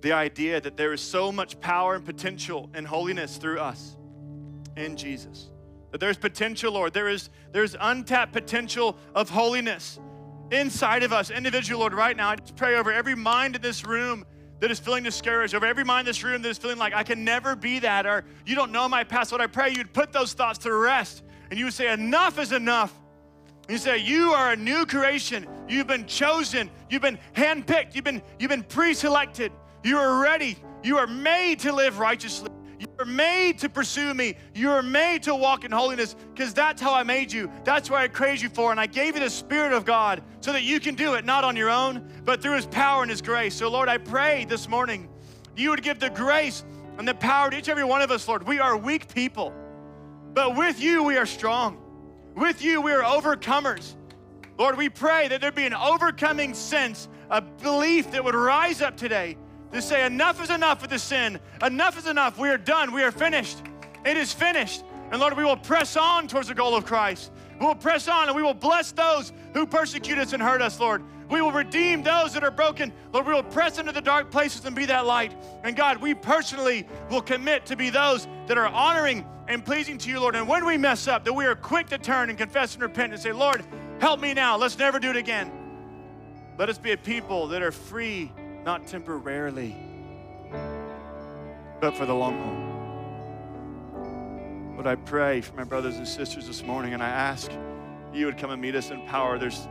The 0.05 0.13
idea 0.13 0.61
that 0.61 0.77
there 0.77 0.93
is 0.93 1.01
so 1.01 1.33
much 1.33 1.59
power 1.61 1.95
and 1.95 2.05
potential 2.05 2.69
and 2.75 2.87
holiness 2.87 3.39
through 3.39 3.59
us 3.59 3.97
in 4.77 4.99
Jesus. 4.99 5.49
That 5.93 5.99
there's 5.99 6.19
potential, 6.19 6.75
Lord. 6.75 6.93
There 6.93 7.09
is 7.09 7.31
there's 7.53 7.75
untapped 7.81 8.35
potential 8.35 8.99
of 9.15 9.31
holiness 9.31 9.99
inside 10.51 11.05
of 11.05 11.15
us, 11.15 11.31
individual, 11.31 11.81
Lord, 11.81 11.95
right 11.95 12.15
now. 12.15 12.29
I 12.29 12.37
just 12.37 12.55
pray 12.55 12.75
over 12.77 12.93
every 12.93 13.15
mind 13.15 13.57
in 13.57 13.63
this 13.63 13.87
room 13.87 14.27
that 14.61 14.71
is 14.71 14.79
feeling 14.79 15.05
discouraged, 15.05 15.55
over 15.55 15.65
every 15.65 15.85
mind 15.85 16.07
in 16.07 16.11
this 16.11 16.23
room 16.23 16.43
that 16.43 16.51
is 16.51 16.59
feeling 16.59 16.77
like 16.77 16.93
I 16.93 17.03
can 17.03 17.25
never 17.25 17.57
be 17.57 17.79
that, 17.79 18.05
or 18.05 18.27
you 18.45 18.55
don't 18.55 18.73
know 18.73 18.87
my 18.87 19.05
past. 19.05 19.33
Lord, 19.33 19.41
I 19.41 19.47
pray 19.47 19.71
you'd 19.71 19.95
put 19.95 20.13
those 20.13 20.35
thoughts 20.35 20.59
to 20.59 20.75
rest 20.75 21.23
and 21.49 21.59
you 21.59 21.65
would 21.65 21.73
say, 21.73 21.91
Enough 21.91 22.39
is 22.39 22.53
enough. 22.53 22.93
You 23.71 23.79
say, 23.79 23.97
You 23.97 24.33
are 24.33 24.53
a 24.53 24.57
new 24.57 24.85
creation. 24.85 25.47
You've 25.67 25.87
been 25.87 26.05
chosen. 26.05 26.69
You've 26.91 27.01
been 27.01 27.19
handpicked. 27.35 27.95
You've 27.95 28.05
been, 28.05 28.21
you've 28.39 28.51
been 28.51 28.65
pre 28.65 28.93
selected. 28.93 29.51
You 29.85 29.99
are 29.99 30.21
ready. 30.21 30.57
You 30.83 30.97
are 30.97 31.07
made 31.07 31.61
to 31.61 31.73
live 31.73 31.99
righteously. 31.99 32.51
You 32.79 32.87
are 32.99 33.05
made 33.05 33.59
to 33.61 33.69
pursue 33.69 34.15
me. 34.15 34.35
You 34.55 34.71
are 34.71 34.83
made 34.83 35.23
to 35.25 35.35
walk 35.35 35.65
in 35.65 35.71
holiness 35.71 36.17
because 36.35 36.53
that's 36.53 36.81
how 36.81 36.93
I 36.95 37.03
made 37.03 37.31
you. 37.31 37.51
That's 37.65 37.91
what 37.91 38.01
I 38.01 38.09
created 38.09 38.43
you 38.43 38.49
for. 38.49 38.71
And 38.71 38.81
I 38.81 38.87
gave 38.87 39.15
you 39.15 39.21
the 39.21 39.31
Spirit 39.31 39.73
of 39.73 39.85
God 39.85 40.23
so 40.41 40.53
that 40.53 40.63
you 40.63 40.81
can 40.81 40.95
do 40.95 41.15
it, 41.15 41.25
not 41.25 41.45
on 41.45 41.55
your 41.55 41.71
own, 41.71 42.11
but 42.25 42.43
through 42.43 42.57
His 42.57 42.67
power 42.67 43.03
and 43.03 43.11
His 43.11 43.23
grace. 43.23 43.55
So, 43.55 43.69
Lord, 43.71 43.89
I 43.89 43.99
pray 43.99 44.47
this 44.47 44.69
morning 44.69 45.09
you 45.57 45.71
would 45.71 45.83
give 45.83 46.01
the 46.01 46.11
grace 46.11 46.65
and 46.99 47.07
the 47.07 47.15
power 47.15 47.51
to 47.51 47.57
each 47.57 47.69
and 47.69 47.71
every 47.71 47.85
one 47.85 48.03
of 48.03 48.11
us, 48.11 48.27
Lord. 48.27 48.47
We 48.47 48.59
are 48.59 48.77
weak 48.77 49.13
people, 49.15 49.53
but 50.33 50.57
with 50.57 50.81
you 50.81 51.05
we 51.05 51.17
are 51.17 51.27
strong. 51.27 51.79
With 52.35 52.63
you, 52.63 52.81
we 52.81 52.91
are 52.91 53.03
overcomers. 53.03 53.95
Lord, 54.59 54.77
we 54.77 54.89
pray 54.89 55.29
that 55.29 55.41
there 55.41 55.53
be 55.53 55.67
an 55.67 55.75
overcoming 55.75 56.53
sense, 56.53 57.09
a 57.31 57.41
belief 57.41 58.11
that 58.11 58.25
would 58.25 58.35
rise 58.35 58.83
up 58.83 58.97
today 58.97 59.37
to 59.75 59.83
say, 59.83 60.07
enough 60.07 60.43
is 60.43 60.51
enough 60.51 60.81
with 60.83 60.91
the 60.91 60.99
sin. 60.99 61.39
Enough 61.63 61.99
is 61.99 62.07
enough. 62.07 62.39
We 62.39 62.49
are 62.49 62.59
done. 62.59 62.93
We 62.93 63.03
are 63.03 63.13
finished. 63.13 63.59
It 64.05 64.17
is 64.17 64.33
finished. 64.33 64.85
And 65.11 65.21
Lord, 65.21 65.37
we 65.37 65.45
will 65.45 65.57
press 65.57 65.97
on 65.97 66.27
towards 66.29 66.49
the 66.49 66.55
goal 66.55 66.75
of 66.75 66.85
Christ. 66.85 67.31
We 67.61 67.67
will 67.67 67.75
press 67.75 68.09
on 68.09 68.29
and 68.29 68.37
we 68.37 68.43
will 68.43 68.55
bless 68.55 68.93
those 68.93 69.33
who 69.53 69.67
persecute 69.67 70.19
us 70.19 70.33
and 70.33 70.43
hurt 70.43 70.61
us, 70.61 70.81
Lord. 70.81 71.03
We 71.31 71.41
will 71.41 71.53
redeem 71.53 72.03
those 72.03 72.35
that 72.35 72.45
are 72.45 72.51
broken. 72.51 72.93
Lord, 73.13 73.27
we 73.27 73.33
will 73.33 73.43
press 73.43 73.79
into 73.79 73.93
the 73.93 74.01
dark 74.01 74.31
places 74.31 74.65
and 74.65 74.75
be 74.77 74.87
that 74.87 75.07
light. 75.07 75.35
And 75.63 75.77
God, 75.77 75.99
we 75.99 76.15
personally 76.15 76.87
will 77.11 77.23
commit 77.23 77.65
to 77.67 77.77
be 77.77 77.91
those 77.91 78.27
that 78.47 78.59
are 78.59 78.69
honoring 78.69 79.27
and 79.49 79.65
pleasing 79.65 79.99
to 79.99 80.11
you, 80.11 80.21
Lord. 80.21 80.35
And 80.35 80.49
when 80.49 80.65
we 80.65 80.77
mess 80.77 81.09
up, 81.09 81.25
that 81.25 81.33
we 81.33 81.47
are 81.47 81.55
quick 81.55 81.89
to 81.89 81.99
turn 81.99 82.29
and 82.29 82.39
confess 82.39 82.75
and 82.75 82.83
repent 82.83 83.13
and 83.13 83.23
say, 83.23 83.33
Lord, 83.33 83.65
help 84.01 84.21
me 84.21 84.35
now. 84.35 84.57
Let's 84.57 84.79
never 84.79 84.99
do 84.99 85.11
it 85.11 85.17
again. 85.17 85.51
Let 86.59 86.69
us 86.69 86.79
be 86.79 86.93
a 86.93 86.97
people 86.97 87.49
that 87.49 87.63
are 87.63 87.73
free, 87.73 88.33
not 88.65 88.87
temporarily, 88.87 89.77
but 91.81 91.95
for 91.95 92.07
the 92.07 92.15
long 92.15 92.39
haul. 92.43 92.65
But 94.77 94.87
I 94.87 94.95
pray 94.95 95.43
for 95.43 95.55
my 95.55 95.65
brothers 95.65 95.97
and 95.97 96.09
sisters 96.09 96.47
this 96.47 96.63
morning, 96.63 96.95
and 96.95 97.03
I 97.03 97.09
ask 97.09 97.51
you 98.13 98.27
would 98.27 98.39
come 98.39 98.51
and 98.51 98.63
meet 98.63 98.75
us 98.75 98.91
in 98.91 99.07
power. 99.07 99.39
There's 99.39 99.69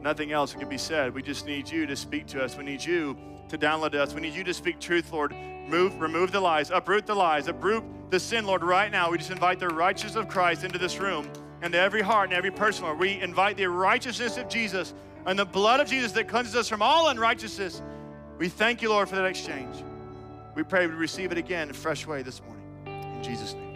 nothing 0.00 0.32
else 0.32 0.52
that 0.52 0.58
can 0.58 0.68
be 0.68 0.78
said. 0.78 1.14
We 1.14 1.22
just 1.22 1.46
need 1.46 1.70
you 1.70 1.86
to 1.86 1.94
speak 1.94 2.26
to 2.28 2.42
us. 2.42 2.56
We 2.56 2.64
need 2.64 2.84
you 2.84 3.16
to 3.48 3.56
download 3.56 3.94
us. 3.94 4.14
We 4.14 4.20
need 4.20 4.34
you 4.34 4.42
to 4.44 4.54
speak 4.54 4.80
truth, 4.80 5.12
Lord. 5.12 5.32
Move, 5.68 6.00
remove 6.00 6.32
the 6.32 6.40
lies, 6.40 6.70
uproot 6.70 7.06
the 7.06 7.14
lies, 7.14 7.46
uproot 7.46 7.84
the 8.10 8.18
sin, 8.20 8.46
Lord, 8.46 8.64
right 8.64 8.90
now. 8.90 9.10
We 9.10 9.18
just 9.18 9.30
invite 9.30 9.60
the 9.60 9.68
righteousness 9.68 10.16
of 10.16 10.28
Christ 10.28 10.64
into 10.64 10.78
this 10.78 10.98
room 10.98 11.30
and 11.62 11.72
to 11.72 11.78
every 11.78 12.02
heart 12.02 12.30
and 12.30 12.36
every 12.36 12.50
person, 12.50 12.84
Lord. 12.84 12.98
We 12.98 13.20
invite 13.20 13.56
the 13.56 13.70
righteousness 13.70 14.36
of 14.36 14.48
Jesus 14.48 14.92
and 15.24 15.38
the 15.38 15.44
blood 15.44 15.80
of 15.80 15.88
Jesus 15.88 16.12
that 16.12 16.28
cleanses 16.28 16.56
us 16.56 16.68
from 16.68 16.82
all 16.82 17.08
unrighteousness. 17.08 17.80
We 18.44 18.50
thank 18.50 18.82
you, 18.82 18.90
Lord, 18.90 19.08
for 19.08 19.16
that 19.16 19.24
exchange. 19.24 19.74
We 20.54 20.64
pray 20.64 20.86
we 20.86 20.92
receive 20.92 21.32
it 21.32 21.38
again 21.38 21.62
in 21.62 21.70
a 21.70 21.72
fresh 21.72 22.06
way 22.06 22.20
this 22.20 22.42
morning. 22.42 23.16
In 23.16 23.22
Jesus' 23.22 23.54
name. 23.54 23.73